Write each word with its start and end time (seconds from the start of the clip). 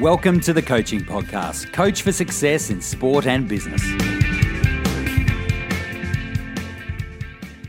Welcome 0.00 0.40
to 0.40 0.54
the 0.54 0.62
Coaching 0.62 1.00
Podcast, 1.00 1.74
Coach 1.74 2.00
for 2.00 2.10
Success 2.10 2.70
in 2.70 2.80
Sport 2.80 3.26
and 3.26 3.46
Business. 3.46 3.82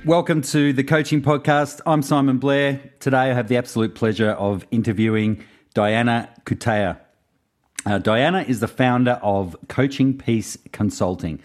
Welcome 0.06 0.42
to 0.44 0.72
the 0.72 0.86
Coaching 0.86 1.22
Podcast. 1.22 1.81
I'm 1.86 2.02
Simon 2.02 2.38
Blair. 2.38 2.90
Today 3.02 3.31
I 3.31 3.33
have 3.33 3.49
the 3.49 3.58
absolute 3.58 3.96
pleasure 3.96 4.29
of 4.29 4.65
interviewing 4.72 5.44
Diana 5.74 6.29
Cutaia. 6.46 6.99
Uh, 7.86 7.97
Diana 7.97 8.44
is 8.48 8.62
the 8.62 8.68
founder 8.70 9.20
of 9.22 9.58
Coaching 9.68 10.18
Peace 10.18 10.58
Consulting, 10.72 11.42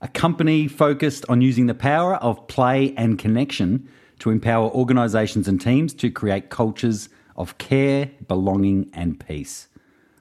a 0.00 0.06
company 0.06 0.68
focused 0.68 1.24
on 1.28 1.40
using 1.40 1.66
the 1.66 1.74
power 1.74 2.14
of 2.14 2.46
play 2.46 2.94
and 2.96 3.18
connection 3.18 3.88
to 4.20 4.30
empower 4.30 4.70
organizations 4.70 5.48
and 5.48 5.60
teams 5.60 5.92
to 5.94 6.12
create 6.12 6.48
cultures 6.48 7.08
of 7.36 7.58
care, 7.58 8.10
belonging, 8.28 8.88
and 8.92 9.18
peace. 9.18 9.67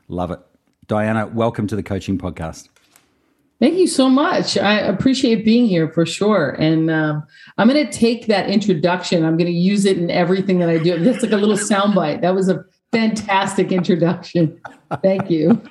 Love 0.08 0.32
it. 0.32 0.40
Diana, 0.88 1.28
welcome 1.28 1.68
to 1.68 1.76
the 1.76 1.84
Coaching 1.84 2.18
Podcast. 2.18 2.70
Thank 3.60 3.78
you 3.78 3.88
so 3.88 4.08
much. 4.08 4.58
I 4.58 4.80
appreciate 4.80 5.44
being 5.44 5.66
here 5.66 5.92
for 5.92 6.06
sure. 6.06 6.52
And 6.60 6.90
um, 6.92 7.24
I'm 7.58 7.68
going 7.68 7.86
to 7.86 7.92
take 7.92 8.28
that 8.28 8.50
introduction. 8.50 9.26
I'm 9.26 9.36
going 9.36 9.52
to 9.52 9.58
use 9.58 9.84
it 9.84 9.98
in 9.98 10.12
everything 10.12 10.60
that 10.60 10.70
I 10.70 10.78
do. 10.78 11.04
That's 11.04 11.24
like 11.24 11.32
a 11.32 11.38
little 11.38 11.58
soundbite. 11.58 12.22
That 12.22 12.36
was 12.36 12.50
a 12.50 12.64
fantastic 12.92 13.72
introduction. 13.72 14.62
Thank 15.02 15.30
you. 15.30 15.62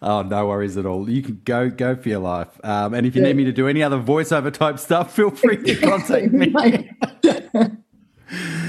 Oh, 0.00 0.22
no 0.22 0.46
worries 0.46 0.76
at 0.76 0.86
all. 0.86 1.10
You 1.10 1.22
can 1.22 1.40
go 1.44 1.68
go 1.68 1.96
for 1.96 2.08
your 2.08 2.20
life. 2.20 2.48
Um, 2.62 2.94
and 2.94 3.04
if 3.04 3.16
you 3.16 3.22
need 3.22 3.36
me 3.36 3.44
to 3.44 3.52
do 3.52 3.66
any 3.66 3.82
other 3.82 3.98
voiceover 3.98 4.52
type 4.52 4.78
stuff, 4.78 5.14
feel 5.14 5.30
free 5.30 5.56
to 5.56 5.76
contact 5.76 6.32
me. 6.32 6.54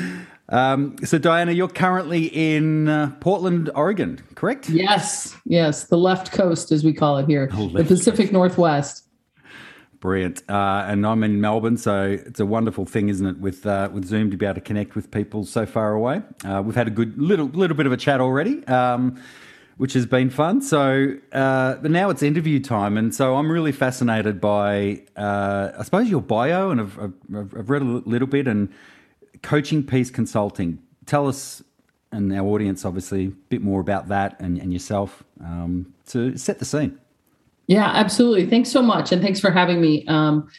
Um, 0.49 0.95
so, 1.03 1.17
Diana, 1.17 1.51
you're 1.51 1.67
currently 1.67 2.25
in 2.25 2.89
uh, 2.89 3.15
Portland, 3.19 3.69
Oregon, 3.75 4.19
correct? 4.35 4.69
Yes, 4.69 5.35
yes, 5.45 5.85
the 5.85 5.97
left 5.97 6.31
coast, 6.31 6.71
as 6.71 6.83
we 6.83 6.93
call 6.93 7.17
it 7.17 7.27
here, 7.27 7.49
oh, 7.53 7.69
the 7.69 7.83
Pacific 7.83 8.25
coast. 8.25 8.33
Northwest. 8.33 9.05
Brilliant. 9.99 10.43
Uh, 10.49 10.85
and 10.87 11.05
I'm 11.05 11.23
in 11.23 11.41
Melbourne, 11.41 11.77
so 11.77 12.03
it's 12.25 12.39
a 12.39 12.45
wonderful 12.45 12.85
thing, 12.85 13.09
isn't 13.09 13.25
it, 13.25 13.37
with 13.39 13.65
uh, 13.65 13.89
with 13.91 14.05
Zoom 14.05 14.31
to 14.31 14.37
be 14.37 14.45
able 14.45 14.55
to 14.55 14.61
connect 14.61 14.95
with 14.95 15.11
people 15.11 15.45
so 15.45 15.65
far 15.65 15.93
away. 15.93 16.21
Uh, 16.45 16.63
we've 16.65 16.75
had 16.75 16.87
a 16.87 16.91
good 16.91 17.21
little 17.21 17.47
little 17.47 17.75
bit 17.75 17.85
of 17.85 17.91
a 17.91 17.97
chat 17.97 18.21
already. 18.21 18.65
Um, 18.67 19.21
which 19.77 19.93
has 19.93 20.05
been 20.05 20.29
fun. 20.29 20.61
So, 20.61 21.15
uh, 21.31 21.75
but 21.75 21.89
now 21.89 22.09
it's 22.09 22.21
interview 22.21 22.59
time, 22.59 22.97
and 22.97 23.15
so 23.15 23.37
I'm 23.37 23.49
really 23.49 23.71
fascinated 23.71 24.41
by, 24.41 25.03
uh, 25.15 25.71
I 25.79 25.83
suppose, 25.83 26.09
your 26.09 26.21
bio, 26.21 26.69
and 26.69 26.81
I've, 26.81 26.99
I've, 26.99 27.13
I've 27.57 27.69
read 27.69 27.81
a 27.81 27.85
little 27.85 28.27
bit, 28.27 28.45
and 28.45 28.67
Coaching 29.41 29.83
Peace 29.83 30.11
Consulting. 30.11 30.79
Tell 31.05 31.27
us 31.27 31.63
and 32.11 32.33
our 32.33 32.45
audience, 32.45 32.85
obviously, 32.85 33.27
a 33.27 33.31
bit 33.49 33.61
more 33.61 33.79
about 33.79 34.07
that 34.07 34.39
and, 34.39 34.57
and 34.57 34.73
yourself 34.73 35.23
um, 35.41 35.93
to 36.07 36.35
set 36.37 36.59
the 36.59 36.65
scene. 36.65 36.97
Yeah, 37.67 37.85
absolutely. 37.85 38.47
Thanks 38.47 38.71
so 38.71 38.81
much. 38.81 39.11
And 39.11 39.21
thanks 39.21 39.39
for 39.39 39.51
having 39.51 39.79
me. 39.79 40.05
Um, 40.07 40.49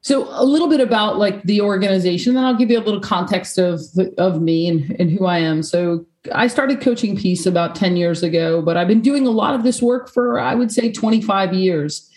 so 0.00 0.26
a 0.30 0.44
little 0.44 0.68
bit 0.68 0.80
about 0.80 1.18
like 1.18 1.42
the 1.42 1.60
organization, 1.60 2.34
then 2.34 2.44
I'll 2.44 2.56
give 2.56 2.70
you 2.70 2.78
a 2.78 2.80
little 2.80 3.00
context 3.00 3.58
of 3.58 3.82
of 4.16 4.40
me 4.40 4.68
and, 4.68 4.96
and 4.98 5.10
who 5.10 5.26
I 5.26 5.38
am. 5.38 5.62
So 5.62 6.06
I 6.32 6.46
started 6.46 6.80
coaching 6.80 7.16
peace 7.16 7.44
about 7.44 7.74
10 7.74 7.96
years 7.96 8.22
ago, 8.22 8.62
but 8.62 8.76
I've 8.76 8.88
been 8.88 9.02
doing 9.02 9.26
a 9.26 9.30
lot 9.30 9.54
of 9.54 9.64
this 9.64 9.82
work 9.82 10.08
for 10.08 10.38
I 10.38 10.54
would 10.54 10.72
say 10.72 10.90
25 10.90 11.52
years. 11.52 12.07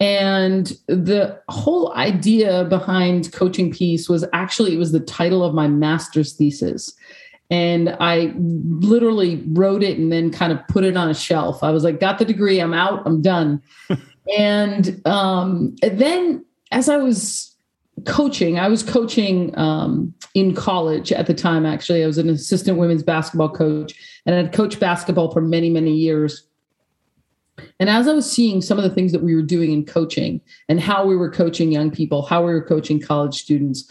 And 0.00 0.72
the 0.86 1.38
whole 1.50 1.92
idea 1.92 2.64
behind 2.64 3.32
coaching 3.32 3.70
peace 3.70 4.08
was 4.08 4.24
actually 4.32 4.74
it 4.74 4.78
was 4.78 4.92
the 4.92 5.00
title 5.00 5.44
of 5.44 5.54
my 5.54 5.68
master's 5.68 6.32
thesis. 6.32 6.94
And 7.50 7.96
I 8.00 8.32
literally 8.36 9.42
wrote 9.48 9.82
it 9.82 9.98
and 9.98 10.10
then 10.10 10.30
kind 10.30 10.52
of 10.52 10.66
put 10.68 10.84
it 10.84 10.96
on 10.96 11.10
a 11.10 11.14
shelf. 11.14 11.62
I 11.62 11.70
was 11.70 11.84
like, 11.84 12.00
got 12.00 12.18
the 12.18 12.24
degree, 12.24 12.60
I'm 12.60 12.72
out, 12.72 13.02
I'm 13.04 13.20
done. 13.20 13.60
and 14.38 15.06
um, 15.06 15.76
then 15.82 16.44
as 16.70 16.88
I 16.88 16.96
was 16.96 17.54
coaching, 18.06 18.58
I 18.58 18.68
was 18.68 18.82
coaching 18.82 19.56
um, 19.58 20.14
in 20.34 20.54
college 20.54 21.12
at 21.12 21.26
the 21.26 21.34
time, 21.34 21.66
actually. 21.66 22.02
I 22.02 22.06
was 22.06 22.18
an 22.18 22.30
assistant 22.30 22.78
women's 22.78 23.02
basketball 23.02 23.50
coach 23.50 23.92
and 24.24 24.34
I'd 24.34 24.52
coached 24.52 24.80
basketball 24.80 25.32
for 25.32 25.42
many, 25.42 25.68
many 25.68 25.92
years. 25.92 26.46
And 27.78 27.88
as 27.88 28.08
I 28.08 28.12
was 28.12 28.30
seeing 28.30 28.60
some 28.60 28.78
of 28.78 28.84
the 28.84 28.90
things 28.90 29.12
that 29.12 29.22
we 29.22 29.34
were 29.34 29.42
doing 29.42 29.72
in 29.72 29.84
coaching 29.84 30.40
and 30.68 30.80
how 30.80 31.04
we 31.04 31.16
were 31.16 31.30
coaching 31.30 31.72
young 31.72 31.90
people, 31.90 32.22
how 32.22 32.44
we 32.44 32.52
were 32.52 32.64
coaching 32.64 33.00
college 33.00 33.40
students, 33.40 33.90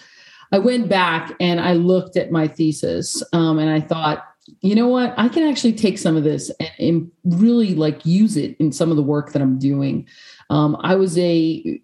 I 0.52 0.60
went 0.60 0.90
back 0.90 1.36
and 1.40 1.60
I 1.60 1.74
looked 1.74 2.18
at 2.18 2.32
my 2.32 2.48
thesis 2.48 3.22
um, 3.34 3.60
and 3.60 3.70
I 3.70 3.82
thought, 3.82 4.26
you 4.62 4.74
know 4.74 4.88
what? 4.88 5.14
I 5.18 5.30
can 5.30 5.48
actually 5.48 5.74
take 5.74 5.98
some 6.00 6.18
of 6.18 6.24
this 6.24 6.52
and, 6.60 6.72
and, 6.80 7.12
really 7.24 7.76
like 7.76 8.04
use 8.06 8.36
it 8.36 8.58
in 8.58 8.72
some 8.72 8.90
of 8.90 8.98
the 8.98 9.04
work 9.04 9.32
that 9.34 9.42
I'm 9.42 9.60
doing. 9.60 10.08
Um, 10.50 10.76
I 10.82 10.96
was 10.96 11.16
a, 11.20 11.80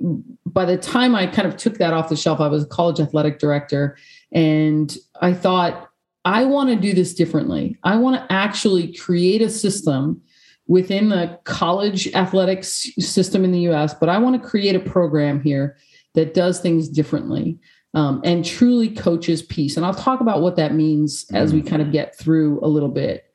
by 0.47 0.65
the 0.65 0.77
time 0.77 1.13
I 1.13 1.27
kind 1.27 1.47
of 1.47 1.57
took 1.57 1.77
that 1.77 1.93
off 1.93 2.09
the 2.09 2.15
shelf, 2.15 2.39
I 2.39 2.47
was 2.47 2.63
a 2.63 2.67
college 2.67 2.99
athletic 2.99 3.37
director. 3.37 3.97
And 4.31 4.95
I 5.21 5.33
thought, 5.33 5.89
I 6.25 6.45
want 6.45 6.69
to 6.71 6.75
do 6.75 6.93
this 6.93 7.13
differently. 7.13 7.77
I 7.83 7.97
want 7.97 8.15
to 8.15 8.33
actually 8.33 8.93
create 8.93 9.43
a 9.43 9.49
system 9.49 10.23
within 10.67 11.09
the 11.09 11.39
college 11.43 12.11
athletics 12.13 12.89
system 12.99 13.43
in 13.43 13.51
the 13.51 13.67
US, 13.69 13.93
but 13.93 14.09
I 14.09 14.17
want 14.17 14.41
to 14.41 14.47
create 14.47 14.75
a 14.75 14.79
program 14.79 15.41
here 15.41 15.77
that 16.13 16.33
does 16.33 16.59
things 16.59 16.89
differently 16.89 17.59
um, 17.93 18.21
and 18.23 18.43
truly 18.43 18.89
coaches 18.89 19.41
peace. 19.41 19.77
And 19.77 19.85
I'll 19.85 19.93
talk 19.93 20.21
about 20.21 20.41
what 20.41 20.55
that 20.57 20.73
means 20.73 21.25
as 21.33 21.53
we 21.53 21.61
kind 21.61 21.81
of 21.81 21.91
get 21.91 22.17
through 22.17 22.59
a 22.63 22.67
little 22.67 22.89
bit. 22.89 23.25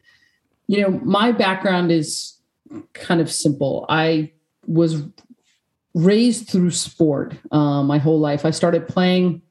You 0.66 0.82
know, 0.82 1.00
my 1.02 1.32
background 1.32 1.90
is 1.90 2.38
kind 2.92 3.20
of 3.20 3.30
simple. 3.30 3.86
I 3.88 4.32
was 4.66 5.02
raised 5.94 6.48
through 6.48 6.70
sport 6.70 7.34
uh, 7.50 7.82
my 7.82 7.98
whole 7.98 8.20
life. 8.20 8.44
I 8.44 8.50
started 8.50 8.86
playing 8.86 9.42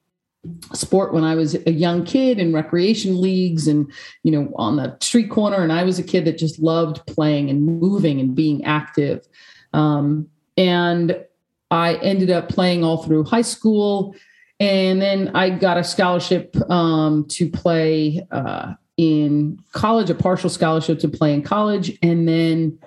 sport 0.74 1.14
when 1.14 1.24
I 1.24 1.36
was 1.36 1.56
a 1.68 1.72
young 1.72 2.06
kid 2.06 2.40
in 2.40 2.54
recreation 2.54 3.20
leagues 3.20 3.68
and, 3.68 3.92
you 4.24 4.32
know, 4.32 4.52
on 4.56 4.78
the 4.78 4.98
street 5.02 5.30
corner. 5.30 5.62
And 5.62 5.72
I 5.72 5.84
was 5.84 6.00
a 6.00 6.04
kid 6.04 6.26
that 6.26 6.38
just 6.38 6.60
loved 6.60 7.06
playing 7.08 7.50
and 7.50 7.64
moving 7.64 8.20
and 8.20 8.36
being 8.36 8.64
active. 8.64 9.28
Um, 9.74 10.30
and 10.58 11.24
I 11.72 11.96
ended 11.96 12.32
up 12.32 12.50
playing 12.50 12.84
all 12.84 13.04
through 13.04 13.26
high 13.26 13.42
school. 13.42 14.16
And 14.60 15.02
then 15.02 15.32
I 15.36 15.50
got 15.50 15.78
a 15.78 15.84
scholarship 15.84 16.56
um, 16.70 17.26
to 17.30 17.50
play 17.50 18.26
uh, 18.32 18.74
in 18.98 19.60
college, 19.72 20.10
a 20.10 20.16
partial 20.16 20.50
scholarship 20.50 21.00
to 21.00 21.08
play 21.08 21.34
in 21.34 21.42
college, 21.42 21.98
and 22.02 22.28
then 22.28 22.78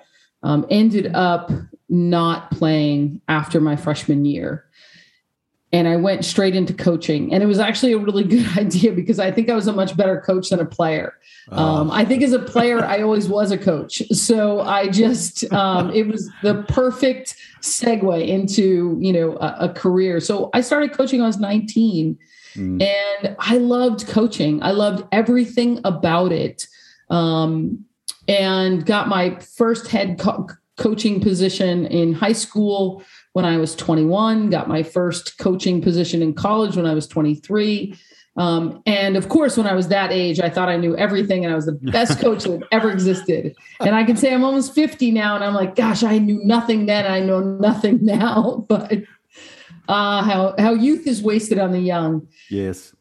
um, 0.43 0.67
ended 0.69 1.15
up 1.15 1.51
not 1.89 2.51
playing 2.51 3.21
after 3.27 3.59
my 3.59 3.75
freshman 3.75 4.23
year 4.23 4.65
and 5.73 5.87
I 5.87 5.95
went 5.95 6.23
straight 6.23 6.55
into 6.55 6.71
coaching. 6.71 7.33
And 7.33 7.41
it 7.41 7.47
was 7.47 7.59
actually 7.59 7.93
a 7.93 7.97
really 7.97 8.23
good 8.35 8.57
idea 8.57 8.93
because 8.93 9.19
I 9.19 9.31
think 9.31 9.49
I 9.49 9.55
was 9.55 9.67
a 9.67 9.73
much 9.73 9.97
better 9.97 10.21
coach 10.21 10.49
than 10.49 10.59
a 10.59 10.65
player. 10.65 11.17
Um, 11.49 11.91
I 11.91 12.05
think 12.05 12.21
as 12.23 12.31
a 12.31 12.39
player, 12.39 12.85
I 12.85 13.01
always 13.01 13.27
was 13.27 13.51
a 13.51 13.57
coach. 13.57 14.01
So 14.11 14.61
I 14.61 14.87
just, 14.87 15.51
um, 15.51 15.91
it 15.91 16.07
was 16.07 16.29
the 16.41 16.63
perfect 16.69 17.35
segue 17.61 18.25
into, 18.25 18.97
you 19.01 19.11
know, 19.11 19.35
a, 19.37 19.55
a, 19.61 19.69
career. 19.69 20.21
So 20.21 20.49
I 20.53 20.61
started 20.61 20.93
coaching 20.93 21.19
when 21.19 21.25
I 21.25 21.27
was 21.27 21.39
19 21.39 22.17
mm. 22.55 22.81
and 22.81 23.35
I 23.39 23.57
loved 23.57 24.07
coaching. 24.07 24.63
I 24.63 24.71
loved 24.71 25.05
everything 25.11 25.81
about 25.83 26.31
it. 26.31 26.65
Um, 27.09 27.85
and 28.29 28.85
got 28.85 29.09
my 29.09 29.37
first 29.39 29.87
head 29.87 30.17
co- 30.17 30.47
coaching 30.77 31.19
position 31.19 31.85
in 31.87 32.13
high 32.13 32.33
school 32.33 33.03
when 33.33 33.45
I 33.45 33.57
was 33.57 33.75
21, 33.75 34.49
got 34.49 34.67
my 34.67 34.83
first 34.83 35.37
coaching 35.37 35.81
position 35.81 36.21
in 36.21 36.33
college 36.33 36.75
when 36.75 36.85
I 36.85 36.93
was 36.93 37.07
23. 37.07 37.95
Um, 38.35 38.81
and 38.85 39.15
of 39.15 39.29
course, 39.29 39.57
when 39.57 39.67
I 39.67 39.73
was 39.73 39.89
that 39.89 40.11
age, 40.11 40.39
I 40.39 40.49
thought 40.49 40.69
I 40.69 40.77
knew 40.77 40.95
everything 40.97 41.43
and 41.43 41.53
I 41.53 41.55
was 41.55 41.65
the 41.65 41.73
best 41.73 42.19
coach 42.19 42.45
that 42.45 42.63
ever 42.71 42.91
existed. 42.91 43.55
And 43.79 43.95
I 43.95 44.03
can 44.03 44.17
say 44.17 44.33
I'm 44.33 44.43
almost 44.43 44.73
50 44.73 45.11
now, 45.11 45.35
and 45.35 45.43
I'm 45.43 45.53
like, 45.53 45.75
gosh, 45.75 46.03
I 46.03 46.17
knew 46.17 46.43
nothing 46.43 46.85
then. 46.87 47.05
I 47.05 47.19
know 47.19 47.39
nothing 47.39 47.99
now. 48.01 48.65
But 48.67 49.03
uh, 49.87 50.23
how 50.23 50.55
how 50.57 50.73
youth 50.73 51.05
is 51.05 51.21
wasted 51.21 51.59
on 51.59 51.71
the 51.71 51.79
young. 51.79 52.27
Yes. 52.49 52.95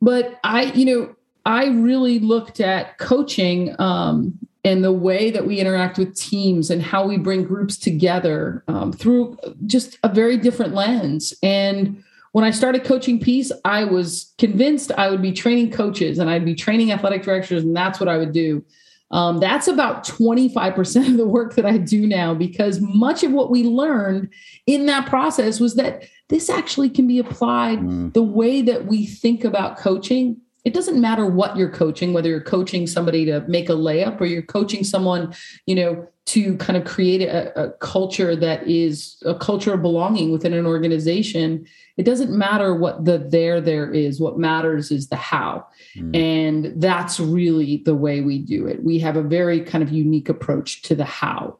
But 0.00 0.38
I, 0.44 0.64
you 0.64 0.84
know, 0.84 1.14
I 1.44 1.66
really 1.66 2.18
looked 2.18 2.60
at 2.60 2.98
coaching 2.98 3.74
um, 3.80 4.38
and 4.64 4.84
the 4.84 4.92
way 4.92 5.30
that 5.30 5.46
we 5.46 5.58
interact 5.58 5.98
with 5.98 6.14
teams 6.14 6.70
and 6.70 6.82
how 6.82 7.06
we 7.06 7.16
bring 7.16 7.42
groups 7.44 7.76
together 7.76 8.62
um, 8.68 8.92
through 8.92 9.36
just 9.66 9.98
a 10.04 10.08
very 10.08 10.36
different 10.36 10.74
lens. 10.74 11.34
And 11.42 12.02
when 12.30 12.44
I 12.44 12.50
started 12.50 12.84
coaching 12.84 13.18
peace, 13.18 13.50
I 13.64 13.84
was 13.84 14.32
convinced 14.38 14.92
I 14.92 15.10
would 15.10 15.20
be 15.20 15.32
training 15.32 15.72
coaches 15.72 16.18
and 16.18 16.30
I'd 16.30 16.44
be 16.44 16.54
training 16.54 16.92
athletic 16.92 17.22
directors, 17.22 17.62
and 17.62 17.76
that's 17.76 18.00
what 18.00 18.08
I 18.08 18.16
would 18.16 18.32
do. 18.32 18.64
Um, 19.10 19.40
that's 19.40 19.68
about 19.68 20.04
25% 20.04 21.08
of 21.08 21.16
the 21.18 21.26
work 21.26 21.54
that 21.56 21.66
I 21.66 21.76
do 21.76 22.06
now 22.06 22.32
because 22.32 22.80
much 22.80 23.22
of 23.22 23.32
what 23.32 23.50
we 23.50 23.62
learned 23.62 24.30
in 24.66 24.86
that 24.86 25.06
process 25.06 25.60
was 25.60 25.74
that 25.74 26.04
this 26.30 26.48
actually 26.48 26.88
can 26.88 27.06
be 27.06 27.18
applied 27.18 27.80
mm. 27.80 28.12
the 28.14 28.22
way 28.22 28.62
that 28.62 28.86
we 28.86 29.04
think 29.04 29.44
about 29.44 29.76
coaching 29.76 30.40
it 30.64 30.74
doesn't 30.74 31.00
matter 31.00 31.26
what 31.26 31.56
you're 31.56 31.70
coaching, 31.70 32.12
whether 32.12 32.28
you're 32.28 32.40
coaching 32.40 32.86
somebody 32.86 33.24
to 33.26 33.40
make 33.48 33.68
a 33.68 33.72
layup 33.72 34.20
or 34.20 34.26
you're 34.26 34.42
coaching 34.42 34.84
someone, 34.84 35.34
you 35.66 35.74
know, 35.74 36.06
to 36.24 36.56
kind 36.58 36.76
of 36.76 36.84
create 36.84 37.22
a, 37.22 37.60
a 37.60 37.70
culture 37.78 38.36
that 38.36 38.66
is 38.68 39.20
a 39.26 39.34
culture 39.34 39.74
of 39.74 39.82
belonging 39.82 40.30
within 40.30 40.52
an 40.52 40.66
organization. 40.66 41.66
It 41.96 42.04
doesn't 42.04 42.30
matter 42.30 42.74
what 42.74 43.04
the 43.04 43.18
there 43.18 43.60
there 43.60 43.90
is. 43.90 44.20
What 44.20 44.38
matters 44.38 44.92
is 44.92 45.08
the 45.08 45.16
how. 45.16 45.66
Mm. 45.96 46.16
And 46.16 46.80
that's 46.80 47.18
really 47.18 47.82
the 47.84 47.96
way 47.96 48.20
we 48.20 48.38
do 48.38 48.68
it. 48.68 48.84
We 48.84 49.00
have 49.00 49.16
a 49.16 49.22
very 49.22 49.60
kind 49.60 49.82
of 49.82 49.90
unique 49.90 50.28
approach 50.28 50.82
to 50.82 50.94
the 50.94 51.04
how. 51.04 51.58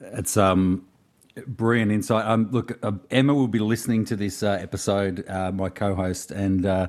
It's 0.00 0.38
um 0.38 0.86
brilliant 1.46 1.92
insight. 1.92 2.24
Um, 2.24 2.48
look, 2.50 2.78
uh, 2.82 2.92
Emma 3.10 3.34
will 3.34 3.48
be 3.48 3.58
listening 3.58 4.06
to 4.06 4.16
this 4.16 4.42
uh, 4.42 4.58
episode, 4.60 5.28
uh, 5.28 5.52
my 5.52 5.68
co-host, 5.68 6.30
and 6.30 6.64
uh, 6.64 6.86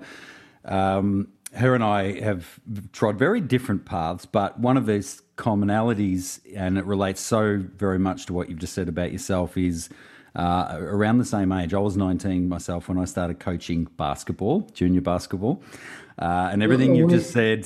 um, 0.67 1.29
her 1.53 1.73
and 1.73 1.83
I 1.83 2.19
have 2.19 2.59
trod 2.91 3.17
very 3.17 3.41
different 3.41 3.85
paths, 3.85 4.25
but 4.25 4.59
one 4.59 4.77
of 4.77 4.85
these 4.85 5.21
commonalities, 5.37 6.39
and 6.55 6.77
it 6.77 6.85
relates 6.85 7.21
so 7.21 7.63
very 7.75 7.99
much 7.99 8.25
to 8.27 8.33
what 8.33 8.49
you've 8.49 8.59
just 8.59 8.73
said 8.73 8.89
about 8.89 9.11
yourself, 9.11 9.57
is 9.57 9.89
uh, 10.35 10.77
around 10.79 11.17
the 11.17 11.25
same 11.25 11.51
age. 11.51 11.73
I 11.73 11.79
was 11.79 11.97
19 11.97 12.47
myself 12.47 12.89
when 12.89 12.97
I 12.97 13.05
started 13.05 13.39
coaching 13.39 13.87
basketball, 13.97 14.61
junior 14.73 15.01
basketball. 15.01 15.63
Uh, 16.19 16.49
and 16.51 16.61
everything 16.63 16.95
you've 16.95 17.11
just 17.11 17.31
said 17.31 17.59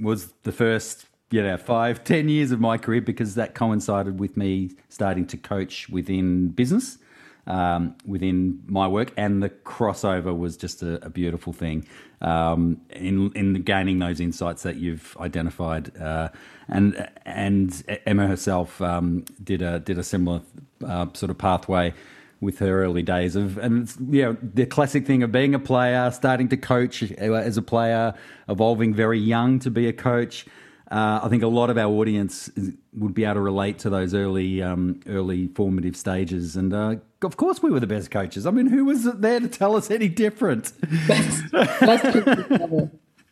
was 0.00 0.32
the 0.42 0.52
first, 0.52 1.06
you 1.30 1.42
know, 1.42 1.56
five, 1.56 2.02
ten 2.04 2.28
years 2.28 2.52
of 2.52 2.60
my 2.60 2.78
career 2.78 3.00
because 3.00 3.34
that 3.34 3.54
coincided 3.54 4.18
with 4.18 4.36
me 4.36 4.70
starting 4.88 5.26
to 5.26 5.36
coach 5.36 5.88
within 5.88 6.48
business 6.48 6.98
um, 7.46 7.96
within 8.06 8.62
my 8.66 8.86
work, 8.86 9.12
and 9.16 9.42
the 9.42 9.50
crossover 9.50 10.36
was 10.36 10.56
just 10.56 10.82
a, 10.82 11.04
a 11.04 11.10
beautiful 11.10 11.52
thing 11.52 11.86
um, 12.20 12.80
in 12.90 13.32
in 13.32 13.62
gaining 13.62 13.98
those 13.98 14.20
insights 14.20 14.62
that 14.62 14.76
you've 14.76 15.16
identified. 15.20 15.96
Uh, 15.96 16.28
and 16.68 17.08
and 17.24 17.82
Emma 18.06 18.26
herself 18.26 18.80
um, 18.80 19.24
did 19.42 19.62
a 19.62 19.80
did 19.80 19.98
a 19.98 20.02
similar 20.02 20.42
uh, 20.86 21.06
sort 21.14 21.30
of 21.30 21.38
pathway 21.38 21.92
with 22.40 22.58
her 22.58 22.82
early 22.84 23.02
days 23.02 23.36
of 23.36 23.58
and 23.58 23.92
you 24.10 24.22
know 24.22 24.36
the 24.42 24.64
classic 24.64 25.06
thing 25.06 25.22
of 25.22 25.32
being 25.32 25.54
a 25.54 25.58
player, 25.58 26.10
starting 26.10 26.48
to 26.48 26.56
coach 26.56 27.02
as 27.12 27.56
a 27.56 27.62
player, 27.62 28.14
evolving 28.48 28.94
very 28.94 29.18
young 29.18 29.58
to 29.58 29.70
be 29.70 29.88
a 29.88 29.92
coach. 29.92 30.46
Uh, 30.90 31.20
I 31.22 31.28
think 31.28 31.44
a 31.44 31.48
lot 31.48 31.70
of 31.70 31.78
our 31.78 31.88
audience 31.88 32.50
would 32.94 33.14
be 33.14 33.24
able 33.24 33.34
to 33.34 33.40
relate 33.40 33.78
to 33.80 33.90
those 33.90 34.12
early, 34.12 34.60
um, 34.60 34.98
early 35.06 35.46
formative 35.46 35.96
stages. 35.96 36.56
And 36.56 36.74
uh, 36.74 36.96
of 37.22 37.36
course, 37.36 37.62
we 37.62 37.70
were 37.70 37.80
the 37.80 37.86
best 37.86 38.10
coaches. 38.10 38.46
I 38.46 38.50
mean, 38.50 38.66
who 38.66 38.86
was 38.86 39.04
there 39.04 39.40
to 39.40 39.48
tell 39.48 39.76
us 39.76 39.90
any 39.90 40.08
different? 40.08 40.72
That's, 41.06 41.50
that's 41.80 42.90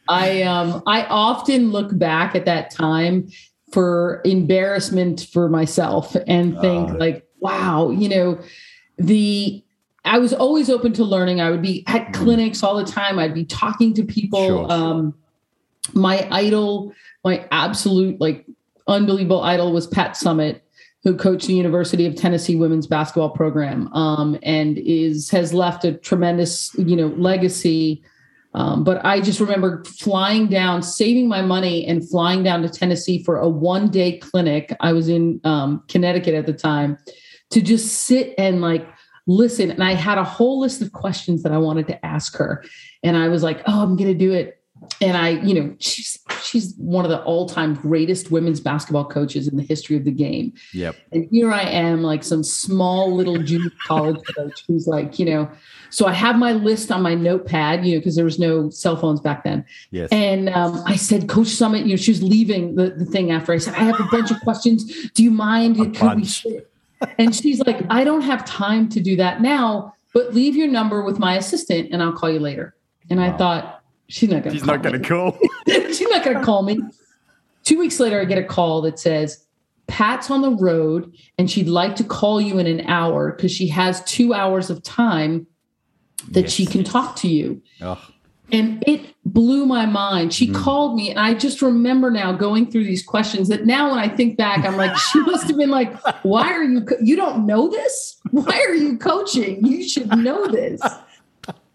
I 0.09 0.43
um, 0.43 0.83
I 0.87 1.05
often 1.05 1.71
look 1.71 1.97
back 1.99 2.35
at 2.35 2.47
that 2.47 2.71
time 2.71 3.29
for 3.73 4.23
embarrassment 4.25 5.27
for 5.31 5.51
myself 5.51 6.17
and 6.27 6.59
think 6.61 6.91
uh, 6.91 6.95
like, 6.95 7.29
wow, 7.41 7.91
you 7.91 8.09
know, 8.09 8.41
the 8.97 9.63
I 10.07 10.19
was 10.19 10.33
always 10.33 10.71
open 10.71 10.95
to 10.95 11.05
learning. 11.05 11.43
I 11.43 11.51
would 11.51 11.61
be 11.61 11.85
at 11.87 12.07
mm. 12.07 12.15
clinics 12.15 12.63
all 12.63 12.77
the 12.77 12.91
time. 12.91 13.19
I'd 13.19 13.35
be 13.35 13.45
talking 13.45 13.93
to 13.95 14.03
people. 14.03 14.47
Sure. 14.47 14.73
Um, 14.73 15.15
my 15.95 16.27
idol 16.31 16.95
my 17.25 17.47
absolute 17.51 18.21
like 18.21 18.47
unbelievable 18.87 19.43
idol 19.43 19.73
was 19.73 19.87
Pat 19.87 20.13
Summitt, 20.13 20.61
who 21.05 21.17
coached 21.17 21.47
the 21.47 21.55
University 21.55 22.07
of 22.07 22.17
Tennessee 22.17 22.57
women's 22.57 22.87
basketball 22.87 23.31
program, 23.31 23.93
um, 23.93 24.39
and 24.43 24.79
is 24.79 25.31
has 25.31 25.55
left 25.55 25.85
a 25.85 25.93
tremendous 25.93 26.75
you 26.75 26.97
know 26.97 27.09
legacy. 27.17 28.03
Um, 28.55 28.83
but 28.83 29.05
I 29.05 29.21
just 29.21 29.41
remember 29.41 29.85
flying 29.85 30.49
down, 30.49 30.83
saving 30.83 31.29
my 31.29 31.43
money, 31.43 31.87
and 31.87 32.09
flying 32.09 32.43
down 32.43 32.63
to 32.63 32.69
Tennessee 32.69 33.23
for 33.23 33.39
a 33.39 33.49
one 33.49 33.91
day 33.91 34.19
clinic. 34.19 34.75
I 34.81 34.93
was 34.93 35.09
in 35.09 35.41
um, 35.45 35.83
Connecticut 35.89 36.35
at 36.35 36.47
the 36.47 36.53
time 36.53 36.99
to 37.51 37.61
just 37.61 38.05
sit 38.05 38.35
and 38.39 38.61
like 38.61 38.87
listen. 39.29 39.71
And 39.71 39.85
I 39.85 39.93
had 39.93 40.19
a 40.19 40.25
whole 40.25 40.59
list 40.59 40.83
of 40.83 40.93
questions 40.93 41.43
that 41.43 41.53
I 41.53 41.59
wanted 41.59 41.87
to 41.89 42.05
ask 42.05 42.37
her. 42.37 42.65
And 43.03 43.17
I 43.17 43.29
was 43.29 43.43
like, 43.43 43.63
oh, 43.67 43.83
I'm 43.83 43.95
going 43.97 44.11
to 44.11 44.19
do 44.19 44.33
it 44.33 44.58
and 45.01 45.17
I, 45.17 45.31
you 45.31 45.55
know, 45.55 45.75
she's 45.79 46.19
she's 46.43 46.75
one 46.77 47.05
of 47.05 47.11
the 47.11 47.23
all-time 47.23 47.75
greatest 47.75 48.31
women's 48.31 48.61
basketball 48.61 49.05
coaches 49.05 49.47
in 49.49 49.57
the 49.57 49.63
history 49.63 49.97
of 49.97 50.05
the 50.05 50.11
game. 50.11 50.53
Yep. 50.73 50.97
And 51.13 51.29
here 51.31 51.53
I 51.53 51.63
am, 51.63 52.03
like 52.03 52.25
some 52.25 52.43
small 52.43 53.15
little 53.15 53.39
junior 53.43 53.71
college 53.87 54.21
coach 54.37 54.65
who's 54.67 54.87
like, 54.87 55.19
you 55.19 55.27
know, 55.27 55.51
so 55.91 56.07
I 56.07 56.13
have 56.13 56.37
my 56.37 56.53
list 56.53 56.91
on 56.91 57.03
my 57.03 57.15
notepad, 57.15 57.85
you 57.85 57.95
know, 57.95 58.01
because 58.01 58.17
there 58.17 58.25
was 58.25 58.39
no 58.39 58.71
cell 58.71 58.97
phones 58.97 59.21
back 59.21 59.45
then. 59.45 59.65
Yes. 59.91 60.09
And 60.11 60.49
um, 60.51 60.83
I 60.87 60.97
said, 60.97 61.29
Coach 61.29 61.49
Summitt, 61.49 61.85
you 61.85 61.91
know, 61.91 61.97
she 61.97 62.11
was 62.11 62.23
leaving 62.23 62.75
the, 62.75 62.91
the 62.91 63.05
thing 63.05 63.31
after. 63.31 63.53
I 63.53 63.59
said, 63.59 63.75
I 63.75 63.85
have 63.85 64.01
a 64.01 64.09
bunch 64.11 64.31
of 64.31 64.41
questions. 64.41 65.11
Do 65.11 65.23
you 65.23 65.31
mind? 65.31 65.79
and 67.19 67.35
she's 67.35 67.61
like, 67.61 67.83
I 67.91 68.05
don't 68.05 68.23
have 68.23 68.45
time 68.45 68.89
to 68.91 69.01
do 69.01 69.17
that 69.17 69.41
now, 69.41 69.95
but 70.13 70.35
leave 70.35 70.57
your 70.57 70.69
number 70.69 71.03
with 71.03 71.19
my 71.19 71.37
assistant 71.37 71.91
and 71.93 72.03
I'll 72.03 72.13
call 72.13 72.31
you 72.31 72.41
later. 72.41 72.75
And 73.11 73.21
wow. 73.21 73.27
I 73.27 73.37
thought, 73.37 73.78
She's 74.09 74.29
not 74.29 74.43
going 74.43 74.55
to. 74.55 74.59
She's 74.59 74.67
not 74.67 74.83
going 74.83 75.01
to 75.01 75.09
call. 75.09 75.39
She's 75.67 76.01
not 76.01 76.25
going 76.25 76.39
to 76.39 76.45
call 76.45 76.63
me. 76.63 76.81
Two 77.65 77.79
weeks 77.79 78.01
later, 78.01 78.21
I 78.21 78.25
get 78.25 78.39
a 78.39 78.45
call 78.45 78.83
that 78.83 78.99
says 78.99 79.45
Pat's 79.87 80.31
on 80.31 80.43
the 80.43 80.51
road 80.51 81.13
and 81.37 81.51
she'd 81.51 81.69
like 81.69 81.97
to 81.97 82.05
call 82.05 82.41
you 82.41 82.59
in 82.59 82.67
an 82.67 82.87
hour 82.87 83.33
because 83.33 83.53
she 83.53 83.69
has 83.69 84.03
two 84.05 84.33
hours 84.33 84.71
of 84.71 84.83
time 84.83 85.47
that 86.31 86.43
yes. 86.43 86.53
she 86.53 86.67
can 86.67 86.85
talk 86.85 87.17
to 87.17 87.29
you. 87.29 87.61
Oh. 87.81 88.01
And 88.51 88.83
it 88.87 89.15
blew 89.27 89.67
my 89.67 89.85
mind. 89.85 90.33
She 90.33 90.49
mm. 90.49 90.55
called 90.55 90.97
me, 90.97 91.11
and 91.11 91.19
I 91.19 91.35
just 91.35 91.61
remember 91.61 92.11
now 92.11 92.33
going 92.33 92.71
through 92.71 92.85
these 92.85 93.03
questions 93.03 93.49
that 93.49 93.67
now, 93.67 93.91
when 93.91 93.99
I 93.99 94.09
think 94.09 94.39
back, 94.39 94.65
I'm 94.65 94.77
like, 94.77 94.97
she 94.97 95.21
must 95.21 95.49
have 95.49 95.59
been 95.59 95.71
like, 95.71 95.95
Why 96.25 96.51
are 96.51 96.63
you, 96.63 96.81
co- 96.83 96.97
you 97.03 97.15
don't 97.15 97.45
know 97.45 97.69
this? 97.69 98.17
Why 98.31 98.65
are 98.67 98.75
you 98.75 98.97
coaching? 98.97 99.65
You 99.67 99.87
should 99.87 100.09
know 100.17 100.47
this. 100.47 100.81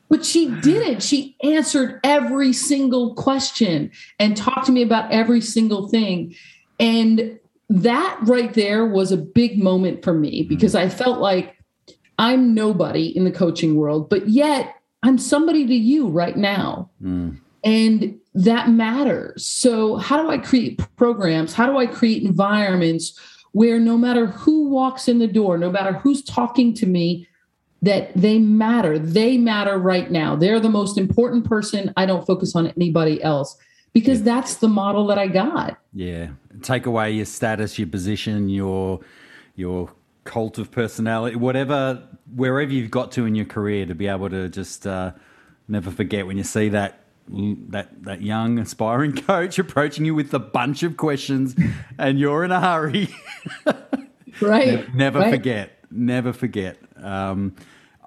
But 0.10 0.26
she 0.26 0.50
didn't. 0.62 1.02
She 1.02 1.36
answered 1.44 2.00
every 2.04 2.54
single 2.54 3.16
question 3.16 3.92
and 4.20 4.38
talked 4.38 4.68
to 4.68 4.72
me 4.72 4.84
about 4.84 5.12
every 5.12 5.42
single 5.42 5.88
thing. 5.88 6.36
And 6.80 7.40
that 7.70 8.20
right 8.24 8.54
there 8.54 8.86
was 8.86 9.12
a 9.12 9.18
big 9.18 9.62
moment 9.62 10.04
for 10.04 10.14
me 10.14 10.44
because 10.44 10.76
I 10.76 10.90
felt 10.90 11.20
like 11.20 11.58
I'm 12.20 12.54
nobody 12.54 13.08
in 13.08 13.24
the 13.24 13.32
coaching 13.32 13.76
world, 13.76 14.10
but 14.10 14.30
yet 14.30 14.76
I'm 15.02 15.18
somebody 15.18 15.66
to 15.66 15.74
you 15.74 16.08
right 16.08 16.38
now. 16.38 16.90
Mm. 17.02 17.40
And 17.64 18.20
that 18.36 18.70
matters. 18.70 19.46
So, 19.46 19.98
how 19.98 20.22
do 20.22 20.30
I 20.30 20.38
create 20.38 20.82
programs? 20.96 21.54
How 21.54 21.66
do 21.66 21.78
I 21.78 21.86
create 21.86 22.24
environments 22.24 23.18
where 23.52 23.80
no 23.80 23.98
matter 23.98 24.28
who 24.28 24.70
walks 24.70 25.08
in 25.08 25.20
the 25.20 25.28
door, 25.28 25.58
no 25.58 25.72
matter 25.72 25.94
who's 25.94 26.24
talking 26.24 26.74
to 26.76 26.86
me, 26.86 27.28
that 27.84 28.14
they 28.16 28.40
matter. 28.40 28.98
They 28.98 29.38
matter 29.38 29.78
right 29.78 30.10
now. 30.10 30.38
They're 30.38 30.62
the 30.62 30.70
most 30.70 30.98
important 30.98 31.46
person. 31.46 31.94
I 31.98 32.06
don't 32.06 32.26
focus 32.26 32.56
on 32.56 32.68
anybody 32.68 33.22
else 33.22 33.58
because 33.92 34.20
yeah. 34.20 34.26
that's 34.26 34.56
the 34.56 34.70
model 34.70 35.06
that 35.08 35.20
I 35.20 35.28
got. 35.28 35.78
Yeah. 35.94 36.30
Take 36.62 36.86
away 36.86 37.12
your 37.12 37.26
status, 37.26 37.78
your 37.78 37.90
position, 37.90 38.48
your 38.48 39.02
your 39.56 39.92
cult 40.24 40.58
of 40.58 40.72
personality, 40.72 41.36
whatever, 41.36 42.02
wherever 42.34 42.72
you've 42.72 42.90
got 42.90 43.12
to 43.12 43.26
in 43.26 43.36
your 43.36 43.46
career, 43.46 43.86
to 43.86 43.94
be 43.94 44.08
able 44.08 44.30
to 44.30 44.48
just 44.48 44.88
uh, 44.88 45.12
never 45.68 45.92
forget 45.92 46.26
when 46.26 46.38
you 46.38 46.44
see 46.44 46.70
that 46.70 47.02
that 47.28 48.04
that 48.04 48.22
young 48.22 48.60
aspiring 48.60 49.14
coach 49.28 49.60
approaching 49.60 50.06
you 50.06 50.16
with 50.16 50.34
a 50.34 50.40
bunch 50.40 50.84
of 50.84 50.96
questions, 50.96 51.54
and 52.00 52.18
you're 52.18 52.46
in 52.46 52.52
a 52.52 52.62
hurry. 52.62 53.14
right. 54.42 54.68
never, 54.68 54.92
never 54.94 55.20
right. 55.20 55.32
forget. 55.32 55.80
Never 55.92 56.32
forget. 56.32 56.78
Um, 56.96 57.56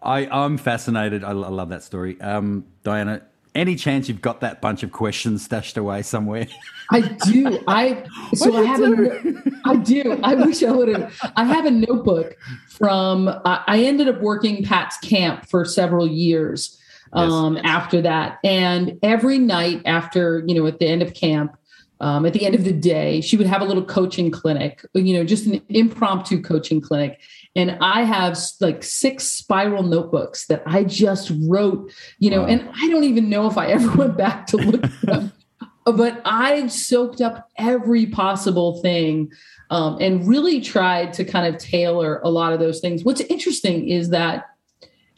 I, 0.07 0.29
I'm 0.45 0.57
fascinated. 0.57 1.25
I, 1.25 1.31
I 1.31 1.33
love 1.33 1.71
that 1.71 1.83
story. 1.83 2.21
Um, 2.21 2.65
Diana, 2.85 3.23
any 3.57 3.75
chance 3.75 4.09
you've 4.09 4.23
got 4.23 4.41
that 4.41 4.61
bunch 4.61 4.85
of 4.85 4.93
questions 4.93 5.45
stashed 5.45 5.77
away 5.77 6.03
somewhere? 6.03 6.47
I 6.93 7.01
do. 7.01 7.59
I 7.67 8.05
so 8.35 8.57
I 8.57 8.63
have 8.65 8.79
do? 8.79 9.43
a, 9.45 9.69
I 9.69 9.77
do. 9.77 10.21
I 10.23 10.35
wish 10.37 10.63
I 10.63 10.71
would 10.71 10.89
have. 10.89 11.33
I 11.35 11.45
have 11.45 11.67
a 11.67 11.71
notebook 11.73 12.37
from. 12.69 13.29
I, 13.45 13.65
I 13.67 13.79
ended 13.81 14.09
up 14.09 14.21
working 14.21 14.63
Pat's 14.63 14.97
camp 14.99 15.47
for 15.47 15.65
several 15.65 16.07
years 16.07 16.81
um, 17.13 17.57
yes. 17.57 17.65
after 17.67 18.03
that, 18.03 18.39
and 18.45 19.01
every 19.03 19.39
night 19.39 19.83
after 19.85 20.45
you 20.47 20.55
know 20.55 20.67
at 20.69 20.79
the 20.79 20.87
end 20.87 21.03
of 21.03 21.15
camp, 21.15 21.57
um, 22.01 22.27
at 22.27 22.33
the 22.33 22.45
end 22.45 22.55
of 22.55 22.65
the 22.65 22.73
day, 22.73 23.21
she 23.21 23.37
would 23.37 23.47
have 23.47 23.63
a 23.63 23.65
little 23.65 23.85
coaching 23.85 24.31
clinic. 24.31 24.85
You 24.95 25.15
know, 25.15 25.25
just 25.25 25.47
an 25.47 25.63
impromptu 25.69 26.43
coaching 26.43 26.81
clinic, 26.81 27.21
and 27.55 27.79
I 27.81 28.03
have 28.03 28.39
like 28.61 28.83
six 28.83 29.25
spiral 29.25 29.83
notebooks 29.83 30.47
that 30.47 30.63
I 30.67 30.85
just 30.85 31.33
wrote, 31.49 31.91
you 32.19 32.31
know, 32.31 32.43
wow. 32.43 32.49
and 32.49 32.69
I 32.75 32.89
don't 32.89 33.05
even 33.05 33.31
know 33.31 33.47
if 33.47 33.57
I 33.57 33.69
ever 33.69 33.91
went 33.97 34.17
back 34.17 34.47
to 34.49 34.59
look 34.59 34.85
at 34.85 35.01
them, 35.03 35.33
but 35.87 36.21
I 36.25 36.67
soaked 36.67 37.23
up 37.23 37.49
every 37.57 38.07
possible 38.07 38.81
thing 38.83 39.33
um, 39.71 39.97
and 40.01 40.29
really 40.29 40.61
tried 40.61 41.15
to 41.15 41.25
kind 41.25 41.53
of 41.53 41.61
tailor 41.61 42.21
a 42.23 42.29
lot 42.29 42.53
of 42.53 42.61
those 42.61 42.81
things. 42.81 43.05
What's 43.05 43.23
interesting 43.23 43.89
is 43.89 44.11
that 44.11 44.45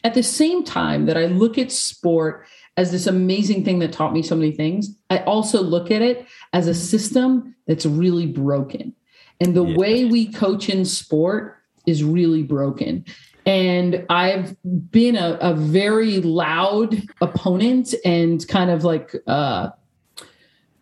at 0.04 0.14
the 0.14 0.22
same 0.22 0.62
time 0.62 1.06
that 1.06 1.16
I 1.16 1.26
look 1.26 1.58
at 1.58 1.72
sport 1.72 2.46
as 2.78 2.92
this 2.92 3.08
amazing 3.08 3.64
thing 3.64 3.80
that 3.80 3.92
taught 3.92 4.12
me 4.12 4.22
so 4.22 4.36
many 4.36 4.52
things, 4.52 4.96
I 5.10 5.18
also 5.18 5.60
look 5.60 5.90
at 5.90 6.00
it 6.00 6.26
as 6.52 6.68
a 6.68 6.74
system 6.74 7.56
that's 7.66 7.84
really 7.84 8.26
broken. 8.26 8.94
And 9.40 9.54
the 9.54 9.64
yeah. 9.64 9.76
way 9.76 10.04
we 10.04 10.32
coach 10.32 10.68
in 10.68 10.84
sport 10.84 11.56
is 11.86 12.04
really 12.04 12.44
broken. 12.44 13.04
And 13.44 14.06
I've 14.08 14.56
been 14.92 15.16
a, 15.16 15.38
a 15.40 15.54
very 15.54 16.20
loud 16.20 17.02
opponent 17.20 17.94
and 18.04 18.46
kind 18.46 18.70
of 18.70 18.84
like, 18.84 19.12
uh, 19.26 19.70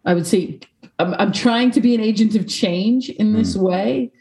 I 0.05 0.13
would 0.13 0.27
say, 0.27 0.61
I'm, 0.99 1.15
I'm, 1.15 1.33
trying 1.33 1.71
to 1.73 1.81
be 1.81 1.95
an 1.95 2.03
agent 2.03 2.35
of 2.35 2.47
change 2.47 3.09
in 3.09 3.33
this 3.33 3.57
mm. 3.57 3.63
way 3.63 4.13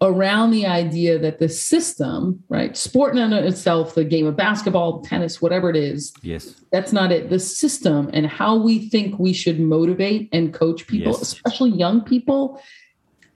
around 0.00 0.50
the 0.50 0.66
idea 0.66 1.18
that 1.18 1.38
the 1.38 1.48
system, 1.48 2.42
right, 2.48 2.76
sport 2.76 3.16
in 3.16 3.32
itself, 3.32 3.94
the 3.94 4.04
game 4.04 4.26
of 4.26 4.36
basketball, 4.36 5.00
tennis, 5.00 5.40
whatever 5.40 5.70
it 5.70 5.76
is, 5.76 6.12
yes, 6.22 6.60
that's 6.70 6.92
not 6.92 7.12
it. 7.12 7.30
The 7.30 7.38
system 7.38 8.10
and 8.12 8.26
how 8.26 8.56
we 8.56 8.88
think 8.88 9.18
we 9.18 9.32
should 9.32 9.58
motivate 9.58 10.28
and 10.32 10.52
coach 10.52 10.86
people, 10.86 11.12
yes. 11.12 11.22
especially 11.22 11.70
young 11.70 12.02
people, 12.02 12.60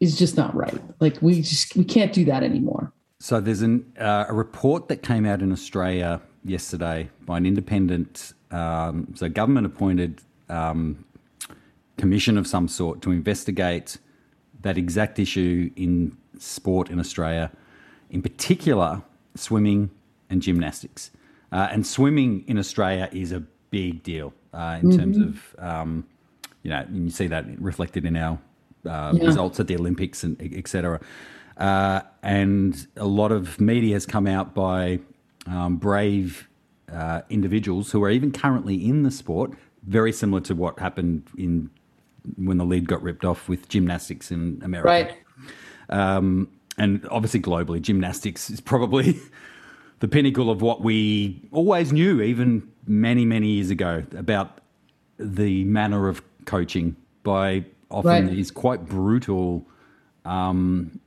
is 0.00 0.18
just 0.18 0.36
not 0.36 0.54
right. 0.54 0.80
Like 1.00 1.20
we 1.22 1.42
just 1.42 1.76
we 1.76 1.84
can't 1.84 2.12
do 2.12 2.24
that 2.26 2.42
anymore. 2.42 2.92
So 3.20 3.40
there's 3.40 3.62
an, 3.62 3.84
uh, 3.98 4.26
a 4.28 4.34
report 4.34 4.88
that 4.88 5.02
came 5.02 5.26
out 5.26 5.42
in 5.42 5.52
Australia 5.52 6.22
yesterday 6.42 7.10
by 7.26 7.36
an 7.36 7.44
independent, 7.44 8.32
um, 8.50 9.08
so 9.14 9.28
government 9.28 9.66
appointed 9.66 10.22
um, 10.48 11.04
commission 11.98 12.38
of 12.38 12.46
some 12.46 12.66
sort 12.66 13.02
to 13.02 13.10
investigate 13.10 13.98
that 14.62 14.78
exact 14.78 15.18
issue 15.18 15.70
in 15.76 16.16
sport 16.40 16.90
in 16.90 16.99
Australia, 16.99 17.50
in 18.11 18.23
particular 18.23 19.02
swimming 19.35 19.90
and 20.28 20.42
gymnastics. 20.42 21.11
Uh, 21.52 21.68
and 21.70 21.87
swimming 21.87 22.44
in 22.47 22.59
Australia 22.59 23.09
is 23.12 23.32
a 23.32 23.42
big 23.70 24.02
deal 24.02 24.32
uh, 24.54 24.78
in 24.80 24.88
mm-hmm. 24.88 24.99
terms 24.99 25.18
of, 25.18 25.56
um, 25.59 26.06
you 26.62 26.70
know, 26.70 26.87
you 26.92 27.11
see 27.11 27.26
that 27.26 27.44
reflected 27.61 28.04
in 28.04 28.16
our 28.16 28.38
uh, 28.87 29.12
yeah. 29.14 29.26
results 29.26 29.61
at 29.61 29.66
the 29.66 29.76
Olympics 29.76 30.23
and 30.25 30.40
et 30.40 30.68
cetera. 30.68 31.00
Uh, 31.56 32.00
and 32.23 32.87
a 32.97 33.06
lot 33.06 33.32
of 33.32 33.61
media 33.61 33.94
has 33.94 34.06
come 34.06 34.26
out 34.26 34.54
by 34.54 34.99
um, 35.47 35.76
brave 35.76 36.49
uh, 36.92 37.20
individuals 37.28 37.92
who 37.92 38.02
are 38.02 38.11
even 38.11 38.32
currently 38.32 38.76
in 38.88 39.02
the 39.02 39.11
sport, 39.11 39.52
very 39.87 40.12
similar 40.12 40.40
to 40.40 40.54
what 40.54 40.78
happened 40.78 41.23
in 41.37 41.70
when 42.37 42.59
the 42.59 42.64
lead 42.64 42.87
got 42.87 43.02
ripped 43.02 43.25
off 43.25 43.49
with 43.49 43.68
gymnastics 43.68 44.30
in 44.30 44.61
America. 44.62 44.88
Right. 44.88 45.18
Um, 45.90 46.49
and 46.78 47.06
obviously, 47.11 47.40
globally, 47.40 47.80
gymnastics 47.80 48.49
is 48.49 48.61
probably 48.61 49.20
the 50.00 50.09
pinnacle 50.09 50.50
of 50.50 50.62
what 50.62 50.80
we 50.80 51.49
always 51.52 51.92
knew, 51.92 52.23
even 52.23 52.70
many, 52.87 53.25
many 53.25 53.49
years 53.49 53.70
ago, 53.70 54.04
about 54.16 54.61
the 55.18 55.64
manner 55.64 56.09
of 56.09 56.23
coaching 56.47 56.97
by 57.23 57.64
often 57.90 58.11
right. 58.11 58.30
these 58.30 58.50
quite 58.50 58.87
brutal 58.87 59.66
um, 60.25 61.00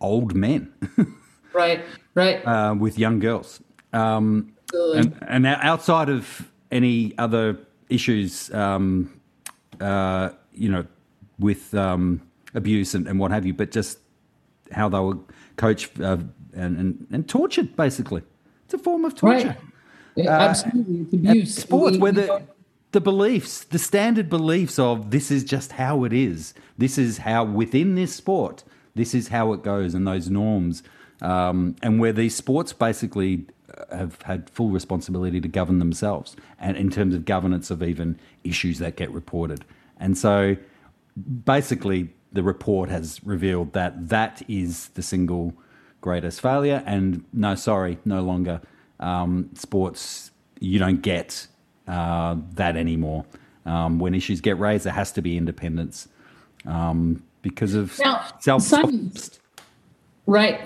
old 0.00 0.34
men. 0.34 0.72
right, 1.52 1.84
right. 2.14 2.46
Uh, 2.46 2.74
with 2.74 2.98
young 2.98 3.18
girls. 3.18 3.60
Um, 3.92 4.54
and, 4.72 5.16
and, 5.26 5.46
outside 5.46 6.08
of 6.10 6.50
any 6.70 7.16
other 7.16 7.58
issues, 7.88 8.52
um, 8.52 9.20
uh, 9.80 10.30
you 10.52 10.70
know, 10.70 10.84
with 11.38 11.74
um, 11.74 12.20
abuse 12.54 12.94
and, 12.94 13.06
and, 13.06 13.18
what 13.18 13.30
have 13.30 13.46
you, 13.46 13.54
but 13.54 13.70
just 13.70 13.98
how 14.72 14.88
they 14.88 15.00
were 15.00 15.18
coached 15.56 16.00
uh, 16.00 16.18
and, 16.54 16.78
and, 16.78 17.06
and, 17.10 17.28
tortured, 17.28 17.76
basically. 17.76 18.22
It's 18.64 18.74
a 18.74 18.78
form 18.78 19.04
of 19.04 19.14
torture. 19.14 19.48
Right. 19.48 19.56
Yeah, 20.16 20.36
uh, 20.36 20.40
absolutely. 20.40 21.00
It's 21.00 21.12
abuse. 21.14 21.54
Sports, 21.54 21.98
where 21.98 22.12
the, 22.12 22.42
the 22.92 23.00
beliefs, 23.00 23.64
the 23.64 23.78
standard 23.78 24.28
beliefs 24.28 24.78
of 24.78 25.10
this 25.10 25.30
is 25.30 25.44
just 25.44 25.72
how 25.72 26.04
it 26.04 26.12
is, 26.12 26.54
this 26.76 26.98
is 26.98 27.18
how 27.18 27.44
within 27.44 27.94
this 27.94 28.14
sport– 28.14 28.64
this 28.98 29.14
is 29.14 29.28
how 29.28 29.52
it 29.52 29.62
goes, 29.62 29.94
and 29.94 30.06
those 30.06 30.28
norms, 30.28 30.82
um, 31.22 31.76
and 31.82 32.00
where 32.00 32.12
these 32.12 32.34
sports 32.34 32.72
basically 32.72 33.46
uh, 33.78 33.96
have 33.96 34.20
had 34.22 34.50
full 34.50 34.70
responsibility 34.70 35.40
to 35.40 35.48
govern 35.48 35.78
themselves, 35.78 36.36
and 36.58 36.76
in 36.76 36.90
terms 36.90 37.14
of 37.14 37.24
governance 37.24 37.70
of 37.70 37.82
even 37.82 38.18
issues 38.44 38.78
that 38.80 38.96
get 38.96 39.10
reported. 39.12 39.64
And 39.98 40.18
so, 40.18 40.56
basically, 41.44 42.10
the 42.32 42.42
report 42.42 42.90
has 42.90 43.20
revealed 43.24 43.72
that 43.72 44.08
that 44.08 44.42
is 44.48 44.88
the 44.88 45.02
single 45.02 45.54
greatest 46.00 46.40
failure. 46.40 46.82
And 46.86 47.24
no, 47.32 47.54
sorry, 47.54 47.98
no 48.04 48.22
longer 48.22 48.60
um, 49.00 49.50
sports. 49.54 50.30
You 50.60 50.78
don't 50.78 51.02
get 51.02 51.46
uh, 51.86 52.36
that 52.54 52.76
anymore. 52.76 53.24
Um, 53.64 53.98
when 53.98 54.14
issues 54.14 54.40
get 54.40 54.58
raised, 54.58 54.84
there 54.84 54.92
has 54.92 55.12
to 55.12 55.22
be 55.22 55.36
independence. 55.36 56.08
Um, 56.66 57.22
because 57.42 57.74
of 57.74 57.98
now, 58.02 58.26
self. 58.40 58.62
Simon, 58.62 59.12
right. 60.26 60.60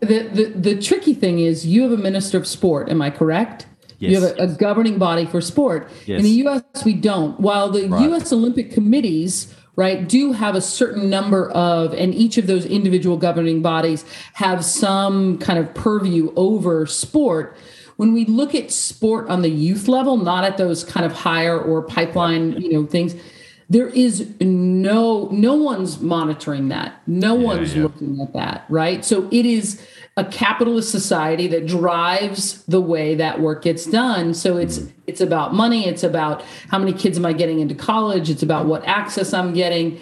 The, 0.00 0.28
the 0.28 0.44
the 0.44 0.80
tricky 0.80 1.12
thing 1.12 1.40
is 1.40 1.66
you 1.66 1.82
have 1.82 1.92
a 1.92 1.96
minister 1.96 2.38
of 2.38 2.46
sport. 2.46 2.88
Am 2.88 3.02
I 3.02 3.10
correct? 3.10 3.66
Yes. 3.98 4.12
You 4.12 4.20
have 4.20 4.38
a, 4.38 4.42
a 4.42 4.46
governing 4.46 4.98
body 4.98 5.26
for 5.26 5.42
sport. 5.42 5.90
Yes. 6.06 6.18
In 6.18 6.24
the 6.24 6.30
U.S., 6.30 6.84
we 6.86 6.94
don't. 6.94 7.38
While 7.38 7.70
the 7.70 7.86
right. 7.86 8.02
U.S. 8.04 8.32
Olympic 8.32 8.72
committees 8.72 9.54
right 9.80 10.06
do 10.06 10.32
have 10.32 10.54
a 10.54 10.60
certain 10.60 11.08
number 11.08 11.50
of 11.52 11.94
and 11.94 12.14
each 12.14 12.36
of 12.36 12.46
those 12.46 12.66
individual 12.66 13.16
governing 13.16 13.62
bodies 13.62 14.04
have 14.34 14.62
some 14.62 15.38
kind 15.38 15.58
of 15.58 15.72
purview 15.74 16.32
over 16.36 16.84
sport. 16.84 17.56
When 17.96 18.12
we 18.12 18.24
look 18.26 18.54
at 18.54 18.70
sport 18.70 19.28
on 19.28 19.40
the 19.40 19.48
youth 19.48 19.88
level 19.88 20.18
not 20.18 20.44
at 20.44 20.58
those 20.58 20.84
kind 20.84 21.06
of 21.06 21.12
higher 21.12 21.58
or 21.58 21.82
pipeline 21.82 22.60
you 22.60 22.72
know 22.74 22.84
things 22.86 23.14
there 23.70 23.88
is 23.88 24.28
no 24.40 25.28
no 25.30 25.54
one's 25.54 26.00
monitoring 26.00 26.68
that. 26.68 27.00
No 27.06 27.36
yeah, 27.36 27.44
one's 27.46 27.74
yeah. 27.74 27.84
looking 27.84 28.20
at 28.20 28.32
that 28.34 28.66
right? 28.68 29.02
So 29.02 29.28
it 29.30 29.46
is 29.46 29.80
a 30.16 30.24
capitalist 30.24 30.90
society 30.90 31.46
that 31.46 31.66
drives 31.66 32.64
the 32.64 32.80
way 32.80 33.14
that 33.14 33.40
work 33.40 33.62
gets 33.62 33.86
done 33.86 34.34
so 34.34 34.56
it's 34.56 34.80
it's 35.06 35.20
about 35.20 35.54
money 35.54 35.86
it's 35.86 36.02
about 36.02 36.42
how 36.68 36.78
many 36.78 36.92
kids 36.92 37.16
am 37.16 37.24
i 37.24 37.32
getting 37.32 37.60
into 37.60 37.74
college 37.74 38.28
it's 38.28 38.42
about 38.42 38.66
what 38.66 38.84
access 38.86 39.32
i'm 39.32 39.54
getting 39.54 39.98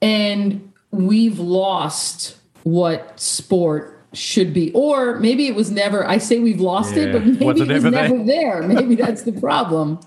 and 0.00 0.72
we've 0.90 1.38
lost 1.38 2.36
what 2.64 3.18
sport 3.18 4.00
should 4.12 4.52
be 4.52 4.70
or 4.72 5.18
maybe 5.20 5.46
it 5.46 5.54
was 5.54 5.70
never 5.70 6.06
i 6.06 6.18
say 6.18 6.38
we've 6.38 6.60
lost 6.60 6.94
yeah. 6.94 7.04
it 7.04 7.12
but 7.12 7.24
maybe 7.24 7.60
it, 7.60 7.70
it 7.70 7.72
was 7.72 7.84
never 7.84 8.18
there? 8.18 8.60
there 8.60 8.62
maybe 8.62 8.94
that's 8.94 9.22
the 9.22 9.32
problem 9.32 9.98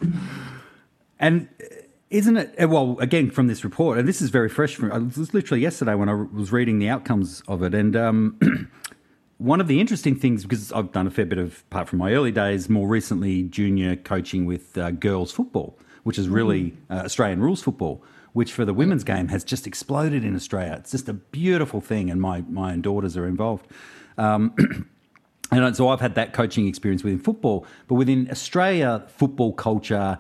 and 1.20 1.48
isn't 2.10 2.38
it? 2.38 2.54
Eh, 2.58 2.66
well, 2.66 2.98
again, 3.00 3.30
from 3.30 3.48
this 3.48 3.64
report, 3.64 3.98
and 3.98 4.08
this 4.08 4.22
is 4.22 4.30
very 4.30 4.48
fresh. 4.48 4.76
From 4.76 4.92
it 4.92 5.18
was 5.18 5.34
literally 5.34 5.62
yesterday 5.62 5.96
when 5.96 6.08
I 6.08 6.14
was 6.14 6.52
reading 6.52 6.80
the 6.80 6.88
outcomes 6.88 7.42
of 7.48 7.64
it, 7.64 7.74
and 7.74 7.96
um, 7.96 8.40
one 9.38 9.60
of 9.60 9.68
the 9.68 9.80
interesting 9.80 10.16
things 10.16 10.44
because 10.44 10.72
I've 10.72 10.92
done 10.92 11.08
a 11.08 11.12
fair 11.12 11.26
bit 11.26 11.40
of, 11.40 11.64
apart 11.72 11.90
from 11.90 12.00
my 12.00 12.14
early 12.14 12.32
days, 12.32 12.70
more 12.70 12.88
recently 12.88 13.44
junior 13.44 13.96
coaching 13.96 14.46
with 14.46 14.78
uh, 14.78 14.92
girls 14.92 15.32
football, 15.32 15.78
which 16.04 16.18
is 16.18 16.30
really 16.30 16.72
mm-hmm. 16.72 16.94
uh, 16.94 17.04
Australian 17.04 17.42
rules 17.42 17.62
football, 17.62 18.04
which 18.34 18.54
for 18.54 18.66
the 18.66 18.74
women's 18.74 19.04
game 19.04 19.28
has 19.28 19.44
just 19.44 19.68
exploded 19.68 20.24
in 20.24 20.36
Australia. 20.36 20.76
It's 20.80 20.92
just 20.92 21.10
a 21.10 21.14
beautiful 21.14 21.82
thing, 21.82 22.10
and 22.10 22.22
my 22.22 22.42
my 22.42 22.74
own 22.74 22.82
daughters 22.82 23.18
are 23.18 23.28
involved. 23.28 23.68
Um, 24.18 24.56
and 25.52 25.76
so 25.76 25.90
I've 25.90 26.02
had 26.02 26.16
that 26.16 26.34
coaching 26.34 26.68
experience 26.68 27.04
within 27.04 27.20
football, 27.20 27.66
but 27.88 27.96
within 27.96 28.30
Australia, 28.32 29.04
football 29.08 29.52
culture 29.54 30.18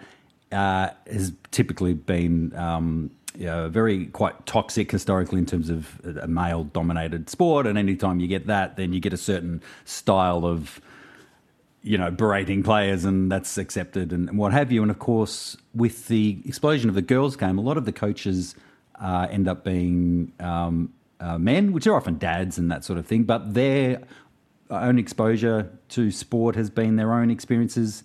uh, 0.51 0.89
has 1.07 1.33
typically 1.51 1.93
been 1.93 2.55
um, 2.55 3.11
know, 3.37 3.69
very 3.69 4.05
quite 4.07 4.45
toxic 4.45 4.91
historically 4.91 5.39
in 5.39 5.45
terms 5.45 5.69
of 5.69 5.99
a 6.21 6.27
male 6.27 6.63
dominated 6.63 7.29
sport. 7.29 7.67
And 7.67 7.77
anytime 7.77 8.19
you 8.19 8.27
get 8.27 8.47
that, 8.47 8.77
then 8.77 8.93
you 8.93 8.99
get 8.99 9.13
a 9.13 9.17
certain 9.17 9.61
style 9.83 10.45
of, 10.45 10.79
you 11.81 11.97
know, 11.97 12.11
berating 12.11 12.63
players 12.63 13.05
and 13.05 13.31
that's 13.31 13.57
accepted 13.57 14.13
and 14.13 14.37
what 14.37 14.53
have 14.53 14.71
you. 14.71 14.81
And 14.81 14.89
of 14.89 14.99
course, 14.99 15.57
with 15.73 16.07
the 16.07 16.41
explosion 16.45 16.89
of 16.89 16.95
the 16.95 17.01
girls' 17.01 17.35
game, 17.35 17.57
a 17.57 17.61
lot 17.61 17.77
of 17.77 17.85
the 17.85 17.91
coaches 17.91 18.55
uh, 19.01 19.27
end 19.29 19.47
up 19.47 19.63
being 19.63 20.31
um, 20.39 20.93
uh, 21.19 21.37
men, 21.37 21.73
which 21.73 21.87
are 21.87 21.95
often 21.95 22.17
dads 22.17 22.57
and 22.57 22.71
that 22.71 22.83
sort 22.83 22.97
of 22.97 23.05
thing, 23.05 23.23
but 23.23 23.53
their 23.53 24.01
own 24.69 24.97
exposure 24.97 25.69
to 25.89 26.11
sport 26.11 26.55
has 26.55 26.69
been 26.69 26.95
their 26.95 27.13
own 27.13 27.29
experiences 27.29 28.03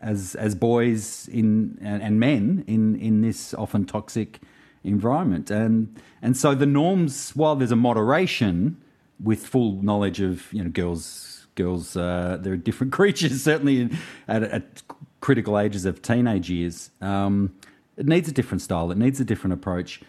as 0.00 0.34
as 0.34 0.54
boys 0.54 1.28
in 1.28 1.78
and, 1.80 2.02
and 2.02 2.18
men 2.18 2.64
in 2.66 2.96
in 2.96 3.20
this 3.20 3.54
often 3.54 3.84
toxic 3.84 4.40
environment. 4.84 5.50
And 5.50 6.00
and 6.20 6.36
so 6.36 6.54
the 6.54 6.66
norms 6.66 7.32
while 7.34 7.56
there's 7.56 7.72
a 7.72 7.76
moderation 7.76 8.82
with 9.20 9.46
full 9.46 9.82
knowledge 9.82 10.20
of 10.20 10.52
you 10.52 10.62
know 10.62 10.70
girls 10.70 11.46
girls 11.54 11.96
uh, 11.96 12.38
they're 12.40 12.56
different 12.56 12.92
creatures 12.98 13.42
certainly 13.42 13.90
at, 14.28 14.42
at, 14.42 14.82
critical 15.20 15.56
ages 15.56 15.84
of 15.84 16.02
teenage 16.02 16.50
years 16.50 16.90
um, 17.00 17.54
it 17.96 18.06
needs 18.06 18.28
a 18.28 18.32
different 18.32 18.60
style 18.60 18.90
it 18.90 18.98
needs 18.98 19.20
a 19.20 19.24
different 19.24 19.54
approach. 19.54 20.00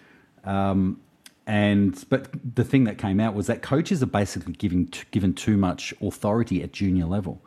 Um, 0.44 1.00
and 1.46 2.06
but 2.10 2.30
the 2.56 2.64
thing 2.64 2.86
that 2.86 2.98
came 2.98 3.20
out 3.20 3.34
was 3.34 3.48
that 3.48 3.62
coaches 3.62 4.02
are 4.02 4.08
basically 4.08 4.54
giving 4.54 4.92
given 5.12 5.34
too 5.34 5.58
much 5.58 5.94
authority 6.02 6.64
at 6.64 6.72
junior 6.72 7.06
level 7.06 7.42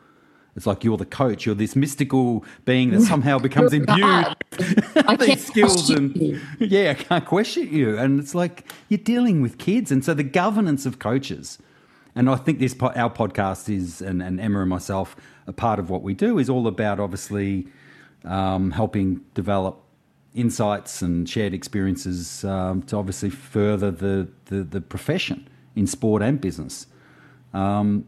It's 0.57 0.65
like 0.65 0.83
you're 0.83 0.97
the 0.97 1.05
coach. 1.05 1.45
You're 1.45 1.53
this 1.53 1.75
mystical 1.75 2.43
being 2.65 2.89
that 2.89 3.01
somehow 3.01 3.37
becomes 3.37 3.73
imbued 3.73 4.25
these 5.19 5.45
skills 5.45 5.91
and 5.91 6.15
you. 6.17 6.41
yeah, 6.59 6.89
I 6.89 6.93
can't 6.95 7.25
question 7.25 7.71
you. 7.71 7.95
And 7.95 8.19
it's 8.19 8.33
like 8.33 8.69
you're 8.89 8.97
dealing 8.97 9.43
with 9.43 9.59
kids, 9.59 9.91
and 9.91 10.03
so 10.03 10.15
the 10.15 10.23
governance 10.23 10.87
of 10.87 10.97
coaches. 10.97 11.59
And 12.15 12.27
I 12.27 12.35
think 12.35 12.57
this 12.57 12.75
our 12.81 13.11
podcast 13.11 13.69
is, 13.69 14.01
and, 14.01 14.23
and 14.23 14.41
Emma 14.41 14.61
and 14.61 14.69
myself, 14.69 15.15
a 15.45 15.53
part 15.53 15.77
of 15.77 15.91
what 15.91 16.01
we 16.01 16.15
do 16.15 16.39
is 16.39 16.49
all 16.49 16.65
about 16.65 16.99
obviously 16.99 17.67
um, 18.25 18.71
helping 18.71 19.21
develop 19.35 19.79
insights 20.33 21.03
and 21.03 21.29
shared 21.29 21.53
experiences 21.53 22.43
um, 22.43 22.81
to 22.83 22.95
obviously 22.97 23.29
further 23.29 23.91
the, 23.91 24.27
the 24.45 24.63
the 24.63 24.81
profession 24.81 25.47
in 25.75 25.85
sport 25.85 26.23
and 26.23 26.41
business. 26.41 26.87
Um, 27.53 28.07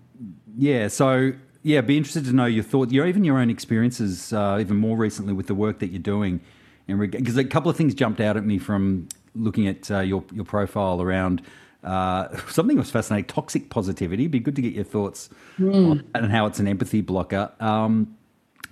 yeah, 0.58 0.88
so 0.88 1.34
yeah, 1.64 1.82
be 1.82 1.98
interested 1.98 2.26
to 2.26 2.34
know 2.34 2.46
your 2.46 2.64
thoughts, 2.64 2.92
your 2.92 3.06
even 3.06 3.24
your 3.24 3.38
own 3.38 3.50
experiences, 3.50 4.32
uh, 4.32 4.58
even 4.60 4.78
more 4.78 4.98
recently 4.98 5.34
with 5.34 5.48
the 5.48 5.56
work 5.56 5.80
that 5.80 5.88
you're 5.88 6.00
doing. 6.00 6.40
Because 6.88 7.38
a 7.38 7.44
couple 7.44 7.70
of 7.70 7.78
things 7.78 7.94
jumped 7.94 8.20
out 8.20 8.38
at 8.38 8.46
me 8.46 8.58
from 8.58 9.10
looking 9.36 9.68
at 9.68 9.92
uh, 9.92 10.00
your 10.00 10.24
your 10.34 10.46
profile 10.46 11.02
around 11.02 11.42
uh, 11.84 12.36
something 12.50 12.76
that 12.76 12.82
was 12.82 12.92
fascinating: 12.92 13.26
toxic 13.26 13.70
positivity. 13.70 14.24
It'd 14.24 14.32
be 14.32 14.40
good 14.40 14.56
to 14.56 14.62
get 14.62 14.74
your 14.74 14.86
thoughts 14.86 15.30
on 15.60 15.98
that 16.14 16.24
and 16.24 16.32
how 16.32 16.46
it's 16.46 16.60
an 16.60 16.68
empathy 16.68 17.02
blocker. 17.02 17.52
Um, 17.60 18.16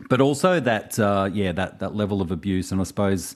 but 0.10 0.22
also 0.22 0.60
that 0.60 0.98
uh, 1.00 1.30
yeah 1.32 1.52
that 1.52 1.80
that 1.80 1.96
level 1.96 2.22
of 2.22 2.32
abuse, 2.32 2.72
and 2.72 2.80
I 2.80 2.86
suppose 2.86 3.36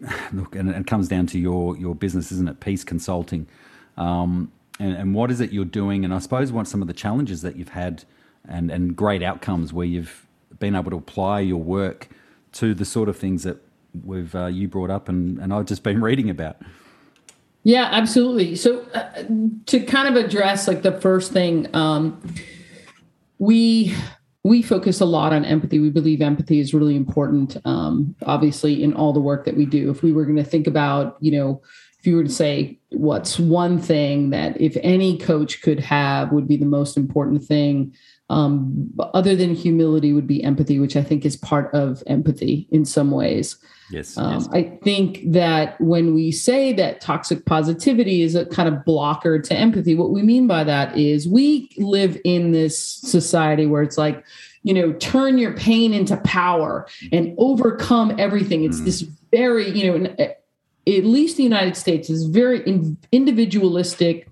look, 0.32 0.54
and 0.54 0.68
it 0.68 0.86
comes 0.86 1.08
down 1.08 1.26
to 1.28 1.38
your 1.38 1.76
your 1.76 1.94
business, 1.94 2.30
isn't 2.30 2.48
it? 2.48 2.60
Peace 2.60 2.84
Consulting. 2.84 3.48
Um, 3.96 4.52
and, 4.78 4.94
and 4.94 5.14
what 5.14 5.30
is 5.30 5.40
it 5.40 5.52
you're 5.52 5.64
doing? 5.64 6.04
And 6.04 6.12
I 6.12 6.18
suppose 6.18 6.52
what 6.52 6.68
some 6.68 6.82
of 6.82 6.88
the 6.88 6.94
challenges 6.94 7.40
that 7.42 7.56
you've 7.56 7.70
had 7.70 8.04
and, 8.48 8.70
and 8.70 8.96
great 8.96 9.22
outcomes 9.22 9.72
where 9.72 9.86
you've 9.86 10.26
been 10.58 10.74
able 10.74 10.90
to 10.90 10.96
apply 10.96 11.40
your 11.40 11.62
work 11.62 12.08
to 12.52 12.74
the 12.74 12.84
sort 12.84 13.08
of 13.08 13.16
things 13.16 13.42
that 13.42 13.58
we've 14.04 14.34
uh, 14.34 14.46
you 14.46 14.68
brought 14.68 14.90
up 14.90 15.08
and, 15.08 15.38
and 15.38 15.52
I've 15.52 15.66
just 15.66 15.82
been 15.82 16.00
reading 16.02 16.30
about. 16.30 16.56
Yeah, 17.64 17.88
absolutely. 17.90 18.54
So 18.54 18.82
uh, 18.94 19.24
to 19.66 19.80
kind 19.80 20.08
of 20.08 20.24
address 20.24 20.68
like 20.68 20.82
the 20.82 21.00
first 21.00 21.32
thing, 21.32 21.74
um, 21.74 22.22
we 23.38 23.94
we 24.44 24.62
focus 24.62 25.00
a 25.00 25.04
lot 25.04 25.32
on 25.32 25.44
empathy. 25.44 25.80
We 25.80 25.90
believe 25.90 26.22
empathy 26.22 26.60
is 26.60 26.72
really 26.72 26.94
important, 26.94 27.56
um, 27.64 28.14
obviously, 28.22 28.80
in 28.80 28.94
all 28.94 29.12
the 29.12 29.18
work 29.18 29.44
that 29.46 29.56
we 29.56 29.66
do. 29.66 29.90
If 29.90 30.04
we 30.04 30.12
were 30.12 30.24
going 30.24 30.36
to 30.36 30.44
think 30.44 30.68
about, 30.68 31.16
you 31.18 31.32
know, 31.32 31.60
if 31.98 32.06
you 32.06 32.14
were 32.14 32.22
to 32.22 32.30
say 32.30 32.78
what's 32.90 33.40
one 33.40 33.80
thing 33.80 34.30
that 34.30 34.60
if 34.60 34.76
any 34.84 35.18
coach 35.18 35.60
could 35.62 35.80
have 35.80 36.30
would 36.30 36.46
be 36.46 36.56
the 36.56 36.64
most 36.64 36.96
important 36.96 37.42
thing, 37.42 37.92
um, 38.28 38.90
other 39.14 39.36
than 39.36 39.54
humility, 39.54 40.12
would 40.12 40.26
be 40.26 40.42
empathy, 40.42 40.78
which 40.78 40.96
I 40.96 41.02
think 41.02 41.24
is 41.24 41.36
part 41.36 41.72
of 41.74 42.02
empathy 42.06 42.66
in 42.70 42.84
some 42.84 43.10
ways. 43.10 43.56
Yes. 43.90 44.18
Um, 44.18 44.32
yes. 44.32 44.48
I 44.52 44.62
think 44.82 45.20
that 45.32 45.80
when 45.80 46.14
we 46.14 46.32
say 46.32 46.72
that 46.72 47.00
toxic 47.00 47.46
positivity 47.46 48.22
is 48.22 48.34
a 48.34 48.44
kind 48.46 48.68
of 48.68 48.84
blocker 48.84 49.38
to 49.38 49.54
empathy, 49.54 49.94
what 49.94 50.10
we 50.10 50.22
mean 50.22 50.46
by 50.46 50.64
that 50.64 50.96
is 50.98 51.28
we 51.28 51.70
live 51.76 52.20
in 52.24 52.50
this 52.50 52.76
society 52.82 53.66
where 53.66 53.82
it's 53.82 53.96
like, 53.96 54.24
you 54.64 54.74
know, 54.74 54.92
turn 54.94 55.38
your 55.38 55.52
pain 55.52 55.94
into 55.94 56.16
power 56.18 56.88
and 57.12 57.32
overcome 57.38 58.12
everything. 58.18 58.64
It's 58.64 58.80
this 58.80 59.02
very, 59.30 59.70
you 59.70 59.98
know, 59.98 60.16
at 60.18 61.04
least 61.04 61.36
the 61.36 61.44
United 61.44 61.76
States 61.76 62.10
is 62.10 62.26
very 62.26 62.66
in- 62.66 62.98
individualistic. 63.12 64.28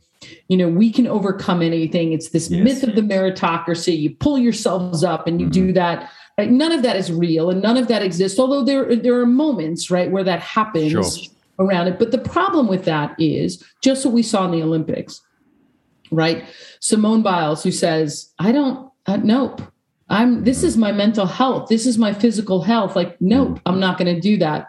You 0.48 0.56
know, 0.56 0.68
we 0.68 0.90
can 0.90 1.06
overcome 1.06 1.62
anything. 1.62 2.12
It's 2.12 2.30
this 2.30 2.50
Yes. 2.50 2.64
myth 2.64 2.82
of 2.82 2.94
the 2.94 3.02
meritocracy. 3.02 3.98
You 3.98 4.10
pull 4.10 4.38
yourselves 4.38 5.02
up 5.04 5.26
and 5.26 5.40
you 5.40 5.48
do 5.48 5.64
mm-hmm. 5.66 5.74
that. 5.74 6.10
Like, 6.36 6.50
none 6.50 6.72
of 6.72 6.82
that 6.82 6.96
is 6.96 7.12
real 7.12 7.50
and 7.50 7.62
none 7.62 7.76
of 7.76 7.88
that 7.88 8.02
exists. 8.02 8.38
Although 8.38 8.64
there 8.64 8.96
there 8.96 9.18
are 9.20 9.26
moments, 9.26 9.90
right, 9.90 10.10
where 10.10 10.24
that 10.24 10.40
happens 10.40 10.90
Sure. 10.90 11.04
around 11.58 11.88
it. 11.88 11.98
But 11.98 12.10
the 12.10 12.18
problem 12.18 12.66
with 12.66 12.84
that 12.84 13.14
is 13.18 13.62
just 13.82 14.04
what 14.04 14.14
we 14.14 14.22
saw 14.22 14.44
in 14.44 14.50
the 14.50 14.62
Olympics, 14.62 15.20
right? 16.10 16.44
Simone 16.80 17.22
Biles, 17.22 17.62
who 17.62 17.70
says, 17.70 18.32
"I 18.38 18.52
don't, 18.52 18.90
uh, 19.06 19.18
nope." 19.18 19.62
I'm 20.10 20.44
this 20.44 20.58
mm-hmm. 20.58 20.66
is 20.66 20.76
my 20.76 20.92
mental 20.92 21.26
health. 21.26 21.68
This 21.68 21.86
is 21.86 21.96
my 21.96 22.12
physical 22.12 22.62
health. 22.62 22.94
Like, 22.94 23.16
nope, 23.20 23.48
mm-hmm. 23.48 23.68
I'm 23.68 23.80
not 23.80 23.96
going 23.98 24.14
to 24.14 24.20
do 24.20 24.36
that. 24.36 24.68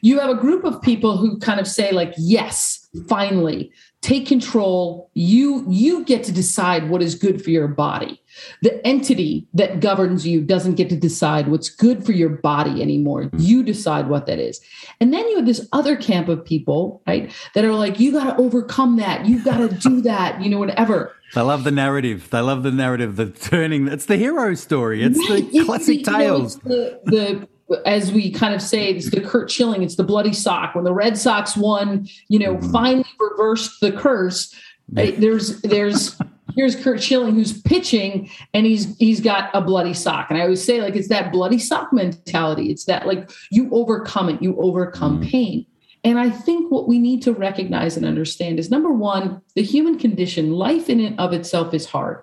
You 0.00 0.20
have 0.20 0.30
a 0.30 0.34
group 0.34 0.64
of 0.64 0.80
people 0.80 1.16
who 1.16 1.38
kind 1.38 1.58
of 1.58 1.66
say, 1.66 1.90
like, 1.92 2.14
yes, 2.16 2.88
finally, 3.08 3.72
take 4.02 4.26
control. 4.26 5.10
You 5.14 5.64
you 5.68 6.04
get 6.04 6.22
to 6.24 6.32
decide 6.32 6.88
what 6.90 7.02
is 7.02 7.14
good 7.14 7.42
for 7.42 7.50
your 7.50 7.66
body. 7.68 8.22
The 8.62 8.86
entity 8.86 9.46
that 9.54 9.80
governs 9.80 10.26
you 10.26 10.42
doesn't 10.42 10.74
get 10.74 10.88
to 10.90 10.96
decide 10.96 11.48
what's 11.48 11.68
good 11.70 12.04
for 12.04 12.12
your 12.12 12.28
body 12.28 12.82
anymore. 12.82 13.24
Hmm. 13.24 13.38
You 13.38 13.62
decide 13.62 14.08
what 14.08 14.26
that 14.26 14.38
is. 14.38 14.60
And 15.00 15.12
then 15.12 15.26
you 15.28 15.36
have 15.36 15.46
this 15.46 15.66
other 15.72 15.96
camp 15.96 16.28
of 16.28 16.44
people, 16.44 17.02
right, 17.06 17.32
that 17.54 17.64
are 17.64 17.72
like, 17.74 17.98
you 17.98 18.12
got 18.12 18.36
to 18.36 18.42
overcome 18.42 18.96
that. 18.98 19.26
You 19.26 19.42
got 19.42 19.58
to 19.58 19.68
do 19.68 20.00
that, 20.02 20.40
you 20.42 20.50
know, 20.50 20.58
whatever. 20.58 21.12
They 21.34 21.40
love 21.40 21.64
the 21.64 21.70
narrative. 21.72 22.28
They 22.30 22.40
love 22.40 22.62
the 22.62 22.70
narrative, 22.70 23.16
the 23.16 23.26
turning. 23.30 23.88
It's 23.88 24.06
the 24.06 24.16
hero 24.16 24.54
story. 24.54 25.02
It's 25.02 25.18
Right. 25.30 25.50
the 25.50 25.58
It's 25.58 25.66
classic 25.66 26.04
the- 26.04 26.10
you 26.12 26.18
know, 26.18 26.24
tales. 26.24 26.54
it's 26.56 26.64
the, 26.64 27.00
the 27.04 27.48
as 27.84 28.12
we 28.12 28.30
kind 28.30 28.54
of 28.54 28.62
say, 28.62 28.90
it's 28.90 29.10
the 29.10 29.20
Curt 29.20 29.50
Schilling, 29.50 29.82
it's 29.82 29.96
the 29.96 30.04
bloody 30.04 30.32
sock. 30.32 30.74
When 30.74 30.84
the 30.84 30.92
Red 30.92 31.18
Sox 31.18 31.56
won, 31.56 32.06
you 32.28 32.38
know, 32.38 32.54
Mm-hmm. 32.56 32.72
finally 32.72 33.04
reversed 33.18 33.80
the 33.80 33.92
curse. 33.92 34.54
There's 34.88 35.60
there's 35.62 36.16
here's 36.54 36.76
Curt 36.76 37.02
Schilling 37.02 37.34
who's 37.34 37.60
pitching 37.62 38.30
and 38.54 38.64
he's 38.64 38.96
he's 38.98 39.20
got 39.20 39.50
a 39.52 39.60
bloody 39.60 39.94
sock. 39.94 40.28
And 40.30 40.38
I 40.38 40.42
always 40.42 40.62
say, 40.62 40.80
like, 40.80 40.94
it's 40.94 41.08
that 41.08 41.32
bloody 41.32 41.58
sock 41.58 41.92
mentality. 41.92 42.70
It's 42.70 42.84
that 42.84 43.06
like 43.06 43.30
you 43.50 43.68
overcome 43.72 44.28
it, 44.28 44.40
you 44.40 44.56
overcome 44.60 45.20
Mm. 45.22 45.28
pain. 45.30 45.66
And 46.04 46.20
I 46.20 46.30
think 46.30 46.70
what 46.70 46.86
we 46.86 47.00
need 47.00 47.20
to 47.22 47.32
recognize 47.32 47.96
and 47.96 48.06
understand 48.06 48.60
is 48.60 48.70
number 48.70 48.92
one, 48.92 49.42
the 49.56 49.62
human 49.64 49.98
condition, 49.98 50.52
life 50.52 50.88
in 50.88 51.00
and 51.00 51.18
of 51.18 51.32
itself 51.32 51.74
is 51.74 51.86
hard. 51.86 52.22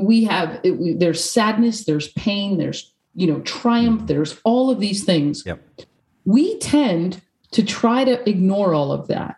We 0.00 0.22
have 0.24 0.60
it, 0.62 0.78
we, 0.78 0.94
there's 0.94 1.22
sadness, 1.24 1.84
there's 1.86 2.12
pain, 2.12 2.56
there's 2.58 2.94
you 3.14 3.26
know 3.26 3.40
triumph, 3.40 4.06
there's 4.06 4.40
all 4.44 4.70
of 4.70 4.80
these 4.80 5.04
things. 5.04 5.42
Yep. 5.46 5.62
We 6.24 6.58
tend 6.58 7.22
to 7.52 7.62
try 7.62 8.04
to 8.04 8.28
ignore 8.28 8.74
all 8.74 8.92
of 8.92 9.08
that. 9.08 9.36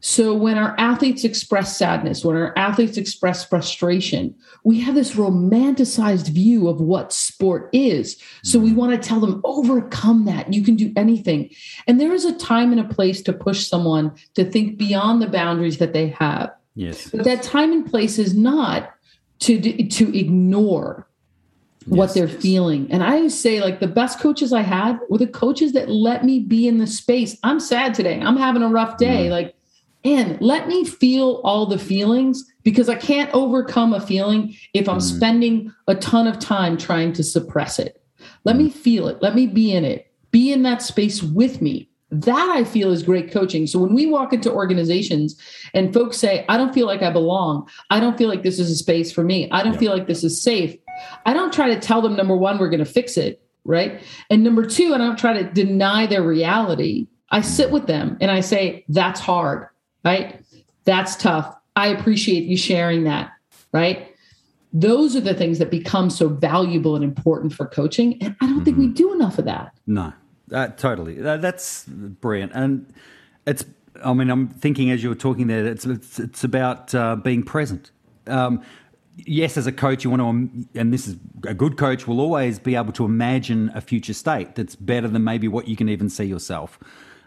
So 0.00 0.32
when 0.32 0.56
our 0.56 0.76
athletes 0.78 1.24
express 1.24 1.76
sadness, 1.76 2.24
when 2.24 2.36
our 2.36 2.56
athletes 2.56 2.96
express 2.96 3.44
frustration, 3.44 4.34
we 4.62 4.80
have 4.80 4.94
this 4.94 5.14
romanticized 5.14 6.28
view 6.28 6.68
of 6.68 6.80
what 6.80 7.12
sport 7.12 7.68
is. 7.72 8.16
So 8.44 8.60
we 8.60 8.72
want 8.72 8.92
to 8.92 9.08
tell 9.08 9.18
them 9.18 9.40
overcome 9.44 10.24
that. 10.26 10.52
You 10.52 10.62
can 10.62 10.76
do 10.76 10.92
anything. 10.96 11.50
And 11.86 12.00
there 12.00 12.12
is 12.12 12.24
a 12.24 12.36
time 12.36 12.70
and 12.70 12.80
a 12.80 12.94
place 12.94 13.22
to 13.22 13.32
push 13.32 13.66
someone 13.66 14.14
to 14.34 14.44
think 14.44 14.78
beyond 14.78 15.20
the 15.20 15.26
boundaries 15.26 15.78
that 15.78 15.92
they 15.92 16.08
have. 16.08 16.52
Yes. 16.76 17.10
But 17.10 17.24
that 17.24 17.42
time 17.42 17.72
and 17.72 17.84
place 17.84 18.18
is 18.18 18.36
not 18.36 18.94
to 19.40 19.60
to 19.60 20.18
ignore 20.18 21.07
what 21.86 22.06
Yes. 22.06 22.14
they're 22.14 22.28
feeling. 22.28 22.86
And 22.90 23.02
I 23.02 23.28
say, 23.28 23.60
like, 23.60 23.80
the 23.80 23.86
best 23.86 24.20
coaches 24.20 24.52
I 24.52 24.62
had 24.62 24.98
were 25.08 25.18
the 25.18 25.26
coaches 25.26 25.72
that 25.72 25.88
let 25.88 26.24
me 26.24 26.40
be 26.40 26.68
in 26.68 26.78
the 26.78 26.86
space. 26.86 27.36
I'm 27.42 27.60
sad 27.60 27.94
today. 27.94 28.20
I'm 28.20 28.36
having 28.36 28.62
a 28.62 28.68
rough 28.68 28.98
day. 28.98 29.24
Mm-hmm. 29.24 29.32
Like, 29.32 29.54
and 30.04 30.40
let 30.40 30.68
me 30.68 30.84
feel 30.84 31.40
all 31.44 31.66
the 31.66 31.78
feelings 31.78 32.44
because 32.62 32.88
I 32.88 32.94
can't 32.94 33.30
overcome 33.34 33.92
a 33.92 34.00
feeling 34.00 34.54
if 34.74 34.88
I'm 34.88 34.98
mm-hmm. 34.98 35.16
spending 35.16 35.74
a 35.86 35.94
ton 35.94 36.26
of 36.26 36.38
time 36.38 36.76
trying 36.76 37.12
to 37.14 37.24
suppress 37.24 37.78
it. 37.78 38.00
Let 38.44 38.56
me 38.56 38.68
mm-hmm. 38.68 38.78
feel 38.78 39.08
it. 39.08 39.22
Let 39.22 39.34
me 39.34 39.46
be 39.46 39.72
in 39.72 39.84
it. 39.84 40.12
Be 40.30 40.52
in 40.52 40.62
that 40.62 40.82
space 40.82 41.22
with 41.22 41.62
me. 41.62 41.88
That 42.10 42.48
I 42.48 42.64
feel 42.64 42.90
is 42.90 43.02
great 43.02 43.30
coaching. 43.30 43.66
So 43.66 43.78
when 43.78 43.92
we 43.92 44.06
walk 44.06 44.32
into 44.32 44.50
organizations 44.50 45.38
and 45.74 45.92
folks 45.92 46.16
say, 46.16 46.46
I 46.48 46.56
don't 46.56 46.72
feel 46.72 46.86
like 46.86 47.02
I 47.02 47.10
belong, 47.10 47.68
I 47.90 48.00
don't 48.00 48.16
feel 48.16 48.30
like 48.30 48.42
this 48.42 48.58
is 48.58 48.70
a 48.70 48.76
space 48.76 49.12
for 49.12 49.22
me, 49.22 49.50
I 49.50 49.62
don't 49.62 49.78
feel 49.78 49.92
like 49.92 50.06
this 50.06 50.24
is 50.24 50.40
safe, 50.40 50.74
I 51.26 51.32
don't 51.32 51.52
try 51.52 51.68
to 51.74 51.80
tell 51.80 52.02
them, 52.02 52.16
number 52.16 52.36
one, 52.36 52.58
we're 52.58 52.70
going 52.70 52.78
to 52.78 52.84
fix 52.84 53.16
it, 53.16 53.42
right? 53.64 54.02
And 54.30 54.42
number 54.42 54.64
two, 54.64 54.94
I 54.94 54.98
don't 54.98 55.18
try 55.18 55.32
to 55.34 55.44
deny 55.44 56.06
their 56.06 56.22
reality. 56.22 57.06
I 57.30 57.42
sit 57.42 57.70
with 57.70 57.86
them 57.86 58.16
and 58.20 58.30
I 58.30 58.40
say, 58.40 58.84
that's 58.88 59.20
hard, 59.20 59.68
right? 60.04 60.40
That's 60.84 61.16
tough. 61.16 61.54
I 61.76 61.88
appreciate 61.88 62.44
you 62.44 62.56
sharing 62.56 63.04
that, 63.04 63.30
right? 63.72 64.14
Those 64.72 65.14
are 65.16 65.20
the 65.20 65.34
things 65.34 65.58
that 65.58 65.70
become 65.70 66.10
so 66.10 66.28
valuable 66.28 66.94
and 66.94 67.04
important 67.04 67.52
for 67.52 67.66
coaching. 67.66 68.20
And 68.22 68.36
I 68.40 68.46
don't 68.46 68.64
think 68.64 68.78
we 68.78 68.88
do 68.88 69.12
enough 69.12 69.38
of 69.38 69.44
that. 69.44 69.72
No, 69.86 70.12
uh, 70.52 70.68
totally. 70.68 71.22
Uh, 71.22 71.36
that's 71.36 71.84
brilliant, 71.86 72.52
and 72.54 72.92
it's. 73.46 73.64
I 74.04 74.12
mean, 74.12 74.30
I'm 74.30 74.48
thinking 74.48 74.90
as 74.90 75.02
you 75.02 75.08
were 75.08 75.14
talking 75.14 75.46
there, 75.46 75.66
it's 75.66 75.84
it's, 75.84 76.20
it's 76.20 76.44
about 76.44 76.94
uh, 76.94 77.16
being 77.16 77.42
present. 77.42 77.90
Um, 78.26 78.62
yes, 79.26 79.56
as 79.56 79.66
a 79.66 79.72
coach, 79.72 80.04
you 80.04 80.10
want 80.10 80.22
to, 80.22 80.80
and 80.80 80.92
this 80.92 81.06
is 81.06 81.16
a 81.44 81.54
good 81.54 81.76
coach 81.76 82.06
will 82.06 82.20
always 82.20 82.58
be 82.58 82.74
able 82.74 82.92
to 82.92 83.04
imagine 83.04 83.70
a 83.74 83.80
future 83.80 84.14
state 84.14 84.54
that's 84.54 84.76
better 84.76 85.08
than 85.08 85.24
maybe 85.24 85.48
what 85.48 85.68
you 85.68 85.76
can 85.76 85.88
even 85.88 86.08
see 86.08 86.24
yourself. 86.24 86.78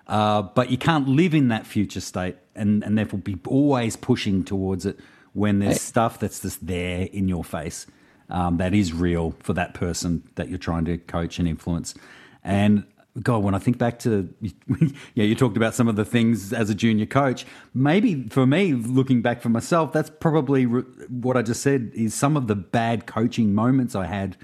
Uh, 0.08 0.42
but 0.42 0.70
you 0.72 0.78
can't 0.78 1.08
live 1.08 1.34
in 1.34 1.50
that 1.50 1.66
future 1.66 2.02
state, 2.02 2.36
and 2.56 2.84
and 2.84 2.98
therefore 2.98 3.20
be 3.20 3.38
always 3.48 3.96
pushing 3.96 4.44
towards 4.44 4.86
it 4.86 5.00
when 5.34 5.60
there's 5.60 5.80
stuff 5.80 6.20
that's 6.20 6.42
just 6.42 6.66
there 6.66 7.08
in 7.14 7.28
your 7.28 7.44
face. 7.44 7.86
um, 8.32 8.58
that 8.58 8.74
is 8.74 8.94
real 8.94 9.36
for 9.40 9.54
that 9.54 9.74
person 9.74 10.24
that 10.36 10.50
you're 10.50 10.58
trying 10.58 10.86
to 10.86 10.98
coach 10.98 11.38
and 11.38 11.48
influence. 11.48 11.94
And 12.44 12.86
God, 13.22 13.44
when 13.44 13.54
I 13.54 13.60
think 13.60 13.78
back 13.78 14.00
to, 14.00 14.34
yeah, 15.16 15.26
you 15.26 15.36
talked 15.36 15.58
about 15.58 15.76
some 15.76 15.88
of 15.90 15.98
the 15.98 16.06
things 16.06 16.54
as 16.54 16.70
a 16.70 16.76
junior 16.76 17.06
coach. 17.06 17.46
Maybe 17.74 18.28
for 18.30 18.46
me, 18.46 18.74
looking 18.74 19.22
back 19.22 19.42
for 19.42 19.50
myself, 19.50 19.92
that's 19.92 20.10
probably 20.10 20.66
re- 20.66 20.84
what 21.10 21.36
I 21.36 21.42
just 21.42 21.62
said 21.62 21.92
is 21.94 22.14
some 22.14 22.38
of 22.38 22.48
the 22.48 22.56
bad 22.56 23.08
coaching 23.08 23.54
moments 23.54 23.96
I 23.96 24.06
had 24.06 24.38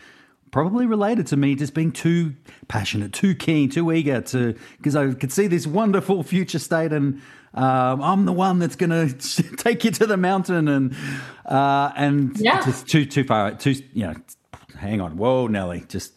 probably 0.51 0.85
related 0.85 1.27
to 1.27 1.37
me 1.37 1.55
just 1.55 1.73
being 1.73 1.91
too 1.91 2.35
passionate, 2.67 3.13
too 3.13 3.35
keen, 3.35 3.69
too 3.69 3.91
eager 3.91 4.21
to, 4.21 4.55
because 4.77 4.95
I 4.95 5.13
could 5.13 5.31
see 5.31 5.47
this 5.47 5.65
wonderful 5.65 6.23
future 6.23 6.59
state 6.59 6.91
and 6.91 7.21
um, 7.53 8.01
I'm 8.01 8.25
the 8.25 8.33
one 8.33 8.59
that's 8.59 8.75
going 8.75 8.89
to 9.17 9.43
take 9.57 9.85
you 9.85 9.91
to 9.91 10.05
the 10.05 10.17
mountain 10.17 10.67
and, 10.67 10.95
uh, 11.45 11.91
and 11.95 12.37
yeah. 12.37 12.63
just 12.65 12.87
too, 12.87 13.05
too 13.05 13.23
far, 13.23 13.53
too, 13.55 13.75
you 13.93 14.07
know, 14.07 14.15
hang 14.77 14.99
on. 14.99 15.17
Whoa, 15.17 15.47
Nelly, 15.47 15.85
just, 15.87 16.13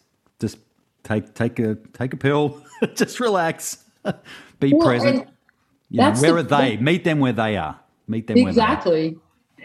take, 1.03 1.33
take 1.33 1.59
a, 1.59 1.75
take 1.93 2.13
a 2.13 2.17
pill, 2.17 2.63
just 2.95 3.19
relax, 3.19 3.85
be 4.59 4.73
well, 4.73 4.87
present. 4.87 5.27
You 5.89 6.01
know, 6.01 6.11
where 6.13 6.31
the, 6.43 6.55
are 6.55 6.61
they? 6.61 6.77
Meet 6.77 7.03
them 7.03 7.19
where 7.19 7.33
they 7.33 7.57
are. 7.57 7.79
Meet 8.07 8.27
them 8.27 8.37
exactly 8.37 9.17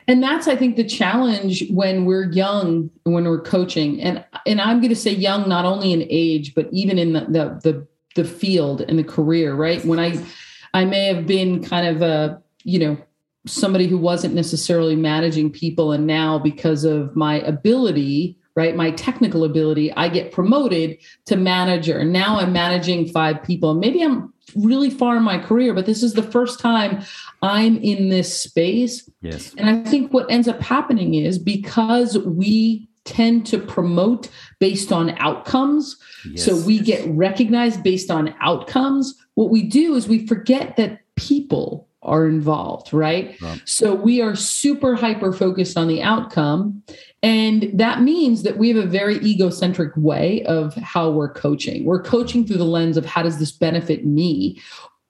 and 0.08 0.22
that's 0.22 0.48
i 0.48 0.56
think 0.56 0.76
the 0.76 0.84
challenge 0.84 1.68
when 1.70 2.04
we're 2.04 2.30
young 2.32 2.90
when 3.04 3.24
we're 3.24 3.40
coaching 3.40 4.00
and 4.00 4.24
and 4.46 4.60
i'm 4.60 4.80
going 4.80 4.90
to 4.90 4.96
say 4.96 5.10
young 5.10 5.48
not 5.48 5.64
only 5.64 5.92
in 5.92 6.06
age 6.08 6.54
but 6.54 6.68
even 6.72 6.98
in 6.98 7.12
the, 7.12 7.20
the 7.20 7.60
the 7.62 7.86
the, 8.14 8.24
field 8.24 8.80
and 8.80 8.98
the 8.98 9.04
career 9.04 9.54
right 9.54 9.84
when 9.84 9.98
i 9.98 10.18
i 10.74 10.84
may 10.84 11.06
have 11.06 11.26
been 11.26 11.62
kind 11.62 11.86
of 11.86 12.02
a 12.02 12.40
you 12.64 12.78
know 12.78 12.96
somebody 13.46 13.86
who 13.86 13.98
wasn't 13.98 14.34
necessarily 14.34 14.96
managing 14.96 15.50
people 15.50 15.92
and 15.92 16.06
now 16.06 16.38
because 16.38 16.82
of 16.84 17.14
my 17.14 17.40
ability 17.40 18.38
right 18.56 18.74
my 18.74 18.90
technical 18.92 19.44
ability 19.44 19.92
i 19.94 20.08
get 20.08 20.32
promoted 20.32 20.98
to 21.24 21.36
manager 21.36 22.04
now 22.04 22.38
i'm 22.38 22.52
managing 22.52 23.06
five 23.08 23.42
people 23.42 23.74
maybe 23.74 24.02
i'm 24.02 24.32
really 24.54 24.90
far 24.90 25.16
in 25.16 25.22
my 25.22 25.38
career, 25.38 25.74
but 25.74 25.86
this 25.86 26.02
is 26.02 26.14
the 26.14 26.22
first 26.22 26.60
time 26.60 27.02
I'm 27.42 27.76
in 27.78 28.08
this 28.08 28.36
space. 28.36 29.08
Yes. 29.20 29.54
And 29.56 29.68
I 29.68 29.88
think 29.88 30.12
what 30.12 30.30
ends 30.30 30.48
up 30.48 30.60
happening 30.60 31.14
is 31.14 31.38
because 31.38 32.16
we 32.18 32.88
tend 33.04 33.46
to 33.46 33.58
promote 33.58 34.28
based 34.58 34.92
on 34.92 35.10
outcomes. 35.18 35.96
Yes. 36.28 36.44
So 36.44 36.56
we 36.56 36.80
get 36.80 37.06
recognized 37.08 37.82
based 37.82 38.10
on 38.10 38.34
outcomes. 38.40 39.14
What 39.34 39.50
we 39.50 39.62
do 39.62 39.94
is 39.94 40.08
we 40.08 40.26
forget 40.26 40.76
that 40.76 41.00
people 41.14 41.88
are 42.02 42.26
involved, 42.26 42.92
right? 42.92 43.40
right? 43.40 43.62
So 43.64 43.94
we 43.94 44.20
are 44.22 44.36
super 44.36 44.94
hyper 44.94 45.32
focused 45.32 45.76
on 45.76 45.88
the 45.88 46.02
outcome. 46.02 46.82
And 47.26 47.72
that 47.74 48.02
means 48.02 48.44
that 48.44 48.56
we 48.56 48.68
have 48.68 48.76
a 48.76 48.86
very 48.86 49.16
egocentric 49.16 49.90
way 49.96 50.44
of 50.44 50.76
how 50.76 51.10
we're 51.10 51.28
coaching. 51.28 51.84
We're 51.84 52.00
coaching 52.00 52.46
through 52.46 52.58
the 52.58 52.64
lens 52.64 52.96
of 52.96 53.04
how 53.04 53.24
does 53.24 53.40
this 53.40 53.50
benefit 53.50 54.06
me? 54.06 54.62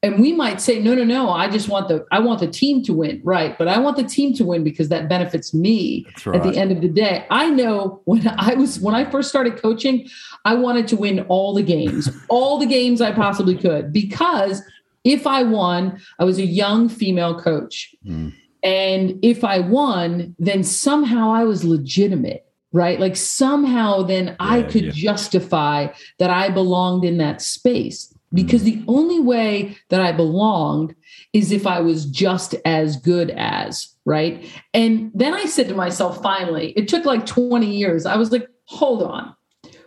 And 0.02 0.18
we 0.18 0.33
might 0.33 0.62
say, 0.62 0.79
no, 0.79 0.94
no, 0.94 1.05
no, 1.05 1.29
I 1.29 1.50
just 1.50 1.68
want 1.68 1.88
the 1.88 2.07
I 2.11 2.20
want 2.20 2.40
the 2.40 2.46
team 2.46 2.83
to 2.85 2.94
win. 2.94 3.20
Right. 3.22 3.59
But 3.59 3.68
I 3.68 3.79
want 3.79 3.98
the 3.98 4.05
team 4.05 4.33
to 4.37 4.46
win 4.46 4.64
because 4.64 4.88
that 4.88 5.11
benefits 5.11 5.52
me 5.52 6.07
right. 6.24 6.37
at 6.37 6.42
the 6.42 6.59
end 6.59 6.72
of 6.72 6.81
the 6.81 6.88
day. 6.88 7.26
I 7.31 7.50
know 7.50 8.00
when 8.07 8.26
I 8.38 8.55
was 8.55 8.81
when 8.81 8.94
I 8.94 9.05
first 9.11 9.29
started 9.29 9.61
coaching, 9.61 10.09
I 10.46 10.55
wanted 10.55 10.88
to 10.88 10.96
win 10.96 11.20
all 11.29 11.52
the 11.52 11.62
games, 11.62 12.09
all 12.31 12.57
the 12.57 12.66
games 12.66 13.02
I 13.02 13.12
possibly 13.12 13.59
could, 13.59 13.92
because 13.92 14.62
if 15.05 15.26
I 15.26 15.42
won, 15.42 16.00
I 16.18 16.24
was 16.24 16.38
a 16.38 16.46
young 16.46 16.88
female 16.88 17.38
coach. 17.38 17.94
Mm. 18.07 18.33
And 18.66 19.24
if 19.24 19.44
I 19.44 19.61
won, 19.61 20.35
then 20.40 20.64
somehow 20.64 21.31
I 21.31 21.44
was 21.44 21.62
legitimate, 21.62 22.44
right? 22.72 22.98
Like 22.98 23.14
somehow 23.14 24.02
then 24.02 24.26
yeah, 24.26 24.37
I 24.40 24.62
could 24.64 24.87
yeah. 24.87 24.90
justify 24.92 25.87
that 26.18 26.31
I 26.31 26.48
belonged 26.48 27.05
in 27.05 27.18
that 27.18 27.40
space 27.40 28.12
because 28.35 28.62
mm. 28.62 28.64
the 28.64 28.85
only 28.88 29.20
way 29.20 29.76
that 29.90 30.00
I 30.00 30.11
belonged 30.11 30.96
is 31.33 31.52
if 31.52 31.64
I 31.64 31.79
was 31.79 32.07
just 32.07 32.57
as 32.64 32.96
good 32.96 33.31
as, 33.37 33.94
right? 34.05 34.44
And 34.74 35.12
then 35.14 35.33
I 35.33 35.44
said 35.44 35.68
to 35.68 35.76
myself, 35.76 36.20
finally, 36.20 36.72
it 36.72 36.88
took 36.88 37.05
like 37.05 37.24
20 37.24 37.66
years. 37.66 38.05
I 38.05 38.16
was 38.16 38.33
like, 38.33 38.48
hold 38.64 39.00
on. 39.00 39.33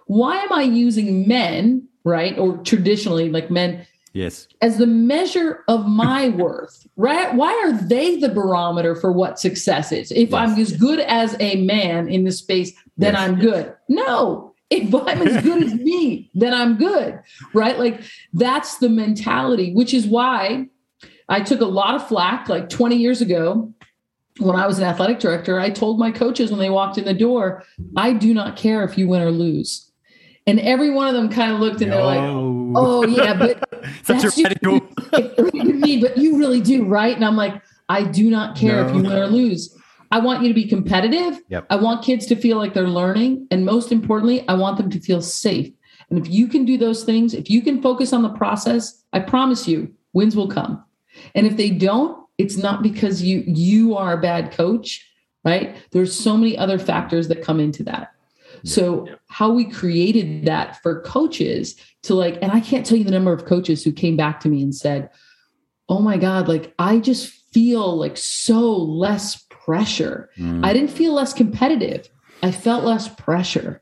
Why 0.06 0.38
am 0.38 0.54
I 0.54 0.62
using 0.62 1.28
men, 1.28 1.86
right? 2.06 2.40
Or 2.40 2.56
traditionally, 2.60 3.30
like 3.30 3.52
men 3.52 3.86
Yes. 4.14 4.48
As 4.62 4.78
the 4.78 4.88
measure 4.88 5.64
of 5.68 5.88
my 5.88 6.30
worth, 6.38 6.88
right? 6.96 7.34
Why 7.34 7.54
are 7.66 7.74
they 7.74 8.18
the 8.18 8.30
barometer 8.30 8.96
for 8.96 9.12
what 9.12 9.40
success 9.40 9.92
is? 9.92 10.12
If 10.12 10.32
yes. 10.32 10.34
I'm 10.34 10.60
as 10.60 10.76
good 10.76 11.00
as 11.00 11.36
a 11.40 11.64
man 11.64 12.10
in 12.10 12.24
this 12.24 12.40
space, 12.40 12.72
then 12.98 13.14
yes. 13.14 13.22
I'm 13.22 13.40
good. 13.40 13.76
No. 13.88 14.54
If 14.70 14.94
I'm 15.08 15.28
as 15.28 15.44
good 15.44 15.64
as 15.64 15.74
me, 15.74 16.30
then 16.34 16.54
I'm 16.54 16.78
good. 16.78 17.20
Right? 17.54 17.78
Like 17.78 18.02
that's 18.34 18.78
the 18.78 18.90
mentality, 18.90 19.74
which 19.74 19.94
is 19.94 20.06
why 20.06 20.68
I 21.28 21.42
took 21.42 21.62
a 21.62 21.66
lot 21.66 21.96
of 21.96 22.08
flack 22.08 22.50
like 22.50 22.70
20 22.70 22.96
years 22.96 23.22
ago 23.22 23.72
when 24.40 24.56
I 24.56 24.66
was 24.66 24.80
an 24.80 24.86
athletic 24.86 25.20
director. 25.20 25.60
I 25.60 25.70
told 25.70 26.00
my 26.00 26.12
coaches 26.12 26.50
when 26.50 26.60
they 26.60 26.70
walked 26.70 26.98
in 26.98 27.06
the 27.06 27.14
door, 27.14 27.64
I 27.96 28.14
do 28.14 28.34
not 28.34 28.56
care 28.56 28.84
if 28.84 28.98
you 28.98 29.08
win 29.08 29.22
or 29.22 29.32
lose. 29.32 29.89
And 30.50 30.60
every 30.62 30.90
one 30.90 31.08
of 31.08 31.14
them 31.14 31.30
kind 31.30 31.52
of 31.52 31.60
looked 31.60 31.82
and 31.82 31.92
they're 31.92 32.04
like, 32.04 32.20
"Oh 32.20 33.06
yeah, 33.06 33.36
but 33.36 33.64
such 34.04 34.24
a 34.24 34.44
radical." 34.44 34.82
me, 35.54 36.02
but 36.02 36.18
you 36.18 36.40
really 36.40 36.60
do, 36.60 36.86
right? 36.86 37.16
And 37.16 37.24
I'm 37.24 37.36
like, 37.36 37.62
I 37.88 38.04
do 38.04 38.32
not 38.32 38.58
care 38.58 38.82
no. 38.82 38.90
if 38.90 38.96
you 38.96 39.04
win 39.04 39.12
or 39.12 39.28
lose. 39.28 39.76
I 40.12 40.20
want 40.20 40.42
you 40.42 40.48
to 40.48 40.56
be 40.56 40.66
competitive. 40.66 41.40
Yep. 41.50 41.68
I 41.70 41.76
want 41.76 42.04
kids 42.04 42.26
to 42.28 42.36
feel 42.36 42.58
like 42.58 42.74
they're 42.74 42.88
learning, 42.88 43.48
and 43.52 43.64
most 43.64 43.92
importantly, 43.92 44.44
I 44.48 44.56
want 44.56 44.78
them 44.78 44.90
to 44.90 45.00
feel 45.00 45.22
safe. 45.22 45.72
And 46.10 46.18
if 46.18 46.28
you 46.28 46.48
can 46.48 46.66
do 46.66 46.80
those 46.80 47.04
things, 47.04 47.36
if 47.36 47.50
you 47.50 47.62
can 47.62 47.80
focus 47.80 48.12
on 48.12 48.24
the 48.24 48.30
process, 48.30 49.04
I 49.14 49.20
promise 49.20 49.68
you, 49.68 49.94
wins 50.14 50.36
will 50.36 50.48
come. 50.48 50.84
And 51.36 51.46
if 51.46 51.58
they 51.58 51.70
don't, 51.70 52.26
it's 52.40 52.58
not 52.58 52.82
because 52.82 53.22
you 53.22 53.44
you 53.46 53.96
are 53.96 54.14
a 54.14 54.22
bad 54.22 54.52
coach, 54.52 55.08
right? 55.46 55.76
There's 55.92 56.18
so 56.18 56.36
many 56.38 56.58
other 56.58 56.80
factors 56.80 57.28
that 57.28 57.44
come 57.44 57.60
into 57.60 57.84
that. 57.84 58.14
So 58.64 59.08
how 59.28 59.52
we 59.52 59.66
created 59.66 60.46
that 60.46 60.82
for 60.82 61.02
coaches 61.02 61.76
to 62.04 62.14
like, 62.14 62.38
and 62.42 62.52
I 62.52 62.60
can't 62.60 62.86
tell 62.86 62.98
you 62.98 63.04
the 63.04 63.12
number 63.12 63.34
of 63.34 63.46
coaches 63.46 63.84
who 63.84 63.92
came 63.92 64.16
back 64.16 64.40
to 64.42 64.50
me 64.50 64.62
and 64.62 64.74
said, 64.74 65.10
"Oh 65.88 66.00
my 66.00 66.18
God, 66.18 66.48
like 66.48 66.74
I 66.80 67.00
just 67.00 67.28
feel 67.28 67.98
like 67.98 68.18
so 68.18 68.76
less 68.76 69.44
pressure. 69.50 70.30
Mm. 70.38 70.66
I 70.66 70.74
didn't 70.74 70.92
feel 70.92 71.14
less 71.14 71.34
competitive. 71.34 72.10
I 72.44 72.52
felt 72.52 72.84
less 72.84 73.08
pressure." 73.08 73.82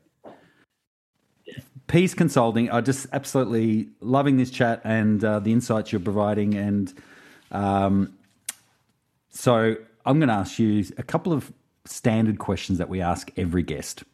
Peace 1.88 2.12
Consulting, 2.12 2.70
I 2.70 2.82
just 2.82 3.06
absolutely 3.14 3.88
loving 4.00 4.36
this 4.36 4.50
chat 4.50 4.82
and 4.84 5.24
uh, 5.24 5.38
the 5.40 5.52
insights 5.52 5.90
you're 5.90 6.00
providing. 6.00 6.54
And 6.54 6.92
um, 7.50 8.14
so 9.30 9.74
I'm 10.04 10.18
going 10.18 10.28
to 10.28 10.34
ask 10.34 10.58
you 10.58 10.84
a 10.98 11.02
couple 11.02 11.32
of 11.32 11.50
standard 11.86 12.38
questions 12.38 12.76
that 12.78 12.90
we 12.90 13.00
ask 13.00 13.30
every 13.38 13.62
guest 13.62 14.04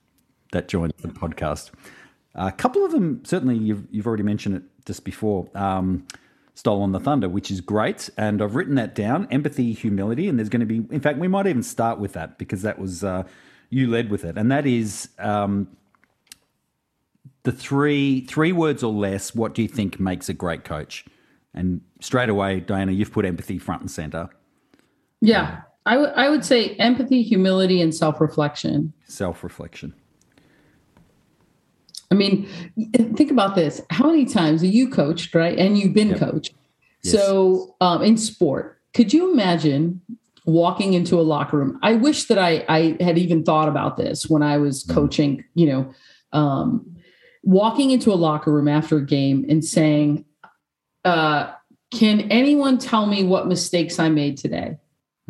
that 0.54 0.68
joins 0.68 0.92
the 0.98 1.08
podcast. 1.08 1.70
A 2.34 2.50
couple 2.50 2.84
of 2.84 2.90
them, 2.90 3.22
certainly, 3.24 3.56
you've, 3.56 3.86
you've 3.90 4.06
already 4.06 4.22
mentioned 4.22 4.56
it 4.56 4.62
just 4.86 5.04
before. 5.04 5.48
Um, 5.54 6.06
Stolen 6.54 6.92
the 6.92 7.00
Thunder, 7.00 7.28
which 7.28 7.50
is 7.50 7.60
great. 7.60 8.08
And 8.16 8.40
I've 8.40 8.54
written 8.54 8.76
that 8.76 8.94
down 8.94 9.26
empathy, 9.30 9.72
humility. 9.72 10.28
And 10.28 10.38
there's 10.38 10.48
going 10.48 10.60
to 10.60 10.66
be, 10.66 10.76
in 10.94 11.00
fact, 11.00 11.18
we 11.18 11.26
might 11.26 11.46
even 11.46 11.64
start 11.64 11.98
with 11.98 12.12
that 12.12 12.38
because 12.38 12.62
that 12.62 12.78
was, 12.78 13.02
uh, 13.02 13.24
you 13.70 13.90
led 13.90 14.08
with 14.08 14.24
it. 14.24 14.38
And 14.38 14.52
that 14.52 14.66
is 14.66 15.08
um, 15.18 15.68
the 17.42 17.50
three, 17.50 18.20
three 18.20 18.52
words 18.52 18.84
or 18.84 18.92
less. 18.92 19.34
What 19.34 19.54
do 19.54 19.62
you 19.62 19.68
think 19.68 19.98
makes 19.98 20.28
a 20.28 20.32
great 20.32 20.62
coach? 20.62 21.04
And 21.52 21.80
straight 22.00 22.28
away, 22.28 22.60
Diana, 22.60 22.92
you've 22.92 23.12
put 23.12 23.24
empathy 23.24 23.58
front 23.58 23.80
and 23.80 23.90
center. 23.90 24.28
Yeah. 25.20 25.62
I, 25.86 25.94
w- 25.94 26.12
I 26.14 26.28
would 26.28 26.44
say 26.44 26.76
empathy, 26.76 27.22
humility, 27.22 27.80
and 27.80 27.92
self 27.92 28.20
reflection. 28.20 28.92
Self 29.06 29.42
reflection. 29.42 29.92
I 32.10 32.14
mean, 32.14 32.46
think 33.16 33.30
about 33.30 33.54
this. 33.54 33.80
How 33.90 34.10
many 34.10 34.24
times 34.24 34.62
have 34.62 34.72
you 34.72 34.88
coached, 34.88 35.34
right? 35.34 35.58
And 35.58 35.78
you've 35.78 35.94
been 35.94 36.10
yep. 36.10 36.18
coached. 36.18 36.54
Yes. 37.02 37.14
So 37.14 37.76
um, 37.80 38.02
in 38.02 38.16
sport, 38.16 38.80
could 38.94 39.12
you 39.12 39.32
imagine 39.32 40.00
walking 40.46 40.92
into 40.92 41.18
a 41.18 41.22
locker 41.22 41.58
room? 41.58 41.78
I 41.82 41.94
wish 41.94 42.24
that 42.24 42.38
I, 42.38 42.64
I 42.68 42.96
had 43.02 43.18
even 43.18 43.42
thought 43.42 43.68
about 43.68 43.96
this 43.96 44.28
when 44.28 44.42
I 44.42 44.58
was 44.58 44.84
mm-hmm. 44.84 44.94
coaching, 44.94 45.44
you 45.54 45.66
know, 45.66 45.94
um, 46.32 46.96
walking 47.42 47.90
into 47.90 48.12
a 48.12 48.14
locker 48.16 48.52
room 48.52 48.68
after 48.68 48.98
a 48.98 49.04
game 49.04 49.44
and 49.48 49.64
saying, 49.64 50.24
uh, 51.04 51.52
can 51.90 52.22
anyone 52.30 52.78
tell 52.78 53.06
me 53.06 53.24
what 53.24 53.46
mistakes 53.46 53.98
I 53.98 54.08
made 54.08 54.36
today? 54.36 54.78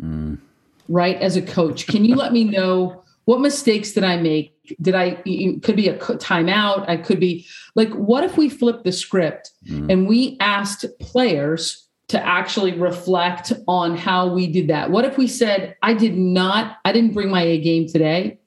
Mm. 0.01 0.39
Right. 0.87 1.17
As 1.17 1.35
a 1.35 1.41
coach, 1.41 1.87
can 1.87 2.05
you 2.05 2.15
let 2.15 2.31
me 2.31 2.43
know 2.43 3.03
what 3.25 3.41
mistakes 3.41 3.91
did 3.91 4.03
I 4.03 4.17
make? 4.17 4.54
Did 4.81 4.95
I, 4.95 5.21
it 5.25 5.63
could 5.63 5.75
be 5.75 5.89
a 5.89 5.97
timeout. 5.97 6.87
I 6.87 6.97
could 6.97 7.19
be 7.19 7.45
like, 7.75 7.89
what 7.93 8.23
if 8.23 8.37
we 8.37 8.49
flip 8.49 8.83
the 8.83 8.91
script 8.91 9.51
mm. 9.67 9.91
and 9.91 10.07
we 10.07 10.37
asked 10.39 10.85
players 10.99 11.87
to 12.07 12.23
actually 12.23 12.73
reflect 12.73 13.51
on 13.67 13.97
how 13.97 14.31
we 14.31 14.47
did 14.47 14.67
that? 14.67 14.91
What 14.91 15.05
if 15.05 15.17
we 15.17 15.27
said, 15.27 15.75
I 15.81 15.93
did 15.93 16.15
not, 16.15 16.77
I 16.85 16.91
didn't 16.91 17.13
bring 17.13 17.29
my 17.29 17.41
A 17.41 17.59
game 17.59 17.87
today. 17.87 18.39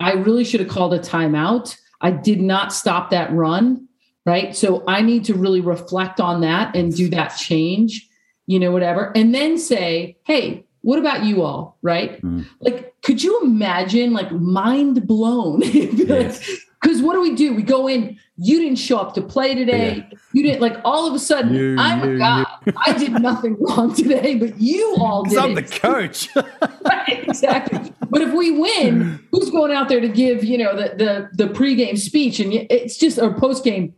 I 0.00 0.12
really 0.12 0.44
should 0.44 0.60
have 0.60 0.68
called 0.68 0.92
a 0.92 0.98
timeout. 0.98 1.76
I 2.00 2.10
did 2.10 2.40
not 2.40 2.72
stop 2.72 3.10
that 3.10 3.32
run. 3.32 3.88
Right. 4.26 4.56
So 4.56 4.82
I 4.88 5.02
need 5.02 5.24
to 5.26 5.34
really 5.34 5.60
reflect 5.60 6.20
on 6.20 6.40
that 6.40 6.74
and 6.74 6.92
do 6.92 7.08
that 7.10 7.28
change, 7.36 8.08
you 8.46 8.58
know, 8.58 8.72
whatever. 8.72 9.12
And 9.14 9.32
then 9.32 9.56
say, 9.56 10.16
hey, 10.24 10.65
what 10.86 11.00
about 11.00 11.24
you 11.24 11.42
all? 11.42 11.76
Right. 11.82 12.22
Mm. 12.22 12.46
Like, 12.60 12.94
could 13.02 13.20
you 13.20 13.42
imagine 13.42 14.12
like 14.12 14.30
mind 14.30 15.04
blown? 15.04 15.62
yes. 15.64 16.48
Because 16.80 17.02
what 17.02 17.14
do 17.14 17.22
we 17.22 17.34
do? 17.34 17.54
We 17.54 17.64
go 17.64 17.88
in, 17.88 18.16
you 18.36 18.60
didn't 18.60 18.78
show 18.78 18.98
up 18.98 19.12
to 19.14 19.20
play 19.20 19.56
today. 19.56 20.06
Yeah. 20.08 20.18
You 20.32 20.44
didn't 20.44 20.60
like 20.60 20.76
all 20.84 21.08
of 21.08 21.12
a 21.12 21.18
sudden, 21.18 21.54
you, 21.54 21.76
I'm 21.76 22.08
you, 22.08 22.14
a 22.14 22.18
god. 22.18 22.46
I 22.86 22.92
did 22.92 23.10
nothing 23.20 23.56
wrong 23.58 23.96
today, 23.96 24.36
but 24.36 24.60
you 24.60 24.94
all 25.00 25.24
did. 25.24 25.38
I'm 25.38 25.54
the 25.54 25.62
coach. 25.62 26.28
right, 26.36 27.24
exactly. 27.26 27.92
But 28.08 28.22
if 28.22 28.32
we 28.32 28.52
win, 28.52 29.26
who's 29.32 29.50
going 29.50 29.72
out 29.72 29.88
there 29.88 30.00
to 30.00 30.08
give, 30.08 30.44
you 30.44 30.56
know, 30.56 30.76
the 30.76 30.94
the 31.34 31.46
the 31.46 31.52
pregame 31.52 31.98
speech 31.98 32.38
and 32.38 32.52
it's 32.52 32.96
just 32.96 33.18
or 33.18 33.34
postgame? 33.34 33.92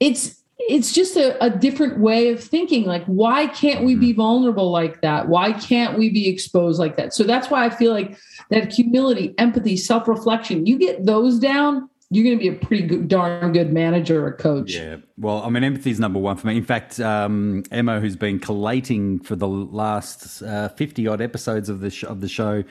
It's 0.00 0.37
it's 0.68 0.92
just 0.92 1.16
a, 1.16 1.42
a 1.42 1.48
different 1.48 1.98
way 1.98 2.30
of 2.30 2.44
thinking. 2.44 2.84
Like, 2.84 3.04
why 3.06 3.46
can't 3.46 3.84
we 3.84 3.94
be 3.94 4.10
mm-hmm. 4.10 4.18
vulnerable 4.18 4.70
like 4.70 5.00
that? 5.00 5.26
Why 5.28 5.52
can't 5.52 5.98
we 5.98 6.10
be 6.10 6.28
exposed 6.28 6.78
like 6.78 6.96
that? 6.98 7.14
So 7.14 7.24
that's 7.24 7.50
why 7.50 7.64
I 7.64 7.70
feel 7.70 7.92
like 7.92 8.18
that 8.50 8.72
humility, 8.72 9.34
empathy, 9.38 9.78
self-reflection, 9.78 10.66
you 10.66 10.78
get 10.78 11.06
those 11.06 11.38
down, 11.38 11.88
you're 12.10 12.24
going 12.24 12.38
to 12.38 12.42
be 12.42 12.48
a 12.48 12.66
pretty 12.66 12.86
good, 12.86 13.08
darn 13.08 13.52
good 13.52 13.72
manager 13.72 14.26
or 14.26 14.32
coach. 14.32 14.74
Yeah. 14.74 14.96
Well, 15.16 15.42
I 15.42 15.48
mean, 15.48 15.64
empathy 15.64 15.90
is 15.90 15.98
number 15.98 16.18
one 16.18 16.36
for 16.36 16.46
me. 16.46 16.58
In 16.58 16.64
fact, 16.64 17.00
um, 17.00 17.64
Emma, 17.70 17.98
who's 17.98 18.16
been 18.16 18.38
collating 18.38 19.20
for 19.20 19.36
the 19.36 19.48
last 19.48 20.42
uh, 20.42 20.68
50 20.68 21.06
odd 21.08 21.22
episodes 21.22 21.70
of 21.70 21.80
the, 21.80 21.90
sh- 21.90 22.04
of 22.04 22.20
the 22.20 22.28
show, 22.28 22.62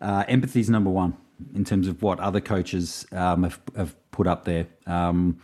uh, 0.00 0.24
empathy 0.28 0.60
is 0.60 0.70
number 0.70 0.90
one 0.90 1.14
in 1.54 1.64
terms 1.64 1.88
of 1.88 2.02
what 2.02 2.20
other 2.20 2.40
coaches 2.40 3.06
um, 3.12 3.42
have, 3.42 3.60
have, 3.76 3.94
put 4.12 4.28
up 4.28 4.44
there. 4.44 4.68
Um, 4.86 5.40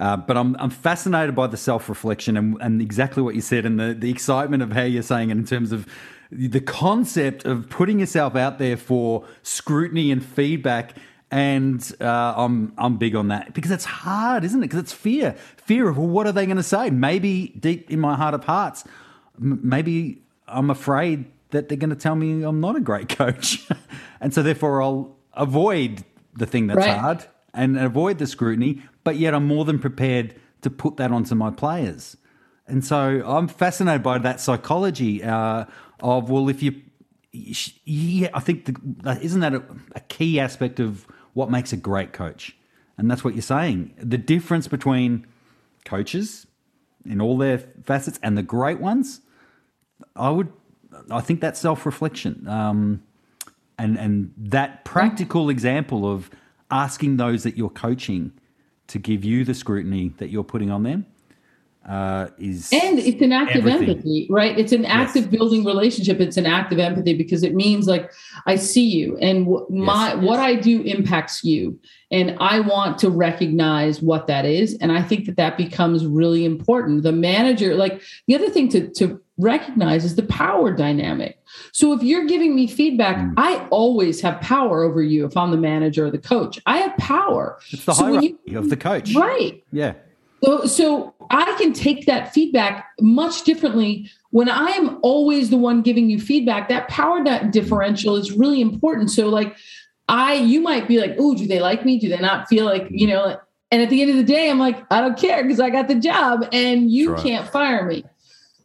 uh, 0.00 0.16
but 0.16 0.36
I'm, 0.36 0.56
I'm 0.58 0.70
fascinated 0.70 1.34
by 1.34 1.46
the 1.46 1.56
self 1.56 1.88
reflection 1.88 2.36
and, 2.36 2.56
and 2.60 2.80
exactly 2.80 3.22
what 3.22 3.34
you 3.34 3.40
said 3.40 3.66
and 3.66 3.78
the, 3.78 3.94
the 3.94 4.10
excitement 4.10 4.62
of 4.62 4.72
how 4.72 4.82
you're 4.82 5.02
saying 5.02 5.30
it 5.30 5.36
in 5.36 5.44
terms 5.44 5.72
of 5.72 5.86
the 6.30 6.60
concept 6.60 7.44
of 7.44 7.68
putting 7.68 8.00
yourself 8.00 8.34
out 8.34 8.58
there 8.58 8.76
for 8.76 9.26
scrutiny 9.42 10.10
and 10.10 10.24
feedback 10.24 10.96
and 11.32 11.94
uh, 12.00 12.34
I'm 12.36 12.74
I'm 12.76 12.98
big 12.98 13.16
on 13.16 13.28
that 13.28 13.54
because 13.54 13.70
it's 13.70 13.86
hard, 13.86 14.44
isn't 14.44 14.60
it? 14.60 14.66
Because 14.66 14.80
it's 14.80 14.92
fear, 14.92 15.34
fear 15.56 15.88
of 15.88 15.96
well, 15.96 16.06
what 16.06 16.26
are 16.26 16.32
they 16.32 16.44
going 16.44 16.58
to 16.58 16.62
say? 16.62 16.90
Maybe 16.90 17.48
deep 17.58 17.90
in 17.90 18.00
my 18.00 18.16
heart 18.16 18.34
of 18.34 18.44
hearts, 18.44 18.84
m- 19.40 19.60
maybe 19.62 20.22
I'm 20.46 20.68
afraid 20.68 21.24
that 21.50 21.68
they're 21.70 21.78
going 21.78 21.90
to 21.90 21.96
tell 21.96 22.14
me 22.14 22.42
I'm 22.42 22.60
not 22.60 22.76
a 22.76 22.80
great 22.80 23.08
coach, 23.16 23.66
and 24.20 24.34
so 24.34 24.42
therefore 24.42 24.82
I'll 24.82 25.16
avoid 25.32 26.04
the 26.34 26.44
thing 26.44 26.66
that's 26.66 26.86
right. 26.86 26.98
hard 26.98 27.26
and 27.54 27.78
avoid 27.78 28.18
the 28.18 28.26
scrutiny. 28.26 28.82
But 29.04 29.16
yet 29.16 29.34
I'm 29.34 29.46
more 29.46 29.64
than 29.64 29.78
prepared 29.78 30.34
to 30.62 30.70
put 30.70 30.96
that 30.96 31.10
onto 31.10 31.34
my 31.34 31.50
players, 31.50 32.16
and 32.66 32.84
so 32.84 33.22
I'm 33.26 33.48
fascinated 33.48 34.02
by 34.02 34.18
that 34.18 34.40
psychology 34.40 35.22
uh, 35.22 35.64
of 36.00 36.30
well, 36.30 36.48
if 36.48 36.62
you 36.62 36.80
yeah, 37.32 38.28
I 38.34 38.40
think 38.40 38.66
the, 38.66 39.18
isn't 39.20 39.40
that 39.40 39.54
a, 39.54 39.62
a, 39.94 40.00
key 40.00 40.38
aspect 40.38 40.78
of 40.80 41.06
what 41.32 41.50
makes 41.50 41.72
a 41.72 41.76
great 41.76 42.12
coach. 42.12 42.54
And 42.98 43.10
that's 43.10 43.24
what 43.24 43.34
you're 43.34 43.42
saying. 43.42 43.94
The 43.96 44.18
difference 44.18 44.68
between 44.68 45.26
coaches 45.84 46.46
in 47.06 47.20
all 47.20 47.38
their 47.38 47.58
facets 47.84 48.18
and 48.22 48.36
the 48.36 48.42
great 48.42 48.80
ones, 48.80 49.22
I 50.14 50.30
would, 50.30 50.52
I 51.10 51.20
think 51.22 51.40
that's 51.40 51.58
self 51.58 51.86
reflection. 51.86 52.46
Um, 52.46 53.02
and, 53.78 53.98
and 53.98 54.34
that 54.36 54.84
practical 54.84 55.48
example 55.48 56.10
of 56.10 56.30
asking 56.72 57.18
those 57.18 57.44
that 57.44 57.56
you're 57.56 57.70
coaching 57.70 58.32
to 58.88 58.98
give 58.98 59.24
you 59.24 59.44
the 59.44 59.54
scrutiny 59.54 60.08
that 60.18 60.30
you're 60.30 60.42
putting 60.42 60.70
on 60.70 60.82
them 60.82 61.06
uh, 61.88 62.28
is 62.38 62.72
and 62.72 63.00
it's 63.00 63.20
an 63.20 63.32
act 63.32 63.56
of 63.56 63.66
empathy 63.66 64.28
right? 64.30 64.56
It's 64.56 64.70
an 64.70 64.84
act 64.84 65.16
yes. 65.16 65.24
of 65.24 65.30
building 65.32 65.64
relationship. 65.64 66.20
It's 66.20 66.36
an 66.36 66.46
act 66.46 66.72
of 66.72 66.78
empathy 66.78 67.14
because 67.14 67.42
it 67.42 67.54
means 67.54 67.88
like 67.88 68.12
i 68.46 68.54
see 68.54 68.88
you 68.88 69.16
and 69.18 69.46
w- 69.46 69.66
my 69.68 70.14
yes. 70.14 70.22
what 70.22 70.38
i 70.38 70.54
do 70.54 70.82
impacts 70.82 71.42
you. 71.42 71.78
And 72.12 72.36
i 72.38 72.60
want 72.60 72.98
to 72.98 73.10
recognize 73.10 74.00
what 74.00 74.28
that 74.28 74.44
is. 74.44 74.76
And 74.80 74.92
i 74.92 75.02
think 75.02 75.26
that 75.26 75.36
that 75.36 75.56
becomes 75.56 76.06
really 76.06 76.44
important. 76.44 77.02
The 77.02 77.12
manager 77.12 77.74
like 77.74 78.00
the 78.28 78.36
other 78.36 78.48
thing 78.48 78.68
to 78.70 78.88
to 78.90 79.20
recognize 79.38 80.04
is 80.04 80.14
the 80.14 80.22
power 80.24 80.72
dynamic. 80.72 81.36
So 81.72 81.92
if 81.94 82.02
you're 82.02 82.26
giving 82.26 82.54
me 82.54 82.68
feedback 82.68 83.16
mm. 83.16 83.34
i 83.38 83.66
always 83.70 84.20
have 84.20 84.40
power 84.40 84.84
over 84.84 85.02
you 85.02 85.26
if 85.26 85.36
i'm 85.36 85.50
the 85.50 85.56
manager 85.56 86.06
or 86.06 86.10
the 86.12 86.18
coach. 86.18 86.60
I 86.64 86.76
have 86.78 86.96
power. 86.96 87.58
It's 87.72 87.84
the 87.86 87.92
so 87.92 88.04
hierarchy 88.04 88.36
you, 88.44 88.56
of 88.56 88.70
the 88.70 88.76
coach. 88.76 89.16
Right. 89.16 89.64
Yeah 89.72 89.94
so, 90.44 90.64
so 90.66 91.14
I 91.30 91.54
can 91.58 91.72
take 91.72 92.06
that 92.06 92.32
feedback 92.32 92.86
much 93.00 93.44
differently 93.44 94.10
when 94.30 94.48
I 94.48 94.70
am 94.70 94.98
always 95.02 95.50
the 95.50 95.56
one 95.56 95.82
giving 95.82 96.10
you 96.10 96.20
feedback. 96.20 96.68
That 96.68 96.88
power 96.88 97.22
differential 97.50 98.16
is 98.16 98.32
really 98.32 98.60
important. 98.60 99.10
So, 99.10 99.28
like, 99.28 99.56
I, 100.08 100.34
you 100.34 100.60
might 100.60 100.88
be 100.88 100.98
like, 100.98 101.14
"Oh, 101.18 101.34
do 101.34 101.46
they 101.46 101.60
like 101.60 101.84
me? 101.84 101.98
Do 101.98 102.08
they 102.08 102.18
not 102.18 102.48
feel 102.48 102.64
like 102.64 102.86
you 102.90 103.06
know?" 103.06 103.38
And 103.70 103.80
at 103.80 103.88
the 103.88 104.02
end 104.02 104.10
of 104.10 104.16
the 104.16 104.24
day, 104.24 104.50
I'm 104.50 104.58
like, 104.58 104.84
"I 104.90 105.00
don't 105.00 105.16
care 105.16 105.42
because 105.42 105.60
I 105.60 105.70
got 105.70 105.88
the 105.88 105.94
job, 105.94 106.46
and 106.52 106.90
you 106.90 107.14
can't 107.14 107.48
fire 107.48 107.86
me." 107.86 108.04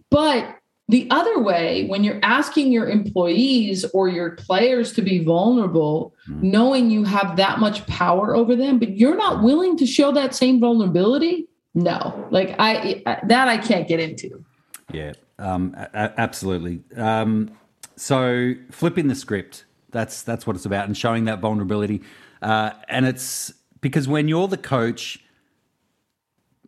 But 0.09 0.55
the 0.89 1.07
other 1.11 1.39
way, 1.39 1.85
when 1.87 2.03
you're 2.03 2.19
asking 2.23 2.71
your 2.71 2.89
employees 2.89 3.85
or 3.93 4.07
your 4.07 4.31
players 4.31 4.93
to 4.93 5.01
be 5.01 5.23
vulnerable, 5.23 6.15
mm. 6.29 6.41
knowing 6.41 6.89
you 6.89 7.03
have 7.03 7.35
that 7.35 7.59
much 7.59 7.85
power 7.87 8.35
over 8.35 8.55
them, 8.55 8.79
but 8.79 8.97
you're 8.97 9.17
not 9.17 9.43
willing 9.43 9.77
to 9.77 9.85
show 9.85 10.13
that 10.13 10.33
same 10.33 10.61
vulnerability, 10.61 11.47
no. 11.77 12.27
Like 12.31 12.55
i 12.59 13.01
that 13.23 13.47
i 13.47 13.57
can't 13.57 13.87
get 13.87 13.99
into. 13.99 14.43
Yeah 14.91 15.13
um, 15.39 15.75
a- 15.75 16.19
absolutely. 16.19 16.81
Um, 16.95 17.51
so 17.95 18.53
flipping 18.71 19.07
the 19.07 19.15
script 19.15 19.65
that's 19.91 20.21
that's 20.23 20.45
what 20.45 20.55
it's 20.55 20.65
about 20.65 20.85
and 20.85 20.97
showing 20.97 21.25
that 21.25 21.39
vulnerability. 21.39 22.01
Uh, 22.41 22.71
and 22.89 23.05
it's 23.05 23.53
because 23.81 24.07
when 24.07 24.27
you're 24.27 24.47
the 24.47 24.57
coach 24.57 25.19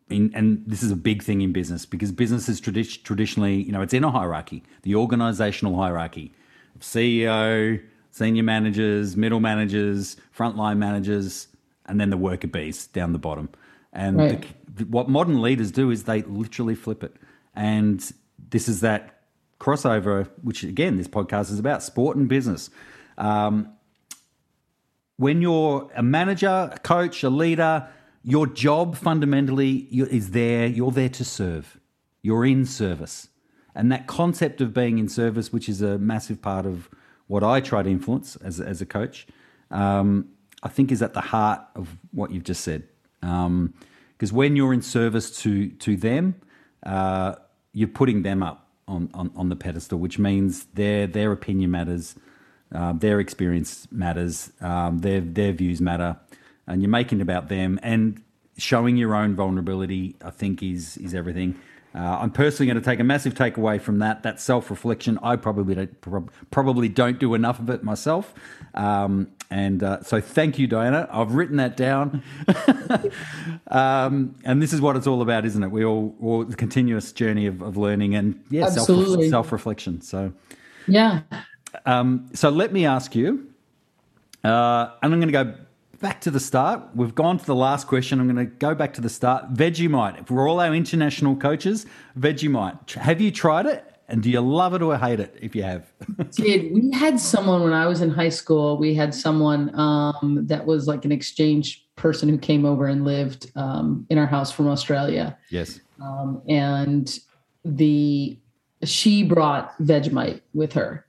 in, 0.10 0.32
and 0.34 0.64
this 0.66 0.82
is 0.82 0.92
a 0.92 0.96
big 0.96 1.22
thing 1.22 1.42
in 1.42 1.52
business 1.52 1.86
because 1.86 2.12
business 2.12 2.50
is 2.50 2.60
tradi- 2.60 3.04
traditionally 3.04 3.62
you 3.62 3.72
know 3.72 3.82
it's 3.82 3.94
in 3.94 4.04
a 4.04 4.10
hierarchy 4.10 4.64
the 4.82 4.96
organizational 4.96 5.76
hierarchy 5.76 6.34
ceo 6.80 7.80
senior 8.10 8.42
managers 8.42 9.16
middle 9.16 9.40
managers 9.40 10.18
frontline 10.36 10.80
managers 10.80 11.48
and 11.86 12.02
then 12.02 12.10
the 12.10 12.18
worker 12.18 12.48
bees 12.48 12.88
down 12.88 13.14
the 13.14 13.20
bottom 13.20 13.50
and 13.94 14.18
right. 14.18 14.46
the, 14.76 14.86
what 14.86 15.10
modern 15.10 15.42
leaders 15.42 15.72
do 15.72 15.92
is 15.92 16.04
they 16.04 16.22
literally 16.24 16.76
flip 16.76 17.04
it. 17.04 17.16
And 17.56 18.00
this 18.50 18.68
is 18.68 18.82
that 18.82 19.22
crossover, 19.60 20.30
which 20.42 20.64
again, 20.64 20.98
this 20.98 21.08
podcast 21.08 21.52
is 21.52 21.60
about 21.60 21.84
sport 21.84 22.18
and 22.18 22.28
business. 22.30 22.70
Um, 23.18 23.74
when 25.18 25.42
you're 25.42 25.92
a 25.96 26.04
manager, 26.04 26.70
a 26.72 26.80
coach, 26.80 27.24
a 27.24 27.30
leader, 27.30 27.88
your 28.24 28.48
job 28.48 28.96
fundamentally 28.96 29.88
is 29.92 30.32
there. 30.32 30.68
You're 30.68 30.92
there 30.92 31.10
to 31.10 31.26
serve. 31.26 31.80
You're 32.22 32.46
in 32.46 32.66
service. 32.66 33.30
And 33.76 33.92
that 33.92 34.08
concept 34.08 34.62
of 34.62 34.74
being 34.74 34.98
in 34.98 35.08
service, 35.08 35.54
which 35.54 35.70
is 35.70 35.82
a 35.82 35.98
massive 35.98 36.42
part 36.42 36.66
of 36.66 36.90
what 37.28 37.44
I 37.44 37.62
try 37.62 37.84
to 37.84 37.90
influence 37.90 38.36
as, 38.38 38.60
as 38.60 38.82
a 38.82 38.86
coach, 38.86 39.28
um, 39.72 40.30
I 40.64 40.70
think 40.70 40.92
is 40.92 41.02
at 41.02 41.14
the 41.14 41.22
heart 41.22 41.62
of 41.76 41.98
what 42.12 42.32
you've 42.32 42.44
just 42.44 42.64
said. 42.64 42.89
Um, 43.22 43.74
because 44.20 44.34
when 44.34 44.58
you're 44.58 44.74
in 44.74 44.82
service 44.82 45.42
to 45.44 45.70
to 45.70 45.96
them, 45.96 46.36
uh, 46.86 47.36
you're 47.74 47.88
putting 47.88 48.24
them 48.24 48.44
up 48.44 48.68
on, 48.88 49.10
on, 49.14 49.32
on, 49.36 49.50
the 49.50 49.56
pedestal, 49.56 49.98
which 49.98 50.20
means 50.20 50.66
their 50.74 51.08
their 51.08 51.32
opinion 51.32 51.72
matters, 51.72 52.16
uh, 52.74 52.92
their 52.94 53.22
experience 53.22 53.88
matters, 53.92 54.52
um, 54.60 55.00
their 55.00 55.22
their 55.22 55.54
views 55.54 55.80
matter, 55.80 56.18
and 56.68 56.82
you're 56.82 56.90
making 56.90 57.22
about 57.22 57.48
them 57.48 57.80
and 57.82 58.22
showing 58.58 58.98
your 58.98 59.16
own 59.16 59.36
vulnerability. 59.36 60.16
I 60.24 60.32
think 60.32 60.62
is 60.62 60.98
is 60.98 61.14
everything. 61.14 61.58
Uh, 61.96 62.20
I'm 62.22 62.30
personally 62.30 62.72
going 62.72 62.82
to 62.82 62.88
take 62.88 63.00
a 63.00 63.04
massive 63.04 63.34
takeaway 63.34 63.82
from 63.82 64.00
that. 64.00 64.24
That 64.24 64.40
self 64.40 64.70
reflection. 64.70 65.18
I 65.24 65.38
probably 65.38 65.76
don't, 65.76 66.52
probably 66.52 66.90
don't 66.90 67.20
do 67.20 67.34
enough 67.34 67.60
of 67.60 67.70
it 67.70 67.84
myself. 67.84 68.34
Um, 68.74 69.32
and 69.52 69.82
uh, 69.82 70.04
so, 70.04 70.22
thank 70.22 70.60
you, 70.60 70.68
Diana. 70.68 71.08
I've 71.12 71.34
written 71.34 71.58
that 71.58 71.76
down. 71.76 72.22
um, 73.68 74.36
and 74.46 74.62
this 74.62 74.74
is 74.74 74.82
what 74.82 74.96
it's 74.96 75.08
all 75.08 75.22
about, 75.22 75.46
isn't 75.46 75.64
it? 75.64 75.72
We 75.72 75.84
all, 75.84 76.16
all 76.22 76.46
the 76.46 76.56
continuous 76.56 77.12
journey 77.12 77.48
of, 77.48 77.62
of 77.62 77.76
learning 77.76 78.16
and 78.16 78.44
yeah, 78.50 78.70
self 79.30 79.52
reflection. 79.52 80.02
So, 80.02 80.32
yeah. 80.88 81.22
Um, 81.86 82.30
so 82.34 82.50
let 82.50 82.72
me 82.72 82.86
ask 82.86 83.16
you, 83.16 83.48
uh, 84.44 84.92
and 85.02 85.14
I'm 85.14 85.20
going 85.20 85.34
to 85.34 85.44
go 85.44 85.56
back 86.00 86.22
to 86.22 86.32
the 86.32 86.40
start. 86.40 86.82
We've 86.96 87.16
gone 87.16 87.40
to 87.40 87.46
the 87.46 87.56
last 87.56 87.88
question. 87.88 88.20
I'm 88.20 88.32
going 88.32 88.48
to 88.48 88.54
go 88.56 88.76
back 88.76 88.94
to 88.94 89.02
the 89.02 89.10
start. 89.10 89.54
Vegemite. 89.54 90.28
For 90.28 90.48
all 90.48 90.60
our 90.60 90.74
international 90.74 91.36
coaches, 91.36 91.88
Vegemite. 92.18 92.94
Have 92.94 93.20
you 93.20 93.32
tried 93.32 93.66
it? 93.66 93.89
And 94.10 94.24
do 94.24 94.30
you 94.30 94.42
love 94.42 94.74
it 94.74 94.82
or 94.82 94.98
hate 94.98 95.20
it 95.20 95.38
if 95.40 95.56
you 95.56 95.62
have? 95.62 95.92
Did 96.32 96.74
we 96.74 96.92
had 96.92 97.20
someone 97.20 97.64
when 97.64 97.74
I 97.74 97.86
was 97.86 98.02
in 98.02 98.10
high 98.10 98.30
school? 98.30 98.78
We 98.78 98.96
had 98.96 99.14
someone 99.14 99.74
um, 99.80 100.48
that 100.48 100.66
was 100.66 100.88
like 100.88 101.06
an 101.06 101.12
exchange 101.12 101.86
person 101.96 102.28
who 102.28 102.38
came 102.38 102.66
over 102.66 102.88
and 102.88 103.06
lived 103.06 103.52
um, 103.56 104.08
in 104.10 104.18
our 104.18 104.26
house 104.26 104.52
from 104.52 104.68
Australia. 104.68 105.38
Yes. 105.52 105.80
Um, 106.02 106.42
and 106.50 107.20
the 107.64 108.40
she 108.84 109.24
brought 109.24 109.78
Vegemite 109.78 110.42
with 110.54 110.74
her, 110.74 111.06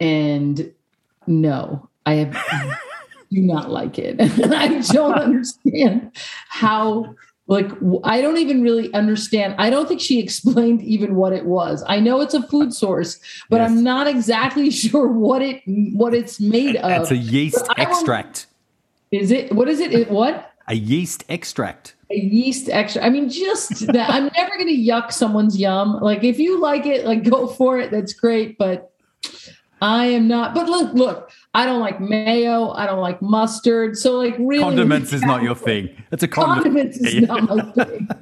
and 0.00 0.72
no, 1.26 1.88
I 2.06 2.14
have 2.14 2.32
do 3.30 3.40
not 3.40 3.70
like 3.70 3.98
it. 3.98 4.16
I 4.52 4.80
don't 4.92 5.14
understand 5.14 6.12
how 6.48 7.14
like 7.48 7.70
I 8.04 8.20
don't 8.20 8.38
even 8.38 8.62
really 8.62 8.92
understand. 8.94 9.54
I 9.58 9.70
don't 9.70 9.88
think 9.88 10.00
she 10.00 10.20
explained 10.22 10.82
even 10.82 11.14
what 11.14 11.32
it 11.32 11.46
was. 11.46 11.84
I 11.86 12.00
know 12.00 12.20
it's 12.20 12.34
a 12.34 12.42
food 12.42 12.72
source, 12.82 13.18
but 13.50 13.60
yes. 13.60 13.70
I'm 13.70 13.82
not 13.82 14.06
exactly 14.06 14.70
sure 14.82 15.08
what 15.08 15.42
it 15.42 15.62
what 15.66 16.14
it's 16.14 16.40
made 16.40 16.76
of. 16.76 17.02
It's 17.02 17.10
a 17.10 17.16
yeast 17.16 17.66
extract. 17.76 18.46
Is 19.10 19.30
it 19.30 19.52
what 19.52 19.68
is 19.68 19.80
it? 19.80 19.92
it 19.92 20.10
what? 20.10 20.50
A 20.68 20.74
yeast 20.74 21.24
extract. 21.28 21.96
A 22.10 22.16
yeast 22.16 22.68
extract. 22.68 23.04
I 23.04 23.10
mean, 23.10 23.28
just 23.28 23.86
that 23.88 24.08
I'm 24.08 24.30
never 24.36 24.56
gonna 24.56 24.70
yuck 24.70 25.12
someone's 25.12 25.58
yum. 25.58 25.98
Like 26.00 26.24
if 26.24 26.38
you 26.38 26.60
like 26.60 26.86
it, 26.86 27.04
like 27.04 27.24
go 27.28 27.46
for 27.46 27.78
it. 27.78 27.90
That's 27.90 28.12
great. 28.12 28.56
But 28.56 28.92
I 29.82 30.06
am 30.06 30.28
not. 30.28 30.54
But 30.54 30.68
look, 30.68 30.94
look, 30.94 31.32
I 31.54 31.66
don't 31.66 31.80
like 31.80 32.00
mayo. 32.00 32.70
I 32.70 32.86
don't 32.86 33.00
like 33.00 33.20
mustard. 33.20 33.98
So 33.98 34.12
like 34.18 34.34
really 34.38 34.62
condiments 34.62 35.12
is 35.12 35.22
not 35.22 35.42
your 35.42 35.54
thing. 35.54 35.90
It's 36.10 36.22
a 36.22 36.28
condiment. 36.28 36.94
condiments 36.94 36.98
is 36.98 37.28
not 37.28 37.42
my 37.44 37.84
thing. 37.84 38.08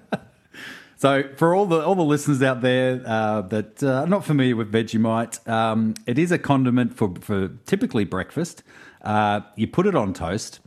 So, 1.00 1.24
for 1.36 1.54
all 1.54 1.64
the 1.64 1.80
all 1.80 1.94
the 1.94 2.02
listeners 2.02 2.42
out 2.42 2.60
there 2.60 3.00
uh, 3.06 3.40
that 3.40 3.82
uh, 3.82 4.02
are 4.02 4.06
not 4.06 4.22
familiar 4.22 4.54
with 4.54 4.70
Vegemite, 4.70 5.48
um, 5.48 5.94
it 6.06 6.18
is 6.18 6.30
a 6.30 6.36
condiment 6.36 6.94
for 6.94 7.14
for 7.22 7.48
typically 7.64 8.04
breakfast. 8.04 8.62
Uh, 9.00 9.40
you 9.56 9.66
put 9.66 9.86
it 9.86 9.94
on 9.94 10.12
toast. 10.12 10.60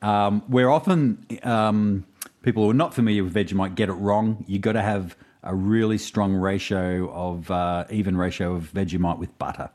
Um, 0.00 0.42
where 0.46 0.70
often 0.70 1.26
um, 1.42 2.06
people 2.42 2.62
who 2.62 2.70
are 2.70 2.74
not 2.74 2.94
familiar 2.94 3.24
with 3.24 3.34
Vegemite 3.34 3.74
get 3.74 3.88
it 3.88 3.94
wrong. 3.94 4.44
You 4.46 4.60
got 4.60 4.74
to 4.74 4.82
have 4.82 5.16
a 5.42 5.56
really 5.56 5.98
strong 5.98 6.34
ratio 6.34 7.10
of 7.10 7.50
uh, 7.50 7.84
even 7.90 8.16
ratio 8.16 8.54
of 8.54 8.72
Vegemite 8.72 9.18
with 9.18 9.36
butter. 9.40 9.70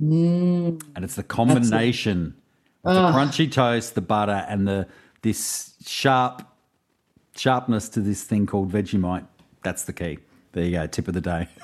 Mm. 0.00 0.82
And 0.94 1.04
it's 1.04 1.16
the 1.16 1.22
combination 1.22 2.34
of 2.84 2.94
the 2.94 3.18
crunchy 3.18 3.50
toast, 3.50 3.94
the 3.94 4.00
butter, 4.00 4.46
and 4.48 4.66
the 4.66 4.86
this 5.22 5.74
sharp 5.84 6.46
sharpness 7.36 7.88
to 7.90 8.00
this 8.00 8.22
thing 8.22 8.46
called 8.46 8.70
Vegemite. 8.70 9.26
That's 9.62 9.84
the 9.84 9.92
key. 9.92 10.18
There 10.52 10.64
you 10.64 10.72
go. 10.72 10.86
Tip 10.86 11.08
of 11.08 11.14
the 11.14 11.20
day. 11.20 11.48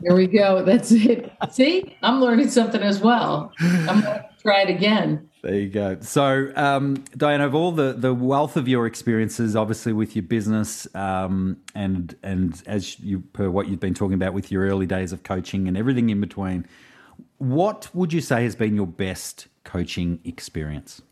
There 0.00 0.16
we 0.16 0.26
go. 0.26 0.64
That's 0.64 0.90
it. 0.90 1.30
See, 1.52 1.96
I'm 2.02 2.20
learning 2.20 2.50
something 2.50 2.82
as 2.82 2.98
well. 3.00 3.52
I'm 3.60 4.00
going 4.00 4.02
to 4.02 4.28
try 4.42 4.62
it 4.62 4.70
again. 4.70 5.30
There 5.42 5.54
you 5.54 5.68
go. 5.68 5.98
So, 6.00 6.52
um, 6.56 7.04
Diane, 7.16 7.40
of 7.40 7.54
all 7.54 7.70
the, 7.70 7.92
the 7.92 8.12
wealth 8.12 8.56
of 8.56 8.66
your 8.66 8.86
experiences, 8.86 9.54
obviously 9.54 9.92
with 9.92 10.16
your 10.16 10.24
business, 10.24 10.92
um, 10.96 11.58
and 11.76 12.16
and 12.24 12.60
as 12.66 12.98
you 12.98 13.20
per 13.20 13.50
what 13.50 13.68
you've 13.68 13.78
been 13.78 13.94
talking 13.94 14.14
about 14.14 14.34
with 14.34 14.50
your 14.50 14.66
early 14.66 14.86
days 14.86 15.12
of 15.12 15.22
coaching 15.22 15.68
and 15.68 15.76
everything 15.76 16.10
in 16.10 16.20
between, 16.20 16.66
what 17.42 17.92
would 17.92 18.12
you 18.12 18.20
say 18.20 18.44
has 18.44 18.54
been 18.54 18.76
your 18.76 18.86
best 18.86 19.48
coaching 19.64 20.20
experience? 20.22 21.02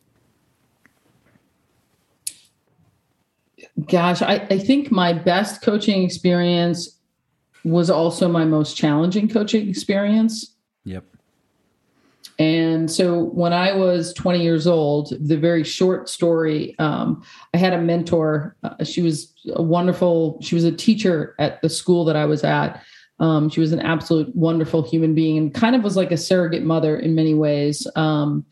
Gosh, 3.89 4.23
I, 4.23 4.47
I 4.49 4.59
think 4.59 4.93
my 4.93 5.13
best 5.13 5.61
coaching 5.61 6.05
experience 6.05 7.01
was 7.65 7.91
also 7.91 8.29
my 8.29 8.45
most 8.45 8.77
challenging 8.77 9.29
coaching 9.29 9.69
experience. 9.69 10.55
Yep. 10.85 11.05
And 12.39 12.89
so 12.89 13.25
when 13.25 13.53
I 13.53 13.73
was 13.73 14.15
20 14.15 14.41
years 14.41 14.69
old, 14.69 15.13
the 15.21 15.37
very 15.37 15.65
short 15.65 16.09
story, 16.09 16.79
um, 16.79 17.25
I 17.53 17.57
had 17.57 17.73
a 17.73 17.81
mentor. 17.81 18.55
Uh, 18.63 18.85
she 18.85 19.03
was 19.03 19.35
a 19.53 19.63
wonderful, 19.63 20.39
she 20.41 20.55
was 20.55 20.63
a 20.63 20.71
teacher 20.71 21.35
at 21.41 21.61
the 21.61 21.69
school 21.69 22.05
that 22.05 22.15
I 22.15 22.25
was 22.25 22.45
at. 22.45 22.85
Um, 23.21 23.49
she 23.49 23.61
was 23.61 23.73
an 23.73 23.81
absolute 23.81 24.35
wonderful 24.35 24.83
human 24.83 25.15
being 25.15 25.37
and 25.39 25.55
kind 25.55 25.77
of 25.77 25.85
was 25.85 25.97
like 25.97 26.11
a 26.11 26.17
surrogate 26.17 26.65
mother 26.65 26.99
in 26.99 27.15
many 27.15 27.35
ways. 27.35 27.87
Um, 27.95 28.45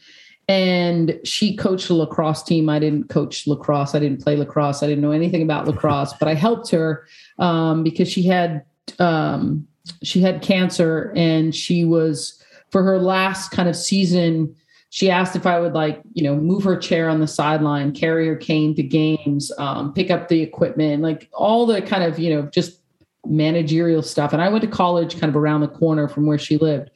and 0.47 1.19
she 1.25 1.57
coached 1.57 1.91
a 1.91 1.95
lacrosse 1.95 2.43
team. 2.43 2.69
I 2.69 2.79
didn't 2.79 3.09
coach 3.09 3.47
lacrosse. 3.47 3.95
I 3.95 3.99
didn't 3.99 4.23
play 4.23 4.37
lacrosse. 4.37 4.83
I 4.83 4.87
didn't 4.87 5.03
know 5.03 5.11
anything 5.13 5.43
about 5.43 5.67
lacrosse, 5.67 6.15
but 6.15 6.29
I 6.29 6.35
helped 6.35 6.71
her 6.71 7.07
um, 7.39 7.83
because 7.83 8.09
she 8.09 8.23
had 8.23 8.65
um, 8.99 9.67
she 10.03 10.21
had 10.21 10.43
cancer 10.43 11.13
and 11.15 11.55
she 11.55 11.85
was 11.85 12.43
for 12.71 12.83
her 12.83 12.99
last 12.99 13.51
kind 13.51 13.69
of 13.69 13.77
season. 13.77 14.55
She 14.91 15.11
asked 15.11 15.37
if 15.37 15.47
I 15.47 15.61
would 15.61 15.75
like, 15.75 16.01
you 16.15 16.23
know, 16.23 16.37
move 16.37 16.65
her 16.65 16.77
chair 16.77 17.11
on 17.11 17.21
the 17.21 17.27
sideline, 17.27 17.93
carry 17.93 18.27
her 18.27 18.37
cane 18.37 18.75
to 18.77 18.83
games, 18.83 19.53
um, 19.59 19.93
pick 19.93 20.11
up 20.11 20.29
the 20.29 20.41
equipment, 20.41 21.03
like 21.03 21.29
all 21.35 21.67
the 21.67 21.83
kind 21.83 22.05
of, 22.05 22.19
you 22.19 22.35
know, 22.35 22.43
just 22.47 22.81
managerial 23.29 24.03
stuff. 24.03 24.33
And 24.33 24.43
I 24.43 24.49
went 24.49 24.63
to 24.63 24.69
college 24.69 25.19
kind 25.21 25.31
of 25.31 25.37
around 25.37 25.61
the 25.61 25.69
corner 25.69 26.09
from 26.09 26.27
where 26.27 26.39
she 26.39 26.57
lived. 26.57 26.91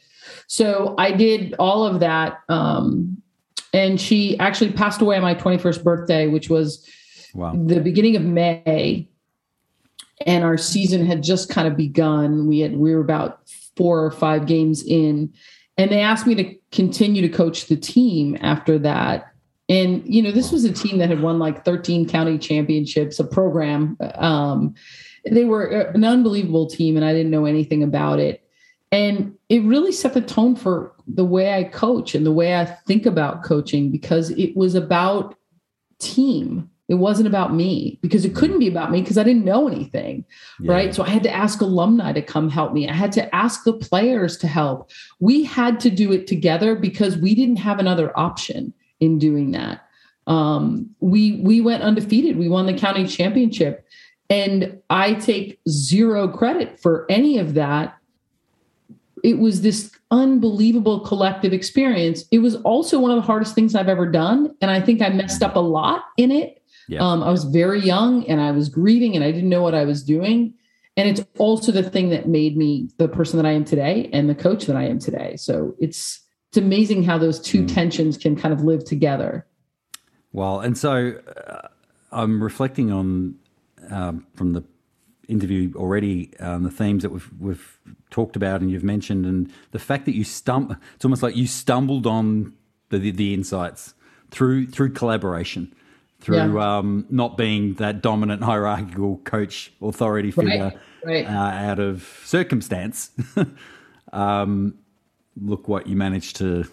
So 0.47 0.95
I 0.99 1.13
did 1.13 1.55
all 1.59 1.87
of 1.87 2.01
that. 2.01 2.41
Um, 2.49 3.23
and 3.73 4.01
she 4.01 4.39
actually 4.39 4.73
passed 4.73 5.01
away 5.01 5.17
on 5.17 5.23
my 5.23 5.35
21st 5.35 5.83
birthday, 5.83 6.27
which 6.29 6.51
was 6.51 6.87
wow. 7.35 7.53
the 7.55 7.81
beginning 7.81 8.17
of 8.17 8.23
May. 8.23 9.09
And 10.27 10.45
our 10.45 10.59
season 10.59 11.07
had 11.07 11.23
just 11.23 11.49
kind 11.49 11.67
of 11.67 11.77
begun. 11.77 12.47
We 12.47 12.61
had 12.61 12.77
we 12.77 12.95
were 12.95 13.01
about 13.01 13.41
four 13.77 14.05
or 14.05 14.11
five 14.11 14.47
games 14.47 14.85
in, 14.85 15.33
and 15.77 15.91
they 15.91 16.01
asked 16.01 16.27
me 16.27 16.35
to 16.37 16.55
continue 16.71 17.23
to 17.23 17.29
coach 17.29 17.67
the 17.67 17.77
team 17.77 18.39
after 18.41 18.79
that. 18.81 19.33
And 19.69 20.03
you 20.07 20.23
know, 20.23 20.31
this 20.31 20.53
was 20.53 20.65
a 20.65 20.73
team 20.73 20.99
that 20.99 21.09
had 21.09 21.23
won 21.23 21.41
like 21.41 21.65
13 21.65 22.09
county 22.09 22.39
championships, 22.39 23.19
a 23.19 23.25
program. 23.25 23.97
Um, 24.15 24.75
they 25.31 25.45
were 25.45 25.65
an 25.65 26.05
unbelievable 26.05 26.67
team, 26.67 26.97
and 26.97 27.05
I 27.05 27.13
didn't 27.13 27.31
know 27.31 27.45
anything 27.45 27.83
about 27.83 28.19
it. 28.19 28.43
And 28.91 29.35
it 29.49 29.63
really 29.63 29.93
set 29.93 30.15
the 30.15 30.21
tone 30.21 30.55
for 30.55 30.93
the 31.07 31.25
way 31.25 31.55
I 31.55 31.65
coach 31.65 32.15
and 32.15 32.27
the 32.27 32.33
way 32.33 32.57
I 32.57 32.67
think 32.67 33.07
about 33.07 33.43
coaching 33.43 33.91
because 33.91 34.31
it 34.31 34.55
was 34.57 34.75
about 34.75 35.35
team. 35.99 36.69
It 36.89 36.97
wasn't 36.97 37.29
about 37.29 37.55
me 37.55 37.99
because 38.03 38.27
it 38.27 38.35
couldn't 38.35 38.59
be 38.59 38.69
about 38.69 38.91
me 38.91 39.01
because 39.01 39.17
I 39.17 39.23
didn't 39.23 39.47
know 39.47 39.67
anything. 39.67 40.27
Yeah. 40.61 40.73
Right. 40.73 40.95
So 40.95 41.03
I 41.03 41.09
had 41.09 41.23
to 41.23 41.33
ask 41.33 41.63
alumni 41.63 42.13
to 42.13 42.21
come 42.21 42.51
help 42.51 42.75
me. 42.75 42.87
I 42.87 42.93
had 42.93 43.13
to 43.13 43.35
ask 43.35 43.65
the 43.65 43.73
players 43.73 44.37
to 44.39 44.47
help. 44.47 44.91
We 45.21 45.43
had 45.43 45.81
to 45.81 45.91
do 45.91 46.13
it 46.13 46.27
together 46.27 46.75
because 46.75 47.17
we 47.17 47.35
didn't 47.35 47.57
have 47.57 47.79
another 47.79 48.17
option 48.19 48.75
in 49.01 49.19
doing 49.19 49.53
that. 49.53 49.87
Um, 50.27 50.91
we 51.01 51.41
we 51.43 51.61
went 51.61 51.83
undefeated. 51.83 52.37
We 52.37 52.49
won 52.49 52.67
the 52.67 52.75
county 52.75 53.07
championship. 53.07 53.87
And 54.33 54.81
I 54.89 55.13
take 55.13 55.61
zero 55.69 56.27
credit 56.27 56.81
for 56.81 57.05
any 57.11 57.37
of 57.37 57.53
that. 57.53 57.99
It 59.23 59.39
was 59.39 59.61
this 59.61 59.93
unbelievable 60.11 61.01
collective 61.01 61.53
experience. 61.53 62.25
It 62.33 62.39
was 62.39 62.57
also 62.63 62.99
one 62.99 63.11
of 63.11 63.17
the 63.17 63.23
hardest 63.23 63.55
things 63.55 63.75
I've 63.75 63.91
ever 63.91 64.11
done. 64.11 64.57
And 64.63 64.71
I 64.71 64.81
think 64.81 65.03
I 65.03 65.11
messed 65.11 65.43
up 65.43 65.55
a 65.55 65.61
lot 65.61 66.05
in 66.17 66.31
it. 66.31 66.63
Yeah. 66.89 67.07
Um, 67.07 67.23
I 67.23 67.31
was 67.31 67.45
very 67.45 67.81
young 67.81 68.27
and 68.27 68.41
I 68.41 68.53
was 68.53 68.71
grieving 68.71 69.15
and 69.15 69.23
I 69.23 69.33
didn't 69.33 69.51
know 69.51 69.63
what 69.63 69.75
I 69.75 69.85
was 69.85 70.03
doing. 70.03 70.55
And 70.97 71.11
it's 71.11 71.23
also 71.37 71.71
the 71.71 71.83
thing 71.83 72.09
that 72.09 72.27
made 72.27 72.57
me 72.57 72.89
the 72.97 73.09
person 73.09 73.37
that 73.37 73.45
I 73.45 73.53
am 73.53 73.67
today 73.67 74.09
and 74.15 74.31
the 74.31 74.35
coach 74.35 74.65
that 74.65 74.77
I 74.77 74.85
am 74.85 74.99
today. 74.99 75.37
So 75.37 75.75
it's 75.79 76.21
it's 76.49 76.57
amazing 76.57 77.03
how 77.03 77.19
those 77.19 77.39
two 77.39 77.65
mm. 77.65 77.75
tensions 77.75 78.17
can 78.17 78.35
kind 78.35 78.55
of 78.55 78.63
live 78.63 78.85
together. 78.85 79.47
Well, 80.33 80.61
and 80.61 80.77
so 80.77 81.19
uh, 81.47 81.69
I'm 82.11 82.43
reflecting 82.43 82.91
on 82.91 83.37
um, 83.93 84.27
from 84.35 84.55
the 84.55 84.65
interview 85.29 85.73
already, 85.77 86.37
um, 86.41 86.63
the 86.65 86.71
themes 86.71 87.03
that 87.03 87.11
we've 87.11 87.31
we've 87.39 87.79
talked 88.11 88.37
about 88.37 88.61
and 88.61 88.71
you've 88.71 88.85
mentioned, 88.85 89.27
and 89.27 89.53
the 89.71 89.79
fact 89.79 90.05
that 90.07 90.15
you 90.15 90.25
stump, 90.25 90.77
it's 90.95 91.05
almost 91.05 91.23
like 91.23 91.37
you 91.37 91.47
stumbled 91.47 92.07
on 92.07 92.53
the 92.89 92.99
the, 92.99 93.11
the 93.11 93.35
insights 93.35 93.95
through 94.31 94.67
through 94.67 94.93
collaboration, 94.93 95.75
through 96.21 96.55
yeah. 96.55 96.79
um, 96.79 97.07
not 97.11 97.37
being 97.37 97.75
that 97.75 98.03
dominant 98.03 98.43
hierarchical 98.43 99.19
coach 99.19 99.73
authority 99.81 100.31
figure 100.31 100.73
right, 101.05 101.27
right. 101.27 101.27
Uh, 101.27 101.71
out 101.71 101.79
of 101.79 102.21
circumstance. 102.25 103.11
um, 104.13 104.75
look 105.41 105.69
what 105.69 105.87
you 105.87 105.97
managed 105.97 106.37
to, 106.37 106.65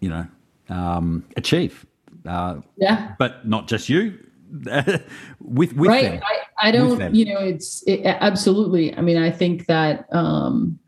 you 0.00 0.08
know, 0.08 0.26
um, 0.68 1.24
achieve. 1.36 1.84
Uh, 2.26 2.60
yeah, 2.76 3.14
but 3.18 3.46
not 3.48 3.66
just 3.66 3.88
you 3.88 4.18
with 5.40 5.72
with 5.74 5.88
right. 5.88 6.12
them. 6.12 6.22
I, 6.24 6.68
I 6.68 6.70
don't. 6.70 7.14
You 7.14 7.34
know, 7.34 7.40
it's 7.40 7.82
it, 7.86 8.02
absolutely. 8.04 8.94
I 8.96 9.00
mean, 9.00 9.16
I 9.16 9.30
think 9.30 9.66
that 9.66 10.06
um, 10.12 10.78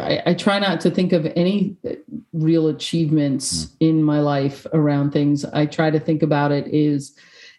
I, 0.00 0.22
I, 0.26 0.34
try 0.34 0.58
not 0.58 0.80
to 0.82 0.90
think 0.90 1.12
of 1.12 1.26
any 1.34 1.76
real 2.32 2.68
achievements 2.68 3.66
mm. 3.66 3.76
in 3.80 4.02
my 4.02 4.20
life 4.20 4.66
around 4.72 5.12
things. 5.12 5.44
I 5.44 5.66
try 5.66 5.90
to 5.90 5.98
think 5.98 6.22
about 6.22 6.52
it 6.52 6.68
is 6.68 7.16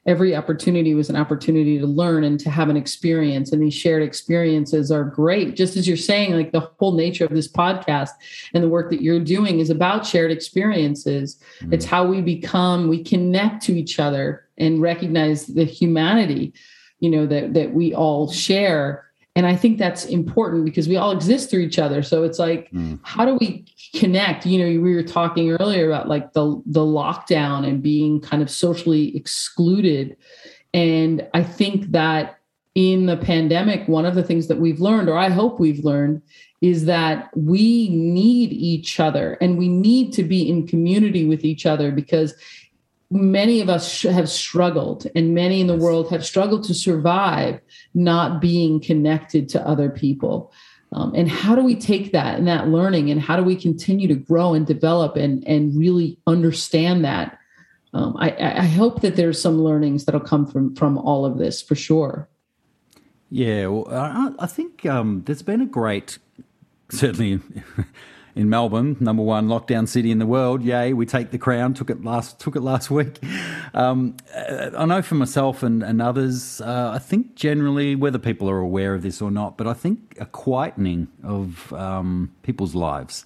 every 0.08 0.36
opportunity 0.36 0.96
was 0.96 1.10
an 1.10 1.16
opportunity 1.16 1.78
to 1.78 1.86
learn 1.86 2.24
and 2.24 2.40
to 2.40 2.50
have 2.50 2.70
an 2.70 2.78
experience 2.78 3.52
and 3.52 3.62
these 3.62 3.74
shared 3.74 4.02
experiences 4.02 4.92
are 4.92 5.04
great 5.04 5.56
just 5.56 5.78
as 5.78 5.88
you're 5.88 5.96
saying 5.96 6.34
like 6.34 6.52
the 6.52 6.72
whole 6.80 6.94
nature 6.94 7.24
of 7.26 7.32
this 7.32 7.48
podcast 7.48 8.10
and 8.54 8.64
the 8.64 8.70
work 8.70 8.90
that 8.90 9.04
you're 9.04 9.20
doing 9.20 9.60
is 9.60 9.70
about 9.70 10.06
shared 10.06 10.32
experiences 10.32 11.40
mm. 11.62 11.72
it's 11.72 11.86
how 11.86 12.06
we 12.06 12.20
become 12.20 12.88
we 12.88 13.04
connect 13.04 13.62
to 13.62 13.78
each 13.78 14.00
other 14.00 14.48
and 14.58 14.82
recognize 14.82 15.46
the 15.46 15.66
humanity 15.66 16.52
you 17.00 17.10
know 17.10 17.28
that 17.28 17.54
that 17.54 17.72
we 17.72 17.94
all 17.94 18.32
share 18.32 19.06
and 19.36 19.46
i 19.46 19.56
think 19.56 19.78
that's 19.78 20.06
important 20.06 20.66
because 20.66 20.88
we 20.88 20.98
all 20.98 21.12
exist 21.12 21.52
through 21.52 21.62
each 21.62 21.78
other 21.78 22.02
so 22.02 22.24
it's 22.24 22.40
like 22.40 22.72
mm. 22.72 23.00
how 23.04 23.24
do 23.24 23.36
we 23.36 23.66
connect 23.94 24.46
you 24.46 24.58
know 24.58 24.82
we 24.82 24.96
were 24.96 25.04
talking 25.04 25.52
earlier 25.52 25.88
about 25.88 26.08
like 26.08 26.34
the 26.34 26.62
the 26.66 26.80
lockdown 26.80 27.68
and 27.68 27.84
being 27.84 28.22
kind 28.22 28.42
of 28.42 28.50
socially 28.50 29.16
excluded. 29.16 30.16
And 30.74 31.28
i 31.34 31.44
think 31.44 31.92
that 31.92 32.40
in 32.76 33.06
the 33.06 33.18
pandemic 33.18 33.86
one 33.90 34.06
of 34.06 34.16
the 34.16 34.24
things 34.24 34.48
that 34.48 34.60
we've 34.60 34.80
learned 34.80 35.10
or 35.10 35.18
i 35.18 35.28
hope 35.28 35.60
we've 35.60 35.84
learned 35.84 36.22
is 36.62 36.86
that 36.86 37.30
we 37.36 37.90
need 37.90 38.54
each 38.54 39.00
other 39.00 39.34
and 39.42 39.58
we 39.58 39.68
need 39.68 40.14
to 40.14 40.24
be 40.24 40.48
in 40.48 40.66
community 40.66 41.26
with 41.26 41.44
each 41.44 41.66
other 41.66 41.92
because 41.92 42.34
many 43.10 43.60
of 43.60 43.68
us 43.68 44.04
have 44.04 44.30
struggled 44.30 45.06
and 45.16 45.36
many 45.36 45.60
in 45.60 45.68
the 45.68 45.76
world 45.76 46.10
have 46.10 46.26
struggled 46.26 46.64
to 46.64 46.74
survive 46.74 47.60
not 47.94 48.40
being 48.40 48.80
connected 48.80 49.50
to 49.50 49.68
other 49.68 49.90
people 49.90 50.54
um, 50.94 51.14
and 51.16 51.30
how 51.30 51.56
do 51.56 51.64
we 51.64 51.76
take 51.76 52.12
that 52.12 52.38
and 52.38 52.48
that 52.48 52.68
learning 52.68 53.10
and 53.10 53.22
how 53.22 53.38
do 53.38 53.44
we 53.44 53.56
continue 53.56 54.08
to 54.08 54.16
grow 54.16 54.54
and 54.54 54.68
develop 54.68 55.16
and 55.16 55.48
and 55.48 55.78
really 55.78 56.18
understand 56.28 57.06
that? 57.06 57.38
Um, 57.94 58.16
I, 58.18 58.32
I 58.38 58.66
hope 58.66 59.02
that 59.02 59.16
there's 59.16 59.42
some 59.42 59.62
learnings 59.62 60.06
that'll 60.06 60.22
come 60.22 60.46
from 60.46 60.76
from 60.76 60.98
all 60.98 61.26
of 61.26 61.38
this 61.38 61.62
for 61.62 61.76
sure. 61.76 62.28
Yeah 63.30 63.68
well, 63.68 63.88
I, 63.90 64.32
I 64.40 64.48
think 64.48 64.86
um, 64.86 65.24
there's 65.26 65.42
been 65.42 65.62
a 65.62 65.66
great 65.66 66.18
certainly 66.90 67.40
in 68.36 68.50
Melbourne, 68.50 68.98
number 69.00 69.24
one 69.24 69.48
lockdown 69.48 69.88
city 69.88 70.12
in 70.12 70.20
the 70.20 70.26
world. 70.26 70.64
Yay, 70.64 70.94
we 70.94 71.06
take 71.06 71.32
the 71.32 71.38
crown. 71.38 71.74
Took 71.74 71.90
it 71.90 72.04
last 72.04 72.40
took 72.40 72.56
it 72.56 72.62
last 72.62 72.90
week. 72.92 73.20
Um, 73.74 74.16
I 74.36 74.86
know 74.86 75.02
for 75.02 75.16
myself 75.16 75.64
and, 75.64 75.84
and 75.84 76.02
others, 76.02 76.62
uh, 76.62 76.92
I 76.94 77.00
think 77.00 77.36
generally, 77.36 77.96
whether 77.96 78.20
people 78.20 78.50
are 78.50 78.60
aware 78.60 78.94
of 78.94 79.02
this 79.02 79.22
or 79.22 79.32
not, 79.32 79.58
but 79.58 79.68
I 79.68 79.74
think 79.74 80.16
a 80.20 80.26
quietening 80.26 81.08
of 81.24 81.72
um, 81.74 82.34
people's 82.44 82.76
lives. 82.76 83.26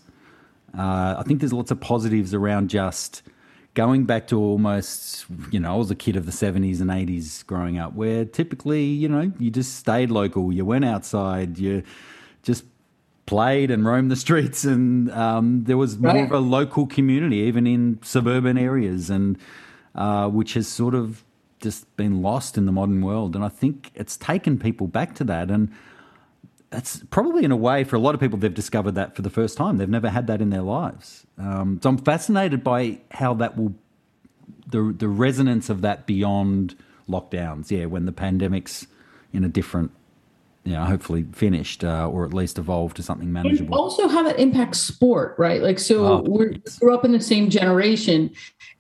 Uh, 0.78 1.16
I 1.18 1.24
think 1.26 1.40
there's 1.40 1.54
lots 1.54 1.72
of 1.72 1.80
positives 1.80 2.34
around 2.34 2.70
just 2.70 3.22
going 3.76 4.06
back 4.06 4.28
to 4.28 4.40
almost, 4.40 5.26
you 5.52 5.60
know, 5.60 5.74
I 5.74 5.78
was 5.78 5.92
a 5.92 5.96
kid 5.96 6.16
of 6.16 6.26
the 6.26 6.32
70s 6.32 6.82
and 6.82 6.90
80s 6.90 7.46
growing 7.46 7.78
up, 7.78 7.94
where 7.94 8.26
typically, 8.26 8.86
you 8.86 9.08
know, 9.08 9.32
you 9.38 9.52
just 9.52 9.76
stayed 9.76 10.10
local, 10.10 10.52
you 10.52 10.66
went 10.66 10.86
outside, 10.86 11.58
you 11.58 11.84
just 12.42 12.64
played 13.26 13.72
and 13.72 13.86
roamed 13.86 14.12
the 14.12 14.16
streets, 14.16 14.66
and 14.66 15.12
um, 15.12 15.64
there 15.64 15.78
was 15.78 15.98
more 15.98 16.14
right. 16.14 16.26
of 16.26 16.32
a 16.32 16.40
local 16.40 16.86
community, 16.86 17.38
even 17.38 17.66
in 17.68 18.00
suburban 18.04 18.58
areas, 18.58 19.10
and 19.10 19.38
uh, 19.96 20.28
which 20.30 20.54
has 20.54 20.68
sort 20.68 20.96
of 20.96 21.24
just 21.60 21.96
been 21.98 22.22
lost 22.22 22.58
in 22.58 22.66
the 22.66 22.72
modern 22.72 23.02
world. 23.02 23.36
And 23.36 23.44
I 23.44 23.50
think 23.50 23.92
it's 23.96 24.18
taken 24.18 24.60
people 24.60 24.88
back 24.88 25.16
to 25.16 25.24
that, 25.26 25.50
and 25.50 25.72
that's 26.70 27.04
probably 27.10 27.44
in 27.44 27.52
a 27.52 27.56
way 27.56 27.84
for 27.84 27.96
a 27.96 28.00
lot 28.00 28.14
of 28.14 28.22
people 28.22 28.38
they've 28.38 28.54
discovered 28.54 28.94
that 28.96 29.16
for 29.16 29.22
the 29.22 29.30
first 29.30 29.58
time. 29.58 29.78
They've 29.78 29.90
never 29.90 30.10
had 30.10 30.28
that 30.28 30.42
in 30.42 30.50
their 30.50 30.62
lives. 30.62 31.26
Um, 31.38 31.80
so 31.82 31.90
I'm 31.90 31.98
fascinated 31.98 32.64
by 32.64 33.00
how 33.12 33.34
that 33.36 33.58
will 33.58 33.74
the 34.68 34.94
the 34.98 35.08
resonance 35.08 35.70
of 35.70 35.82
that 35.82 36.06
beyond 36.06 36.76
lockdowns. 37.10 37.72
Yeah, 37.72 37.86
when 37.86 38.06
the 38.06 38.12
pandemic's 38.12 38.88
in 39.34 39.44
a 39.44 39.50
different 39.50 39.92
you 40.66 40.74
know, 40.74 40.84
hopefully 40.84 41.26
finished 41.32 41.84
uh, 41.84 42.10
or 42.10 42.26
at 42.26 42.34
least 42.34 42.58
evolved 42.58 42.98
to 42.98 43.04
something 43.04 43.32
manageable. 43.32 43.66
And 43.66 43.74
also 43.76 44.08
how 44.08 44.24
that 44.24 44.40
impacts 44.40 44.80
sport, 44.80 45.36
right? 45.38 45.62
Like, 45.62 45.78
so 45.78 46.06
oh, 46.06 46.22
we 46.28 46.60
grew 46.80 46.94
up 46.94 47.06
in 47.06 47.12
the 47.12 47.22
same 47.22 47.52
generation. 47.52 48.32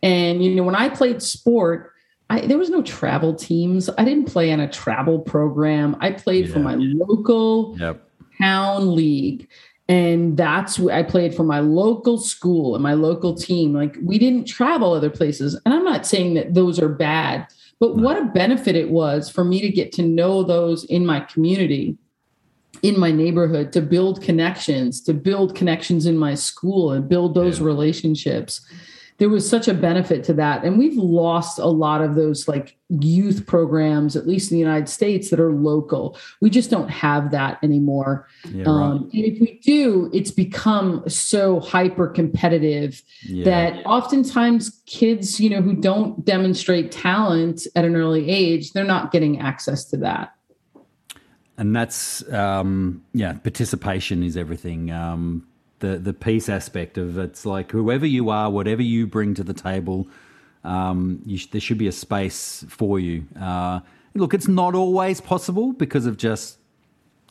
And, 0.02 0.44
you 0.44 0.56
know, 0.56 0.64
when 0.64 0.76
I 0.76 0.90
played 0.90 1.22
sport, 1.22 1.92
I, 2.32 2.42
there 2.42 2.58
was 2.58 2.72
no 2.72 2.82
travel 2.82 3.36
teams. 3.36 3.88
I 4.00 4.04
didn't 4.04 4.26
play 4.26 4.52
on 4.52 4.60
a 4.60 4.68
travel 4.68 5.20
program. 5.20 5.96
I 6.00 6.12
played 6.12 6.48
yeah. 6.48 6.54
for 6.54 6.60
my 6.60 6.76
local 6.76 7.78
yep. 7.80 8.10
town 8.40 8.96
league. 8.96 9.48
And 9.88 10.36
that's 10.36 10.80
I 10.80 11.04
played 11.04 11.36
for 11.36 11.44
my 11.44 11.60
local 11.60 12.18
school 12.18 12.74
and 12.74 12.82
my 12.82 12.96
local 12.96 13.36
team. 13.36 13.74
Like 13.74 13.96
we 14.02 14.18
didn't 14.18 14.46
travel 14.46 14.94
other 14.94 15.12
places. 15.12 15.54
And 15.64 15.72
I'm 15.72 15.84
not 15.84 16.08
saying 16.08 16.34
that 16.34 16.56
those 16.56 16.80
are 16.80 16.90
bad 16.90 17.46
but 17.80 17.96
what 17.98 18.18
a 18.18 18.26
benefit 18.26 18.76
it 18.76 18.90
was 18.90 19.30
for 19.30 19.44
me 19.44 19.62
to 19.62 19.70
get 19.70 19.92
to 19.94 20.02
know 20.02 20.44
those 20.44 20.86
in 20.86 21.06
my 21.06 21.20
community, 21.20 21.98
in 22.82 23.00
my 23.00 23.12
neighborhood, 23.12 23.74
to 23.74 23.82
build 23.82 24.22
connections, 24.22 25.02
to 25.02 25.14
build 25.14 25.56
connections 25.56 26.06
in 26.06 26.18
my 26.18 26.36
school 26.36 26.92
and 26.92 27.10
build 27.10 27.34
those 27.34 27.60
yeah. 27.60 27.66
relationships 27.66 28.66
there 29.18 29.30
was 29.30 29.50
such 29.50 29.68
a 29.68 29.74
benefit 29.74 30.24
to 30.26 30.34
that. 30.34 30.64
And 30.64 30.78
we've 30.78 30.98
lost 30.98 31.58
a 31.58 31.68
lot 31.68 32.02
of 32.02 32.16
those 32.16 32.48
like 32.48 32.78
youth 32.90 33.48
programs 33.48 34.16
at 34.16 34.28
least 34.28 34.52
in 34.52 34.56
the 34.56 34.60
united 34.60 34.90
states 34.90 35.30
that 35.30 35.40
are 35.40 35.52
local. 35.52 36.18
We 36.42 36.50
just 36.50 36.70
don't 36.70 36.90
have 36.90 37.32
that 37.32 37.58
anymore. 37.64 38.28
Yeah, 38.50 38.66
um, 38.68 38.92
right. 38.92 39.14
and 39.14 39.24
if 39.26 39.40
we 39.40 39.60
do 39.64 40.10
it's 40.14 40.32
become 40.32 41.08
so 41.08 41.60
hyper 41.62 42.08
competitive 42.08 43.02
yeah. 43.24 43.46
that 43.46 43.86
oftentimes 43.86 44.82
kids 44.86 45.40
you 45.40 45.50
know 45.50 45.62
who 45.62 45.74
don't 45.74 46.24
demonstrate 46.26 46.92
talent 46.92 47.66
at 47.76 47.86
an 47.86 47.96
early 47.96 48.30
age 48.30 48.74
they're 48.74 48.84
not 48.84 49.12
getting 49.12 49.40
access 49.40 49.86
to 49.86 49.98
that. 49.98 50.34
And 51.58 51.74
that's 51.74 52.28
um, 52.34 53.04
yeah 53.14 53.34
participation 53.34 54.24
is 54.24 54.36
everything. 54.36 54.92
Um, 54.92 55.48
the 55.86 55.98
the 55.98 56.14
peace 56.14 56.50
aspect 56.50 56.98
of 56.98 57.18
it's 57.18 57.46
like 57.46 57.72
whoever 57.72 58.06
you 58.06 58.30
are, 58.30 58.50
whatever 58.50 58.82
you 58.82 59.06
bring 59.08 59.34
to 59.36 59.44
the 59.44 59.54
table, 59.54 60.08
um, 60.64 61.22
sh- 61.36 61.48
there 61.48 61.62
should 61.62 61.78
be 61.78 61.88
a 61.88 61.92
space 61.92 62.66
for 62.70 63.00
you. 63.00 63.26
Uh, 63.40 63.80
look, 64.14 64.34
it's 64.34 64.48
not 64.48 64.76
always 64.76 65.22
possible 65.22 65.74
because 65.74 66.06
of 66.06 66.18
just 66.18 66.58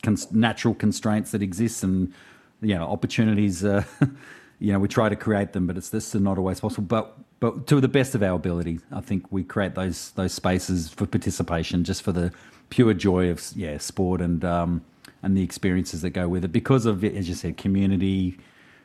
cons- 0.03 0.31
natural 0.31 0.73
constraints 0.73 1.31
that 1.31 1.41
exist 1.41 1.83
and 1.83 2.13
you 2.61 2.75
know 2.75 2.85
opportunities. 2.85 3.65
Uh, 3.65 3.83
you 4.59 4.71
know, 4.71 4.79
we 4.79 4.87
try 4.87 5.09
to 5.09 5.15
create 5.15 5.51
them, 5.53 5.67
but 5.67 5.77
it's 5.77 5.89
this 5.89 6.15
is 6.15 6.21
not 6.21 6.37
always 6.37 6.59
possible. 6.59 6.85
But 6.87 7.17
but 7.39 7.67
to 7.67 7.81
the 7.81 7.89
best 7.89 8.15
of 8.15 8.23
our 8.23 8.35
ability, 8.35 8.79
I 8.91 9.01
think 9.01 9.31
we 9.31 9.43
create 9.43 9.75
those 9.75 10.11
those 10.11 10.33
spaces 10.33 10.89
for 10.89 11.05
participation, 11.05 11.83
just 11.83 12.01
for 12.03 12.13
the 12.13 12.31
pure 12.69 12.93
joy 12.93 13.29
of 13.29 13.43
yeah 13.55 13.77
sport 13.77 14.21
and. 14.21 14.43
Um, 14.45 14.81
and 15.25 15.35
the 15.35 15.41
experiences 15.41 16.03
that 16.03 16.11
go 16.11 16.29
with 16.29 16.45
it 16.45 16.51
because 16.51 16.85
of, 16.85 17.03
as 17.03 17.27
you 17.27 17.33
said, 17.33 17.57
community, 17.57 18.37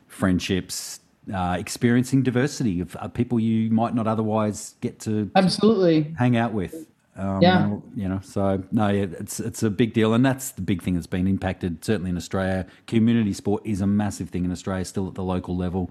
friendships, 0.09 1.01
uh, 1.33 1.55
experiencing 1.59 2.23
diversity 2.23 2.81
of 2.81 2.97
uh, 2.97 3.09
people 3.09 3.39
you 3.39 3.71
might 3.71 3.95
not 3.95 4.07
otherwise 4.07 4.75
get 4.81 4.99
to 4.99 5.31
absolutely 5.37 6.15
hang 6.19 6.39
out 6.39 6.55
with. 6.55 6.89
Um, 7.15 7.43
yeah, 7.43 7.77
you 7.95 8.09
know, 8.09 8.21
so 8.23 8.65
no, 8.73 8.89
yeah, 8.89 9.07
it's 9.21 9.39
it's 9.39 9.63
a 9.63 9.69
big 9.69 9.93
deal, 9.93 10.15
and 10.15 10.25
that's 10.25 10.53
the 10.53 10.63
big 10.63 10.83
thing 10.83 10.95
that's 10.95 11.07
been 11.07 11.27
impacted. 11.27 11.85
Certainly 11.85 12.11
in 12.11 12.17
Australia, 12.17 12.67
community 12.87 13.35
sport 13.35 13.63
is 13.67 13.83
a 13.83 13.87
massive 13.87 14.31
thing 14.31 14.47
in 14.47 14.51
Australia, 14.51 14.87
still 14.87 15.09
at 15.09 15.15
the 15.15 15.23
local 15.23 15.55
level. 15.57 15.91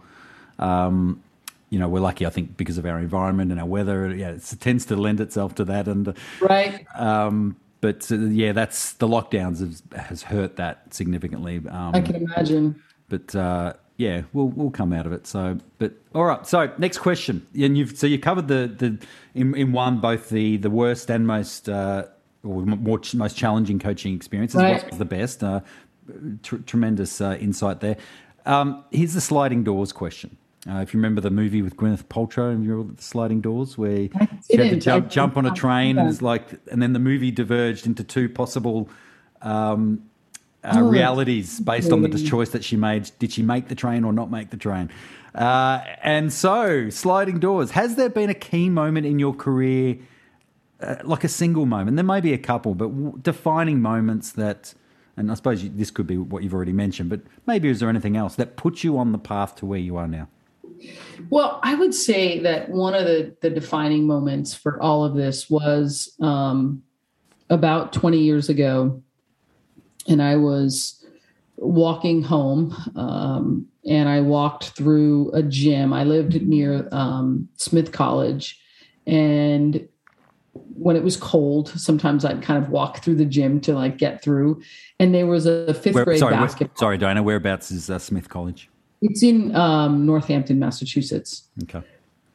Um, 0.58 1.22
you 1.70 1.78
know, 1.78 1.88
we're 1.88 2.00
lucky, 2.00 2.26
I 2.26 2.32
think, 2.32 2.58
because 2.58 2.80
of 2.80 2.88
our 2.88 2.98
environment 2.98 3.52
and 3.52 3.60
our 3.60 3.68
weather. 3.68 4.16
Yeah, 4.16 4.32
it 4.32 4.56
tends 4.60 4.86
to 4.86 4.96
lend 4.96 5.20
itself 5.20 5.54
to 5.56 5.66
that, 5.66 5.88
and 5.88 6.18
right. 6.42 6.88
Um, 6.96 7.58
but 7.82 8.12
uh, 8.12 8.16
yeah, 8.16 8.52
that's 8.52 8.94
the 8.94 9.08
lockdowns 9.08 9.60
has, 9.60 9.84
has 9.96 10.24
hurt 10.24 10.58
that 10.58 10.94
significantly. 10.94 11.62
Um, 11.70 11.96
I 11.96 12.02
can 12.02 12.16
imagine. 12.16 12.82
But 13.08 13.36
uh, 13.36 13.74
yeah, 13.98 14.24
we'll 14.34 14.48
we'll 14.48 14.72
come 14.72 14.94
out 14.94 15.06
of 15.06 15.12
it. 15.14 15.28
So, 15.28 15.58
but 15.78 15.94
all 16.14 16.26
right. 16.26 16.46
So 16.46 16.72
next 16.78 17.00
question, 17.00 17.46
and 17.60 17.78
you've 17.78 17.98
so 17.98 18.08
you 18.08 18.20
covered 18.20 18.48
the 18.48 18.74
the 18.76 19.06
in, 19.34 19.56
in 19.56 19.72
one 19.72 20.00
both 20.00 20.30
the 20.30 20.58
the 20.58 20.70
worst 20.70 21.10
and 21.10 21.26
most 21.26 21.70
uh, 21.70 22.06
or 22.44 22.64
more 22.64 23.00
most 23.14 23.38
challenging 23.38 23.80
coaching 23.80 24.16
experiences. 24.16 24.62
Right. 24.62 24.84
What 24.84 24.90
was 24.92 25.00
the 25.00 25.06
best? 25.06 25.44
Uh, 25.44 25.62
tr- 26.44 26.58
tremendous 26.58 27.22
uh, 27.22 27.38
insight 27.40 27.80
there. 27.80 27.98
Um, 28.46 28.84
here's 28.92 29.14
the 29.14 29.22
sliding 29.22 29.64
doors 29.64 29.92
question. 29.92 30.38
Uh, 30.70 30.82
if 30.82 30.94
you 30.94 31.00
remember 31.00 31.20
the 31.20 31.32
movie 31.32 31.62
with 31.62 31.76
Gwyneth 31.78 32.04
Paltrow 32.06 32.52
and 32.52 32.64
you 32.64 32.72
remember 32.72 32.94
the 32.94 33.02
sliding 33.02 33.42
doors, 33.42 33.78
where 33.78 34.10
she 34.48 34.58
had 34.58 34.70
to 34.70 34.76
jump, 34.76 35.10
jump 35.10 35.36
on 35.38 35.46
a 35.46 35.54
train, 35.54 35.98
and 35.98 36.08
it's 36.08 36.22
like, 36.22 36.48
and 36.72 36.82
then 36.82 36.94
the 36.94 37.00
movie 37.00 37.32
diverged 37.32 37.88
into 37.88 38.04
two 38.04 38.30
possible 38.30 38.88
um, 39.42 40.04
uh, 40.64 40.74
oh, 40.76 40.90
realities 40.90 41.60
based 41.60 41.92
on 41.92 42.02
the 42.02 42.10
choice 42.24 42.50
that 42.50 42.64
she 42.64 42.76
made. 42.76 43.10
Did 43.18 43.32
she 43.32 43.42
make 43.42 43.68
the 43.68 43.76
train 43.76 44.04
or 44.04 44.14
not 44.14 44.30
make 44.30 44.52
the 44.52 44.58
train? 44.58 44.92
Uh, 45.34 45.82
and 46.04 46.32
so, 46.32 46.90
sliding 46.90 47.40
doors. 47.40 47.72
Has 47.72 47.96
there 47.96 48.10
been 48.10 48.30
a 48.30 48.36
key 48.36 48.70
moment 48.70 49.06
in 49.08 49.18
your 49.18 49.34
career, 49.34 49.98
uh, 50.82 50.98
like 51.04 51.24
a 51.24 51.30
single 51.30 51.66
moment? 51.66 51.96
There 51.98 52.04
may 52.04 52.22
be 52.22 52.34
a 52.34 52.38
couple, 52.38 52.76
but 52.76 52.90
w- 52.90 53.20
defining 53.22 53.82
moments 53.82 54.32
that, 54.34 54.74
and 55.18 55.32
I 55.32 55.34
suppose 55.36 55.64
you, 55.64 55.72
this 55.74 55.90
could 55.90 56.08
be 56.08 56.18
what 56.18 56.44
you've 56.44 56.54
already 56.54 56.74
mentioned, 56.74 57.10
but 57.10 57.22
maybe 57.48 57.70
is 57.70 57.80
there 57.80 57.90
anything 57.90 58.18
else 58.18 58.36
that 58.36 58.56
puts 58.56 58.84
you 58.84 58.98
on 59.00 59.14
the 59.14 59.20
path 59.20 59.56
to 59.58 59.66
where 59.66 59.80
you 59.80 59.98
are 59.98 60.08
now? 60.08 60.28
Well, 61.30 61.60
I 61.64 61.76
would 61.76 61.94
say 61.94 62.40
that 62.40 62.70
one 62.70 62.94
of 62.94 63.06
the, 63.06 63.36
the 63.42 63.50
defining 63.50 64.08
moments 64.08 64.54
for 64.54 64.82
all 64.82 65.04
of 65.04 65.16
this 65.16 65.50
was 65.50 66.16
um, 66.22 66.82
about 67.50 67.94
20 67.94 68.18
years 68.20 68.50
ago. 68.50 69.02
And 70.08 70.22
I 70.22 70.38
was 70.38 71.06
walking 71.58 72.24
home 72.24 72.74
um, 72.96 73.68
and 73.86 74.08
I 74.10 74.22
walked 74.22 74.70
through 74.70 75.32
a 75.34 75.44
gym. 75.44 75.94
I 75.94 76.04
lived 76.04 76.42
near 76.42 76.88
um, 76.92 77.50
Smith 77.58 77.92
College. 77.92 78.60
And 79.06 79.88
when 80.54 80.96
it 80.96 81.04
was 81.04 81.18
cold, 81.18 81.70
sometimes 81.70 82.24
I'd 82.26 82.42
kind 82.42 82.64
of 82.64 82.70
walk 82.70 83.04
through 83.04 83.16
the 83.16 83.26
gym 83.26 83.60
to 83.62 83.74
like 83.74 83.98
get 83.98 84.24
through. 84.24 84.62
And 85.00 85.14
there 85.14 85.28
was 85.28 85.46
a 85.46 85.74
fifth 85.74 85.96
Where, 85.96 86.06
grade 86.06 86.20
sorry, 86.20 86.34
where- 86.36 86.42
basketball. 86.46 86.78
sorry, 86.78 86.98
Diana. 86.98 87.22
Whereabouts 87.22 87.72
is 87.72 87.90
uh, 87.90 88.00
Smith 88.00 88.30
College? 88.30 88.70
It's 89.02 89.24
in 89.24 89.56
um, 89.56 90.06
Northampton, 90.06 90.60
Massachusetts. 90.60 91.48
Okay. 91.64 91.82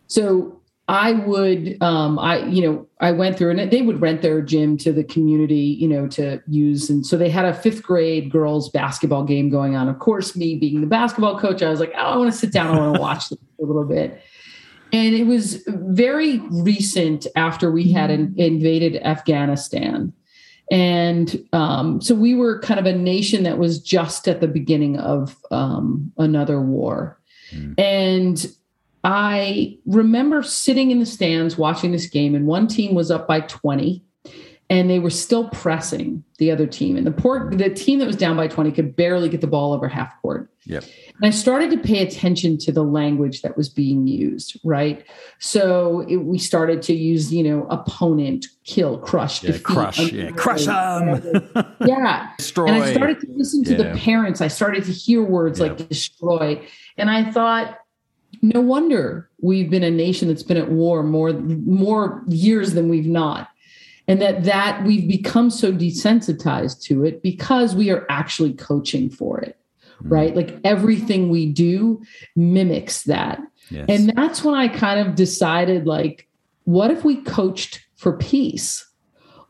So 0.06 0.60
I 0.86 1.12
would, 1.12 1.82
um, 1.82 2.18
I, 2.18 2.44
you 2.46 2.62
know, 2.62 2.86
I 3.00 3.12
went 3.12 3.38
through 3.38 3.50
and 3.56 3.70
they 3.70 3.80
would 3.80 4.02
rent 4.02 4.20
their 4.20 4.42
gym 4.42 4.76
to 4.78 4.92
the 4.92 5.04
community, 5.04 5.76
you 5.80 5.88
know, 5.88 6.06
to 6.08 6.42
use. 6.46 6.90
And 6.90 7.06
so 7.06 7.16
they 7.16 7.30
had 7.30 7.46
a 7.46 7.54
fifth 7.54 7.82
grade 7.82 8.30
girls 8.30 8.68
basketball 8.68 9.24
game 9.24 9.48
going 9.48 9.76
on. 9.76 9.88
Of 9.88 9.98
course, 9.98 10.36
me 10.36 10.56
being 10.56 10.82
the 10.82 10.86
basketball 10.86 11.38
coach, 11.38 11.62
I 11.62 11.70
was 11.70 11.80
like, 11.80 11.92
oh, 11.96 12.00
I 12.00 12.16
want 12.16 12.30
to 12.32 12.38
sit 12.38 12.52
down. 12.52 12.76
I 12.76 12.78
want 12.78 12.96
to 12.96 13.00
watch 13.00 13.28
this 13.30 13.38
a 13.60 13.64
little 13.64 13.84
bit. 13.84 14.20
And 14.92 15.14
it 15.14 15.24
was 15.26 15.64
very 15.66 16.38
recent 16.50 17.26
after 17.34 17.70
we 17.70 17.90
had 17.90 18.10
in, 18.10 18.34
invaded 18.36 18.96
Afghanistan. 19.02 20.12
And 20.70 21.46
um, 21.52 22.00
so 22.00 22.14
we 22.14 22.34
were 22.34 22.58
kind 22.60 22.80
of 22.80 22.86
a 22.86 22.94
nation 22.96 23.42
that 23.42 23.58
was 23.58 23.78
just 23.78 24.26
at 24.26 24.40
the 24.40 24.48
beginning 24.48 24.98
of 24.98 25.36
um, 25.50 26.12
another 26.16 26.60
war. 26.60 27.20
And 27.78 28.46
I 29.04 29.78
remember 29.84 30.42
sitting 30.42 30.90
in 30.90 30.98
the 30.98 31.06
stands 31.06 31.58
watching 31.58 31.92
this 31.92 32.06
game, 32.06 32.34
and 32.34 32.46
one 32.46 32.66
team 32.66 32.94
was 32.94 33.10
up 33.10 33.28
by 33.28 33.40
20, 33.40 34.02
and 34.70 34.88
they 34.88 34.98
were 34.98 35.10
still 35.10 35.48
pressing 35.50 36.24
the 36.38 36.50
other 36.50 36.66
team. 36.66 36.96
And 36.96 37.06
the 37.06 37.10
poor 37.12 37.50
the 37.54 37.68
team 37.70 37.98
that 37.98 38.06
was 38.06 38.16
down 38.16 38.36
by 38.36 38.48
20 38.48 38.72
could 38.72 38.96
barely 38.96 39.28
get 39.28 39.40
the 39.40 39.46
ball 39.46 39.72
over 39.72 39.88
half 39.88 40.20
court. 40.22 40.50
Yep. 40.64 40.84
And 41.16 41.26
I 41.26 41.30
started 41.30 41.70
to 41.72 41.76
pay 41.76 42.00
attention 42.00 42.56
to 42.58 42.72
the 42.72 42.82
language 42.82 43.42
that 43.42 43.56
was 43.56 43.68
being 43.68 44.06
used, 44.06 44.58
right? 44.64 45.04
So 45.38 46.06
it, 46.08 46.16
we 46.16 46.38
started 46.38 46.80
to 46.82 46.94
use, 46.94 47.32
you 47.32 47.42
know, 47.42 47.66
opponent, 47.68 48.46
kill, 48.64 48.98
crush, 48.98 49.42
Yeah, 49.42 49.50
defeat, 49.52 49.64
crush. 49.64 50.12
Yeah, 50.12 50.30
crush 50.30 50.66
'em. 50.66 51.08
whatever. 51.10 51.76
yeah. 51.86 52.30
Destroy. 52.38 52.66
And 52.68 52.82
I 52.82 52.92
started 52.92 53.20
to 53.20 53.26
listen 53.32 53.62
to 53.64 53.72
Yeah. 53.72 53.92
the 53.92 53.98
parents. 53.98 54.40
I 54.40 54.48
started 54.48 54.84
to 54.84 54.92
hear 54.92 55.22
words 55.22 55.60
Yeah. 55.60 55.66
like 55.66 55.88
destroy. 55.88 56.66
And 56.96 57.10
I 57.10 57.30
thought, 57.30 57.78
no 58.42 58.60
wonder 58.60 59.28
we've 59.40 59.70
been 59.70 59.84
a 59.84 59.90
nation 59.90 60.28
that's 60.28 60.42
been 60.42 60.56
at 60.56 60.70
war 60.70 61.02
more 61.02 61.32
more 61.32 62.22
years 62.28 62.72
than 62.74 62.88
we've 62.88 63.06
not. 63.06 63.48
And 64.06 64.20
that 64.20 64.44
that 64.44 64.84
we've 64.84 65.08
become 65.08 65.50
so 65.50 65.72
desensitized 65.72 66.82
to 66.82 67.04
it 67.04 67.22
because 67.22 67.74
we 67.74 67.90
are 67.90 68.06
actually 68.10 68.52
coaching 68.52 69.08
for 69.08 69.40
it. 69.40 69.56
Mm. 70.02 70.10
Right? 70.10 70.36
Like 70.36 70.58
everything 70.64 71.30
we 71.30 71.46
do 71.46 72.02
mimics 72.36 73.04
that. 73.04 73.40
Yes. 73.70 73.86
And 73.88 74.12
that's 74.14 74.44
when 74.44 74.54
I 74.54 74.68
kind 74.68 75.00
of 75.00 75.14
decided 75.14 75.86
like, 75.86 76.28
what 76.64 76.90
if 76.90 77.04
we 77.04 77.22
coached 77.22 77.86
for 77.96 78.16
peace? 78.16 78.86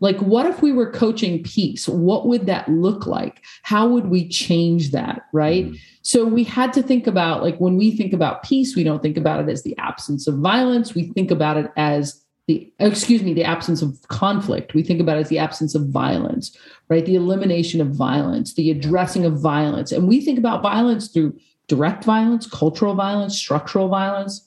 Like, 0.00 0.18
what 0.18 0.46
if 0.46 0.60
we 0.60 0.70
were 0.72 0.90
coaching 0.90 1.42
peace? 1.42 1.88
What 1.88 2.26
would 2.26 2.46
that 2.46 2.68
look 2.68 3.06
like? 3.06 3.42
How 3.62 3.88
would 3.88 4.08
we 4.08 4.28
change 4.28 4.90
that? 4.90 5.22
Right. 5.32 5.66
Mm. 5.66 5.78
So 6.02 6.26
we 6.26 6.44
had 6.44 6.72
to 6.74 6.82
think 6.82 7.06
about 7.06 7.42
like 7.42 7.56
when 7.58 7.76
we 7.76 7.96
think 7.96 8.12
about 8.12 8.42
peace, 8.42 8.76
we 8.76 8.84
don't 8.84 9.02
think 9.02 9.16
about 9.16 9.40
it 9.40 9.50
as 9.50 9.62
the 9.62 9.76
absence 9.78 10.26
of 10.26 10.38
violence. 10.38 10.94
We 10.94 11.04
think 11.08 11.30
about 11.30 11.56
it 11.56 11.70
as 11.76 12.23
the 12.46 12.70
excuse 12.78 13.22
me, 13.22 13.32
the 13.32 13.44
absence 13.44 13.80
of 13.80 14.00
conflict. 14.08 14.74
We 14.74 14.82
think 14.82 15.00
about 15.00 15.16
as 15.16 15.28
the 15.28 15.38
absence 15.38 15.74
of 15.74 15.88
violence, 15.88 16.56
right? 16.88 17.04
The 17.04 17.14
elimination 17.14 17.80
of 17.80 17.88
violence, 17.88 18.54
the 18.54 18.70
addressing 18.70 19.24
of 19.24 19.40
violence. 19.40 19.92
And 19.92 20.06
we 20.06 20.20
think 20.20 20.38
about 20.38 20.62
violence 20.62 21.08
through 21.08 21.38
direct 21.68 22.04
violence, 22.04 22.46
cultural 22.46 22.94
violence, 22.94 23.36
structural 23.36 23.88
violence. 23.88 24.46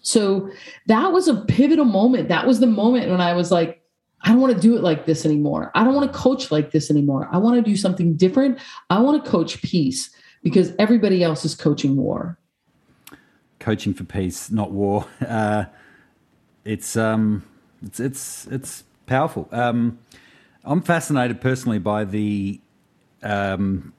So 0.00 0.50
that 0.86 1.12
was 1.12 1.28
a 1.28 1.34
pivotal 1.34 1.84
moment. 1.84 2.28
That 2.28 2.46
was 2.46 2.60
the 2.60 2.66
moment 2.66 3.10
when 3.10 3.20
I 3.20 3.34
was 3.34 3.50
like, 3.50 3.82
I 4.22 4.28
don't 4.28 4.40
want 4.40 4.54
to 4.54 4.60
do 4.60 4.74
it 4.74 4.82
like 4.82 5.04
this 5.04 5.26
anymore. 5.26 5.70
I 5.74 5.84
don't 5.84 5.94
want 5.94 6.10
to 6.10 6.18
coach 6.18 6.50
like 6.50 6.70
this 6.70 6.90
anymore. 6.90 7.28
I 7.30 7.36
want 7.36 7.56
to 7.56 7.70
do 7.70 7.76
something 7.76 8.16
different. 8.16 8.58
I 8.88 9.00
want 9.00 9.22
to 9.22 9.30
coach 9.30 9.60
peace 9.60 10.10
because 10.42 10.72
everybody 10.78 11.22
else 11.22 11.44
is 11.44 11.54
coaching 11.54 11.96
war. 11.96 12.38
coaching 13.58 13.92
for 13.92 14.04
peace, 14.04 14.50
not 14.50 14.72
war. 14.72 15.06
Uh, 15.26 15.64
it's 16.64 16.96
um, 16.96 17.44
it's 17.82 18.00
it's 18.00 18.46
it's 18.46 18.84
powerful. 19.06 19.48
Um, 19.52 19.98
I'm 20.64 20.80
fascinated 20.82 21.40
personally 21.40 21.78
by 21.78 22.04
the 22.04 22.60
um, 23.22 23.92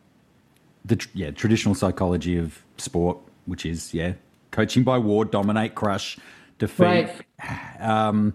the 0.83 0.95
tr- 0.97 1.09
yeah 1.13 1.31
traditional 1.31 1.75
psychology 1.75 2.37
of 2.37 2.63
sport, 2.77 3.17
which 3.45 3.65
is 3.65 3.93
yeah 3.93 4.13
coaching 4.51 4.83
by 4.83 4.97
war, 4.97 5.25
dominate, 5.25 5.75
crush, 5.75 6.17
defeat, 6.59 6.83
Right. 6.83 7.79
um, 7.79 8.33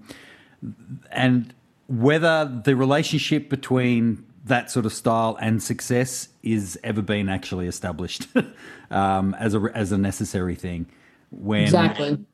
and 1.11 1.53
whether 1.89 2.45
the 2.65 2.77
relationship 2.77 3.49
between 3.49 4.25
that 4.45 4.71
sort 4.71 4.87
of 4.87 4.93
style 4.93 5.37
and 5.41 5.63
success 5.63 6.29
is 6.43 6.79
ever 6.85 7.03
been 7.03 7.29
actually 7.29 7.67
established 7.67 8.27
um, 8.91 9.35
as 9.39 9.55
a 9.55 9.61
as 9.75 9.93
a 9.93 9.99
necessary 9.99 10.55
thing. 10.55 10.87
When 11.31 11.63
Exactly. 11.63 12.25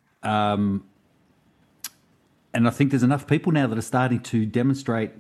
And 2.57 2.67
I 2.67 2.71
think 2.71 2.91
there's 2.91 3.03
enough 3.03 3.27
people 3.27 3.53
now 3.53 3.67
that 3.67 3.77
are 3.79 3.83
starting 3.83 4.21
to 4.21 4.47
demonstrate 4.47 5.11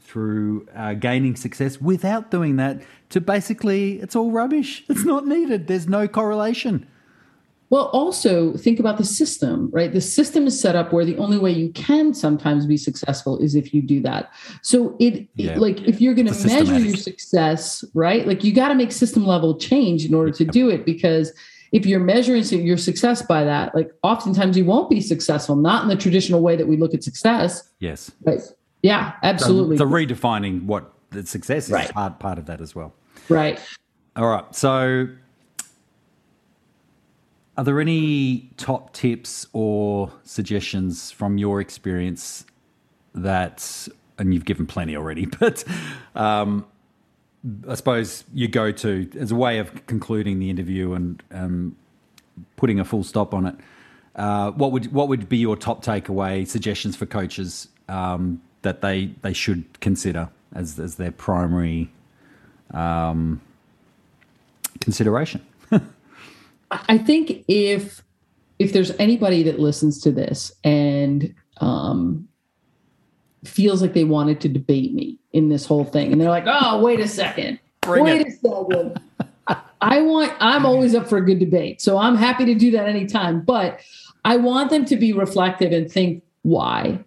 through 0.00 0.68
uh, 0.74 0.94
gaining 0.94 1.36
success 1.36 1.80
without 1.80 2.30
doing 2.30 2.56
that 2.56 2.82
to 3.10 3.20
basically 3.20 4.00
it's 4.00 4.16
all 4.16 4.30
rubbish. 4.32 4.84
It's 4.88 5.04
not 5.04 5.26
needed. 5.26 5.68
There's 5.68 5.88
no 5.88 6.08
correlation. 6.08 6.86
Well, 7.68 7.86
also 7.86 8.52
think 8.56 8.78
about 8.78 8.96
the 8.96 9.04
system, 9.04 9.70
right? 9.72 9.92
The 9.92 10.00
system 10.00 10.46
is 10.46 10.60
set 10.60 10.76
up 10.76 10.92
where 10.92 11.04
the 11.04 11.16
only 11.18 11.36
way 11.38 11.50
you 11.50 11.70
can 11.70 12.14
sometimes 12.14 12.64
be 12.64 12.76
successful 12.76 13.38
is 13.38 13.56
if 13.56 13.74
you 13.74 13.82
do 13.82 14.00
that. 14.02 14.32
So 14.62 14.96
it, 15.00 15.26
Yeah. 15.34 15.52
it 15.52 15.58
like 15.58 15.80
if 15.82 16.00
you're 16.00 16.14
going 16.14 16.32
to 16.32 16.46
measure 16.46 16.78
your 16.78 16.96
success, 16.96 17.84
right? 17.94 18.26
Like 18.26 18.44
you 18.44 18.52
got 18.52 18.68
to 18.68 18.74
make 18.76 18.92
system 18.92 19.26
level 19.26 19.58
change 19.58 20.04
in 20.04 20.14
order 20.14 20.30
to 20.32 20.44
do 20.44 20.68
it 20.70 20.84
because 20.86 21.32
if 21.72 21.86
you're 21.86 22.00
measuring 22.00 22.44
your 22.44 22.76
success 22.76 23.22
by 23.22 23.44
that, 23.44 23.74
like 23.74 23.90
oftentimes 24.02 24.56
you 24.56 24.64
won't 24.64 24.88
be 24.90 25.00
successful, 25.00 25.56
not 25.56 25.82
in 25.82 25.88
the 25.88 25.96
traditional 25.96 26.40
way 26.40 26.56
that 26.56 26.66
we 26.66 26.76
look 26.76 26.94
at 26.94 27.02
success. 27.02 27.68
Yes. 27.80 28.10
Right. 28.24 28.40
Yeah, 28.82 29.14
absolutely. 29.22 29.76
So, 29.78 29.86
redefining 29.86 30.64
what 30.64 30.92
the 31.10 31.26
success 31.26 31.66
is 31.66 31.72
Right. 31.72 31.90
part 31.92 32.18
part 32.18 32.38
of 32.38 32.46
that 32.46 32.60
as 32.60 32.74
well. 32.74 32.94
right. 33.28 33.60
All 34.16 34.28
right. 34.28 34.54
So, 34.54 35.08
are 37.58 37.64
there 37.64 37.80
any 37.80 38.50
top 38.56 38.92
tips 38.92 39.46
or 39.52 40.12
suggestions 40.22 41.10
from 41.10 41.38
your 41.38 41.60
experience 41.60 42.44
that, 43.14 43.88
and 44.18 44.32
you've 44.34 44.44
given 44.44 44.66
plenty 44.66 44.94
already, 44.96 45.26
but 45.40 45.64
um, 46.14 46.66
I 47.68 47.74
suppose 47.74 48.24
you 48.34 48.48
go 48.48 48.72
to 48.72 49.08
as 49.18 49.30
a 49.30 49.36
way 49.36 49.58
of 49.58 49.86
concluding 49.86 50.38
the 50.38 50.50
interview 50.50 50.94
and 50.94 51.22
um, 51.30 51.76
putting 52.56 52.80
a 52.80 52.84
full 52.84 53.04
stop 53.04 53.34
on 53.34 53.46
it? 53.46 53.54
Uh, 54.14 54.50
what 54.52 54.72
would 54.72 54.92
what 54.92 55.08
would 55.08 55.28
be 55.28 55.36
your 55.36 55.56
top 55.56 55.84
takeaway 55.84 56.46
suggestions 56.46 56.96
for 56.96 57.06
coaches 57.06 57.68
um, 57.88 58.40
that 58.62 58.80
they 58.80 59.06
they 59.22 59.32
should 59.32 59.80
consider 59.80 60.28
as 60.54 60.78
as 60.78 60.96
their 60.96 61.12
primary 61.12 61.90
um, 62.72 63.40
consideration? 64.80 65.44
I 66.70 66.98
think 66.98 67.44
if 67.46 68.02
if 68.58 68.72
there's 68.72 68.90
anybody 68.92 69.42
that 69.42 69.60
listens 69.60 70.00
to 70.00 70.10
this 70.10 70.50
and 70.64 71.34
um, 71.58 72.26
feels 73.46 73.82
like 73.82 73.92
they 73.94 74.04
wanted 74.04 74.40
to 74.42 74.48
debate 74.48 74.92
me 74.94 75.18
in 75.32 75.48
this 75.48 75.66
whole 75.66 75.84
thing, 75.84 76.12
and 76.12 76.20
they're 76.20 76.30
like, 76.30 76.44
"Oh, 76.46 76.80
wait 76.82 77.00
a 77.00 77.08
second, 77.08 77.58
Bring 77.82 78.04
wait 78.04 78.20
it." 78.22 78.28
a 78.28 78.30
second. 78.32 79.00
I- 79.80 80.00
want. 80.00 80.32
I'm 80.40 80.64
always 80.66 80.94
up 80.94 81.06
for 81.08 81.18
a 81.18 81.24
good 81.24 81.38
debate, 81.38 81.80
so 81.80 81.98
I'm 81.98 82.16
happy 82.16 82.44
to 82.46 82.54
do 82.54 82.70
that 82.72 82.88
anytime. 82.88 83.42
But 83.42 83.80
I 84.24 84.36
want 84.36 84.70
them 84.70 84.84
to 84.86 84.96
be 84.96 85.12
reflective 85.12 85.72
and 85.72 85.90
think, 85.90 86.22
why? 86.42 86.98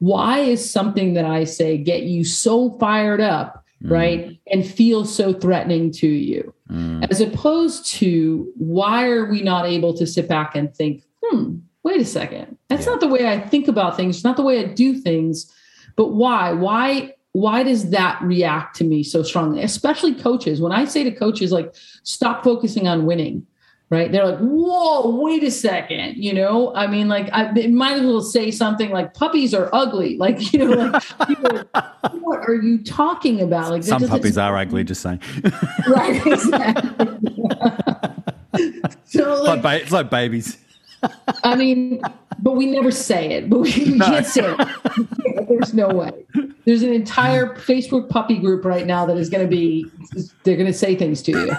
Why 0.00 0.40
is 0.40 0.68
something 0.68 1.14
that 1.14 1.24
I 1.24 1.44
say 1.44 1.78
get 1.78 2.02
you 2.02 2.24
so 2.24 2.70
fired 2.78 3.20
up, 3.20 3.64
right, 3.82 4.36
and 4.50 4.66
feel 4.66 5.04
so 5.04 5.32
threatening 5.32 5.90
to 5.92 6.06
you? 6.08 6.52
as 7.08 7.20
opposed 7.20 7.86
to 7.86 8.52
why 8.56 9.06
are 9.08 9.26
we 9.30 9.40
not 9.40 9.66
able 9.66 9.94
to 9.94 10.04
sit 10.04 10.28
back 10.28 10.56
and 10.56 10.74
think, 10.74 11.04
hmm, 11.22 11.54
wait 11.84 12.00
a 12.00 12.04
second, 12.04 12.56
that's 12.68 12.84
Yeah. 12.86 12.90
not 12.92 13.00
the 13.00 13.06
way 13.06 13.28
I 13.28 13.38
think 13.38 13.68
about 13.68 13.96
things, 13.96 14.16
it's 14.16 14.24
not 14.24 14.36
the 14.36 14.42
way 14.42 14.58
I 14.58 14.64
do 14.64 14.94
things, 14.94 15.48
but 15.96 16.08
why? 16.08 16.52
Why? 16.52 17.14
Why 17.32 17.62
does 17.62 17.90
that 17.90 18.20
react 18.22 18.76
to 18.76 18.84
me 18.84 19.02
so 19.02 19.22
strongly? 19.22 19.62
Especially 19.62 20.14
coaches. 20.14 20.60
When 20.60 20.72
I 20.72 20.86
say 20.86 21.04
to 21.04 21.10
coaches, 21.10 21.52
like, 21.52 21.74
stop 22.02 22.42
focusing 22.42 22.88
on 22.88 23.04
winning, 23.04 23.46
right? 23.90 24.10
They're 24.10 24.24
like, 24.26 24.38
whoa, 24.38 25.20
wait 25.20 25.42
a 25.42 25.50
second, 25.50 26.16
you 26.16 26.32
know? 26.32 26.74
I 26.74 26.86
mean, 26.86 27.08
like, 27.08 27.28
I 27.34 27.52
might 27.66 27.96
as 27.98 28.02
well 28.02 28.22
say 28.22 28.50
something 28.50 28.90
like 28.90 29.12
puppies 29.12 29.52
are 29.52 29.68
ugly. 29.74 30.16
Like, 30.26 30.50
you 30.54 30.60
know, 30.60 30.76
like, 30.86 31.02
what 32.22 32.38
are 32.48 32.54
you 32.54 32.82
talking 32.82 33.42
about? 33.42 33.70
Like, 33.70 33.82
some 33.82 34.08
puppies 34.08 34.38
are 34.38 34.56
ugly, 34.56 34.82
just 34.82 35.02
saying. 35.02 35.20
right, 35.88 36.26
exactly. 36.26 37.44
so, 39.04 39.42
like, 39.42 39.60
ba- 39.60 39.82
it's 39.82 39.92
like 39.92 40.08
babies. 40.08 40.56
I 41.44 41.56
mean, 41.56 42.00
but 42.38 42.52
we 42.52 42.66
never 42.66 42.90
say 42.90 43.32
it, 43.32 43.50
but 43.50 43.60
we 43.60 43.84
no. 43.96 44.06
can't 44.06 44.26
say 44.26 44.54
it. 44.58 45.48
There's 45.48 45.74
no 45.74 45.88
way. 45.88 46.26
There's 46.64 46.82
an 46.82 46.92
entire 46.92 47.54
Facebook 47.56 48.08
puppy 48.08 48.38
group 48.38 48.64
right 48.64 48.86
now 48.86 49.06
that 49.06 49.16
is 49.16 49.30
going 49.30 49.44
to 49.44 49.50
be, 49.50 49.86
they're 50.44 50.56
going 50.56 50.66
to 50.66 50.72
say 50.72 50.94
things 50.94 51.22
to 51.22 51.32
you. 51.32 51.56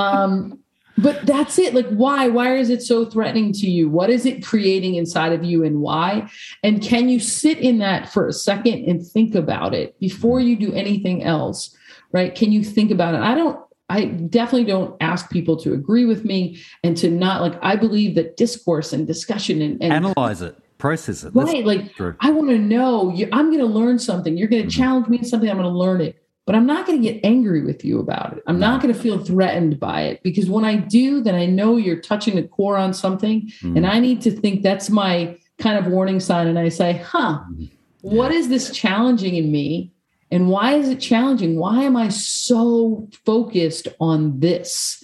Um, 0.00 0.58
but 0.98 1.24
that's 1.26 1.58
it 1.58 1.74
like 1.74 1.88
why 1.88 2.28
why 2.28 2.56
is 2.56 2.70
it 2.70 2.82
so 2.82 3.04
threatening 3.04 3.52
to 3.52 3.66
you 3.66 3.88
what 3.88 4.10
is 4.10 4.24
it 4.24 4.44
creating 4.44 4.94
inside 4.94 5.32
of 5.32 5.44
you 5.44 5.64
and 5.64 5.80
why 5.80 6.28
and 6.62 6.82
can 6.82 7.08
you 7.08 7.18
sit 7.18 7.58
in 7.58 7.78
that 7.78 8.08
for 8.08 8.28
a 8.28 8.32
second 8.32 8.84
and 8.84 9.06
think 9.06 9.34
about 9.34 9.74
it 9.74 9.98
before 9.98 10.40
you 10.40 10.56
do 10.56 10.72
anything 10.72 11.22
else 11.22 11.76
right 12.12 12.34
can 12.34 12.52
you 12.52 12.62
think 12.62 12.90
about 12.90 13.14
it 13.14 13.20
i 13.20 13.34
don't 13.34 13.58
i 13.88 14.04
definitely 14.04 14.64
don't 14.64 14.96
ask 15.00 15.30
people 15.30 15.56
to 15.56 15.72
agree 15.72 16.04
with 16.04 16.24
me 16.24 16.60
and 16.82 16.96
to 16.96 17.10
not 17.10 17.40
like 17.40 17.58
i 17.62 17.76
believe 17.76 18.14
that 18.14 18.36
discourse 18.36 18.92
and 18.92 19.06
discussion 19.06 19.60
and, 19.62 19.82
and 19.82 19.92
analyze 19.92 20.42
it 20.42 20.56
process 20.78 21.24
it 21.24 21.34
right 21.34 21.64
like 21.64 21.94
true. 21.94 22.14
i 22.20 22.30
want 22.30 22.48
to 22.48 22.58
know 22.58 23.12
you, 23.14 23.28
i'm 23.32 23.46
going 23.46 23.60
to 23.60 23.66
learn 23.66 23.98
something 23.98 24.36
you're 24.36 24.48
going 24.48 24.62
to 24.62 24.68
mm-hmm. 24.68 24.82
challenge 24.82 25.08
me 25.08 25.18
in 25.18 25.24
something 25.24 25.48
i'm 25.48 25.56
going 25.56 25.70
to 25.70 25.78
learn 25.78 26.00
it 26.00 26.24
but 26.46 26.54
I'm 26.54 26.66
not 26.66 26.86
going 26.86 27.00
to 27.02 27.12
get 27.12 27.24
angry 27.24 27.64
with 27.64 27.84
you 27.84 27.98
about 27.98 28.36
it. 28.36 28.42
I'm 28.46 28.58
not 28.58 28.82
going 28.82 28.92
to 28.92 29.00
feel 29.00 29.18
threatened 29.18 29.80
by 29.80 30.02
it 30.02 30.22
because 30.22 30.48
when 30.48 30.64
I 30.64 30.76
do, 30.76 31.22
then 31.22 31.34
I 31.34 31.46
know 31.46 31.76
you're 31.76 32.00
touching 32.00 32.36
the 32.36 32.42
core 32.42 32.76
on 32.76 32.92
something. 32.92 33.50
Mm. 33.62 33.78
And 33.78 33.86
I 33.86 33.98
need 33.98 34.20
to 34.22 34.30
think 34.30 34.62
that's 34.62 34.90
my 34.90 35.38
kind 35.58 35.78
of 35.78 35.90
warning 35.90 36.20
sign. 36.20 36.46
And 36.46 36.58
I 36.58 36.68
say, 36.68 36.94
huh, 36.98 37.40
yeah. 37.56 37.68
what 38.02 38.30
is 38.30 38.48
this 38.48 38.70
challenging 38.70 39.36
in 39.36 39.50
me? 39.50 39.93
And 40.34 40.48
why 40.48 40.74
is 40.74 40.88
it 40.88 40.98
challenging? 40.98 41.60
Why 41.60 41.84
am 41.84 41.96
I 41.96 42.08
so 42.08 43.08
focused 43.24 43.86
on 44.00 44.40
this? 44.40 45.00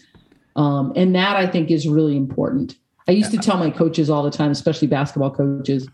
Um, 0.57 0.93
and 0.97 1.14
that 1.14 1.37
I 1.37 1.47
think 1.47 1.70
is 1.70 1.87
really 1.87 2.16
important. 2.16 2.74
I 3.07 3.12
used 3.12 3.31
to 3.31 3.39
tell 3.39 3.57
my 3.57 3.70
coaches 3.70 4.11
all 4.11 4.24
the 4.24 4.33
time, 4.33 4.51
especially 4.51 4.89
basketball 4.89 5.31
coaches, 5.31 5.89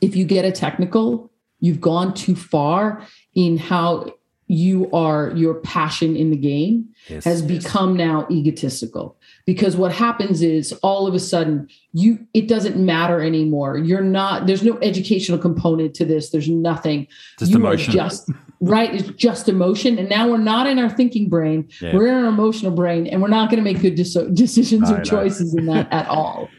if 0.00 0.14
you 0.14 0.24
get 0.24 0.44
a 0.44 0.52
technical, 0.52 1.32
you've 1.58 1.80
gone 1.80 2.14
too 2.14 2.36
far 2.36 3.02
in 3.34 3.56
how 3.56 4.14
you 4.46 4.88
are 4.92 5.32
your 5.34 5.54
passion 5.54 6.14
in 6.14 6.30
the 6.30 6.36
game 6.36 6.88
yes, 7.08 7.24
has 7.24 7.42
become 7.42 7.98
yes. 7.98 8.06
now 8.06 8.28
egotistical 8.30 9.18
because 9.46 9.76
what 9.76 9.92
happens 9.92 10.42
is 10.42 10.72
all 10.82 11.06
of 11.06 11.14
a 11.14 11.20
sudden 11.20 11.68
you 11.92 12.18
it 12.34 12.48
doesn't 12.48 12.76
matter 12.76 13.20
anymore. 13.20 13.78
You're 13.78 14.02
not 14.02 14.46
there's 14.46 14.62
no 14.62 14.78
educational 14.82 15.38
component 15.38 15.94
to 15.94 16.04
this. 16.04 16.30
There's 16.30 16.48
nothing. 16.48 17.06
Just 17.38 17.52
you 17.52 17.58
emotion. 17.58 17.92
just 17.92 18.28
right 18.60 18.92
it's 18.92 19.08
just 19.10 19.48
emotion. 19.48 19.98
And 19.98 20.08
now 20.08 20.28
we're 20.28 20.38
not 20.38 20.66
in 20.66 20.78
our 20.78 20.90
thinking 20.90 21.28
brain. 21.28 21.68
Yeah. 21.80 21.94
we're 21.94 22.08
in 22.08 22.14
our 22.14 22.26
emotional 22.26 22.72
brain 22.72 23.06
and 23.06 23.22
we're 23.22 23.28
not 23.28 23.48
going 23.48 23.64
to 23.64 23.72
make 23.72 23.80
good 23.80 23.94
de- 23.94 24.30
decisions 24.32 24.90
or 24.90 25.00
choices 25.02 25.54
in 25.54 25.66
that 25.66 25.90
at 25.92 26.08
all. 26.08 26.50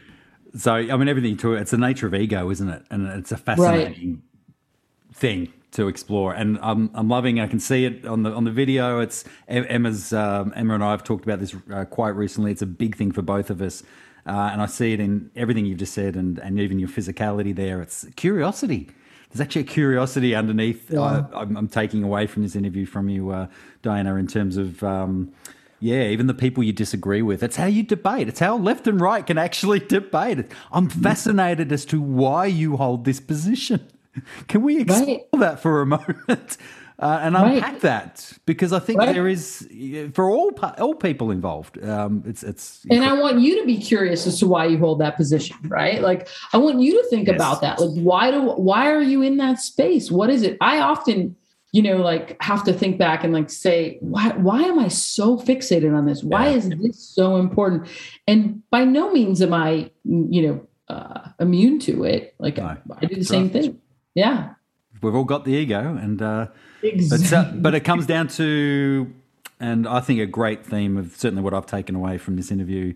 So 0.56 0.74
i 0.74 0.96
mean 0.96 1.08
everything 1.08 1.36
to 1.36 1.54
it 1.54 1.60
it's 1.60 1.70
the 1.70 1.78
nature 1.78 2.06
of 2.06 2.14
ego 2.14 2.50
isn't 2.50 2.68
it? 2.68 2.82
And 2.90 3.06
it's 3.06 3.30
a 3.30 3.36
fascinating 3.36 4.14
right. 4.14 5.14
thing 5.14 5.52
to 5.72 5.88
explore. 5.88 6.32
And 6.34 6.58
I'm 6.62 6.90
I'm 6.94 7.08
loving. 7.08 7.40
I 7.40 7.46
can 7.46 7.60
see 7.60 7.84
it 7.84 8.06
on 8.06 8.22
the 8.22 8.32
on 8.32 8.44
the 8.44 8.50
video. 8.50 9.00
It's 9.00 9.24
Emma's 9.48 10.12
um, 10.12 10.52
Emma 10.56 10.74
and 10.74 10.84
I 10.84 10.90
have 10.92 11.04
talked 11.04 11.24
about 11.24 11.40
this 11.40 11.54
uh, 11.72 11.84
quite 11.84 12.10
recently. 12.10 12.50
It's 12.50 12.62
a 12.62 12.66
big 12.66 12.96
thing 12.96 13.12
for 13.12 13.22
both 13.22 13.50
of 13.50 13.60
us, 13.60 13.82
uh, 14.26 14.50
and 14.52 14.62
I 14.62 14.66
see 14.66 14.92
it 14.92 15.00
in 15.00 15.30
everything 15.36 15.66
you've 15.66 15.78
just 15.78 15.94
said, 15.94 16.16
and 16.16 16.38
and 16.38 16.58
even 16.58 16.78
your 16.78 16.88
physicality 16.88 17.54
there. 17.54 17.82
It's 17.82 18.06
curiosity. 18.16 18.90
There's 19.30 19.42
actually 19.42 19.62
a 19.62 19.64
curiosity 19.64 20.34
underneath. 20.34 20.90
Yeah. 20.90 21.26
I'm, 21.34 21.54
I'm, 21.54 21.68
taking 21.68 22.02
away 22.02 22.26
from 22.26 22.44
this 22.44 22.56
interview 22.56 22.86
from 22.86 23.10
you, 23.10 23.28
uh, 23.30 23.48
Diana, 23.82 24.16
in 24.16 24.26
terms 24.26 24.56
of. 24.56 24.82
Um, 24.82 25.32
yeah, 25.80 26.08
even 26.08 26.26
the 26.26 26.34
people 26.34 26.64
you 26.64 26.72
disagree 26.72 27.22
with. 27.22 27.40
It's 27.40 27.54
how 27.54 27.66
you 27.66 27.84
debate. 27.84 28.28
It's 28.28 28.40
how 28.40 28.56
left 28.56 28.88
and 28.88 29.00
right 29.00 29.24
can 29.24 29.38
actually 29.38 29.78
debate. 29.88 30.46
I'm 30.72 30.88
fascinated 30.88 31.70
as 31.70 31.84
to 31.84 32.00
why 32.00 32.46
you 32.46 32.78
hold 32.78 33.04
this 33.04 33.20
position. 33.20 33.88
Can 34.48 34.62
we 34.62 34.80
explore 34.80 35.06
right. 35.06 35.40
that 35.40 35.60
for 35.60 35.80
a 35.80 35.86
moment? 35.96 36.56
Uh, 37.00 37.20
and 37.22 37.36
unpack 37.36 37.62
right. 37.62 37.80
that 37.80 38.32
because 38.44 38.72
I 38.72 38.80
think 38.80 38.98
right. 38.98 39.14
there 39.14 39.28
is 39.28 39.68
for 40.14 40.28
all 40.28 40.50
all 40.78 40.96
people 40.96 41.30
involved. 41.30 41.82
Um, 41.84 42.24
it's 42.26 42.42
it's 42.42 42.84
and 42.90 43.04
I 43.04 43.12
want 43.12 43.38
you 43.38 43.60
to 43.60 43.66
be 43.66 43.76
curious 43.76 44.26
as 44.26 44.40
to 44.40 44.48
why 44.48 44.66
you 44.66 44.78
hold 44.78 45.00
that 45.00 45.16
position, 45.16 45.56
right? 45.68 46.02
Like 46.02 46.26
I 46.52 46.56
want 46.56 46.80
you 46.80 47.00
to 47.00 47.08
think 47.08 47.28
yes. 47.28 47.36
about 47.36 47.60
that. 47.60 47.78
Like 47.78 48.02
why 48.02 48.32
do 48.32 48.42
why 48.42 48.90
are 48.90 49.00
you 49.00 49.22
in 49.22 49.36
that 49.36 49.60
space? 49.60 50.10
What 50.10 50.28
is 50.28 50.42
it? 50.42 50.56
I 50.60 50.80
often 50.80 51.36
you 51.70 51.82
know 51.82 51.98
like 51.98 52.36
have 52.42 52.64
to 52.64 52.72
think 52.72 52.98
back 52.98 53.22
and 53.24 53.32
like 53.32 53.50
say 53.50 53.98
why 54.00 54.30
why 54.30 54.62
am 54.62 54.78
i 54.78 54.88
so 54.88 55.36
fixated 55.36 55.94
on 55.94 56.06
this 56.06 56.22
why 56.22 56.48
yeah. 56.48 56.56
is 56.56 56.68
this 56.70 56.98
so 56.98 57.36
important 57.36 57.86
and 58.26 58.62
by 58.70 58.84
no 58.84 59.12
means 59.12 59.42
am 59.42 59.52
i 59.52 59.90
you 60.04 60.42
know 60.48 60.66
uh, 60.88 61.28
immune 61.38 61.78
to 61.78 62.04
it 62.04 62.34
like 62.38 62.56
no, 62.56 62.64
I, 62.64 62.78
I 63.02 63.04
do 63.04 63.16
the 63.16 63.22
same 63.22 63.44
right. 63.44 63.52
thing 63.52 63.80
yeah. 64.18 64.54
We've 65.00 65.14
all 65.14 65.24
got 65.24 65.44
the 65.44 65.52
ego, 65.52 65.96
and 65.96 66.20
uh, 66.20 66.48
exactly. 66.82 67.28
but, 67.30 67.62
but 67.62 67.74
it 67.76 67.80
comes 67.80 68.04
down 68.04 68.26
to, 68.28 69.12
and 69.60 69.86
I 69.86 70.00
think 70.00 70.18
a 70.18 70.26
great 70.26 70.66
theme 70.66 70.96
of 70.96 71.16
certainly 71.16 71.42
what 71.42 71.54
I've 71.54 71.66
taken 71.66 71.94
away 71.94 72.18
from 72.18 72.34
this 72.34 72.50
interview, 72.50 72.94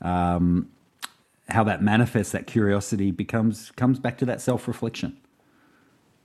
um, 0.00 0.70
how 1.50 1.62
that 1.64 1.82
manifests, 1.82 2.32
that 2.32 2.46
curiosity 2.46 3.10
becomes 3.10 3.72
comes 3.72 3.98
back 3.98 4.16
to 4.18 4.24
that 4.24 4.40
self 4.40 4.66
reflection. 4.66 5.18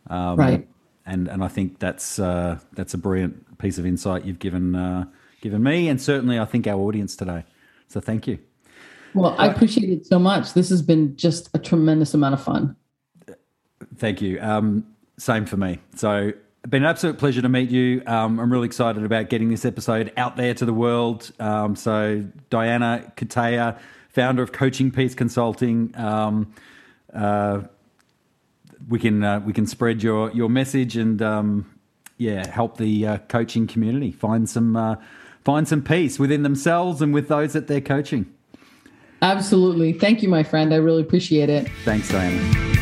Um, 0.08 0.38
right. 0.38 0.68
And 1.06 1.28
and 1.28 1.44
I 1.44 1.50
think 1.50 1.80
that's 1.80 2.18
uh, 2.18 2.60
that's 2.74 2.94
a 2.94 2.98
brilliant 2.98 3.58
piece 3.58 3.78
of 3.78 3.86
insight 3.86 4.24
you've 4.24 4.40
given 4.40 4.74
uh, 4.74 5.04
given 5.42 5.62
me, 5.62 5.90
and 5.90 6.02
certainly 6.02 6.40
I 6.40 6.46
think 6.46 6.66
our 6.66 6.80
audience 6.80 7.18
today. 7.18 7.44
So 7.90 8.00
thank 8.00 8.26
you. 8.26 8.40
Well, 9.14 9.36
I 9.38 9.48
appreciate 9.48 9.90
it 9.90 10.06
so 10.06 10.18
much. 10.18 10.54
This 10.54 10.70
has 10.70 10.82
been 10.82 11.18
just 11.18 11.50
a 11.54 11.60
tremendous 11.60 12.14
amount 12.14 12.36
of 12.36 12.44
fun. 12.44 12.76
Thank 13.98 14.22
you. 14.22 14.40
Um, 14.42 14.86
same 15.18 15.46
for 15.46 15.58
me. 15.58 15.80
So, 15.96 16.34
been 16.68 16.84
an 16.84 16.90
absolute 16.90 17.18
pleasure 17.18 17.42
to 17.42 17.50
meet 17.50 17.70
you. 17.70 18.04
Um, 18.06 18.40
I'm 18.40 18.52
really 18.52 18.66
excited 18.66 19.04
about 19.04 19.30
getting 19.30 19.50
this 19.50 19.64
episode 19.66 20.12
out 20.18 20.36
there 20.36 20.54
to 20.54 20.66
the 20.66 20.74
world. 20.74 21.32
Um, 21.40 21.76
so, 21.76 22.26
Diana 22.50 23.12
Cutaia, 23.16 23.80
founder 24.10 24.44
of 24.44 24.52
Coaching 24.52 24.92
Peace 24.92 25.16
Consulting. 25.16 25.94
Um, 25.96 26.54
uh, 27.14 27.62
we 28.88 29.00
can 29.00 29.24
uh, 29.24 29.40
we 29.42 29.54
can 29.54 29.68
spread 29.68 30.04
your 30.04 30.32
your 30.32 30.50
message 30.50 30.96
and 30.96 31.22
um, 31.22 31.66
yeah, 32.18 32.48
help 32.50 32.78
the 32.78 33.08
uh, 33.08 33.18
coaching 33.30 33.68
community 33.68 34.12
find 34.12 34.50
some 34.50 34.76
uh, 34.76 34.96
find 35.44 35.68
some 35.68 35.82
peace 35.82 36.20
within 36.20 36.44
themselves 36.44 37.02
and 37.02 37.14
with 37.14 37.28
those 37.28 37.54
that 37.54 37.68
they're 37.68 37.82
coaching. 37.82 38.32
Absolutely. 39.22 39.94
Thank 39.94 40.22
you, 40.24 40.30
my 40.30 40.44
friend. 40.44 40.74
I 40.74 40.78
really 40.78 41.02
appreciate 41.02 41.50
it. 41.50 41.70
Thanks, 41.84 42.10
Diana. 42.10 42.79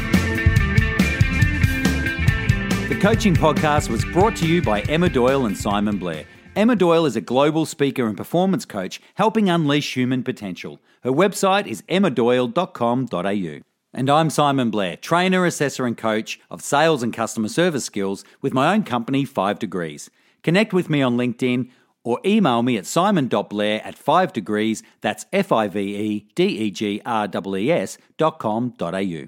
The 2.87 2.97
Coaching 3.01 3.35
Podcast 3.35 3.89
was 3.89 4.05
brought 4.05 4.37
to 4.37 4.47
you 4.47 4.61
by 4.61 4.79
Emma 4.83 5.09
Doyle 5.09 5.45
and 5.45 5.57
Simon 5.57 5.97
Blair. 5.97 6.23
Emma 6.55 6.73
Doyle 6.73 7.05
is 7.05 7.17
a 7.17 7.21
global 7.21 7.65
speaker 7.65 8.07
and 8.07 8.15
performance 8.15 8.63
coach 8.63 9.01
helping 9.15 9.49
unleash 9.49 9.93
human 9.93 10.23
potential. 10.23 10.79
Her 11.03 11.11
website 11.11 11.67
is 11.67 11.81
emmadoyle.com.au. 11.89 13.61
And 13.93 14.09
I'm 14.09 14.29
Simon 14.29 14.71
Blair, 14.71 14.95
trainer, 14.95 15.45
assessor, 15.45 15.85
and 15.85 15.97
coach 15.97 16.39
of 16.49 16.61
sales 16.61 17.03
and 17.03 17.11
customer 17.11 17.49
service 17.49 17.83
skills 17.83 18.23
with 18.41 18.53
my 18.53 18.73
own 18.73 18.83
company, 18.83 19.25
5 19.25 19.59
Degrees. 19.59 20.09
Connect 20.41 20.71
with 20.71 20.89
me 20.89 21.01
on 21.01 21.17
LinkedIn 21.17 21.69
or 22.05 22.21
email 22.25 22.63
me 22.63 22.77
at 22.77 22.85
simon.blair 22.85 23.81
at 23.83 23.97
5 23.97 24.31
degrees, 24.31 24.81
that's 25.01 25.25
F 25.33 25.51
I 25.51 25.67
V 25.67 25.79
E 25.97 26.27
D 26.35 26.45
E 26.45 26.71
G 26.71 27.01
R 27.05 27.27
E 27.27 27.69
S 27.69 27.97
dot 28.17 28.39
com 28.39 28.73
dot 28.77 28.95
au. 28.95 29.27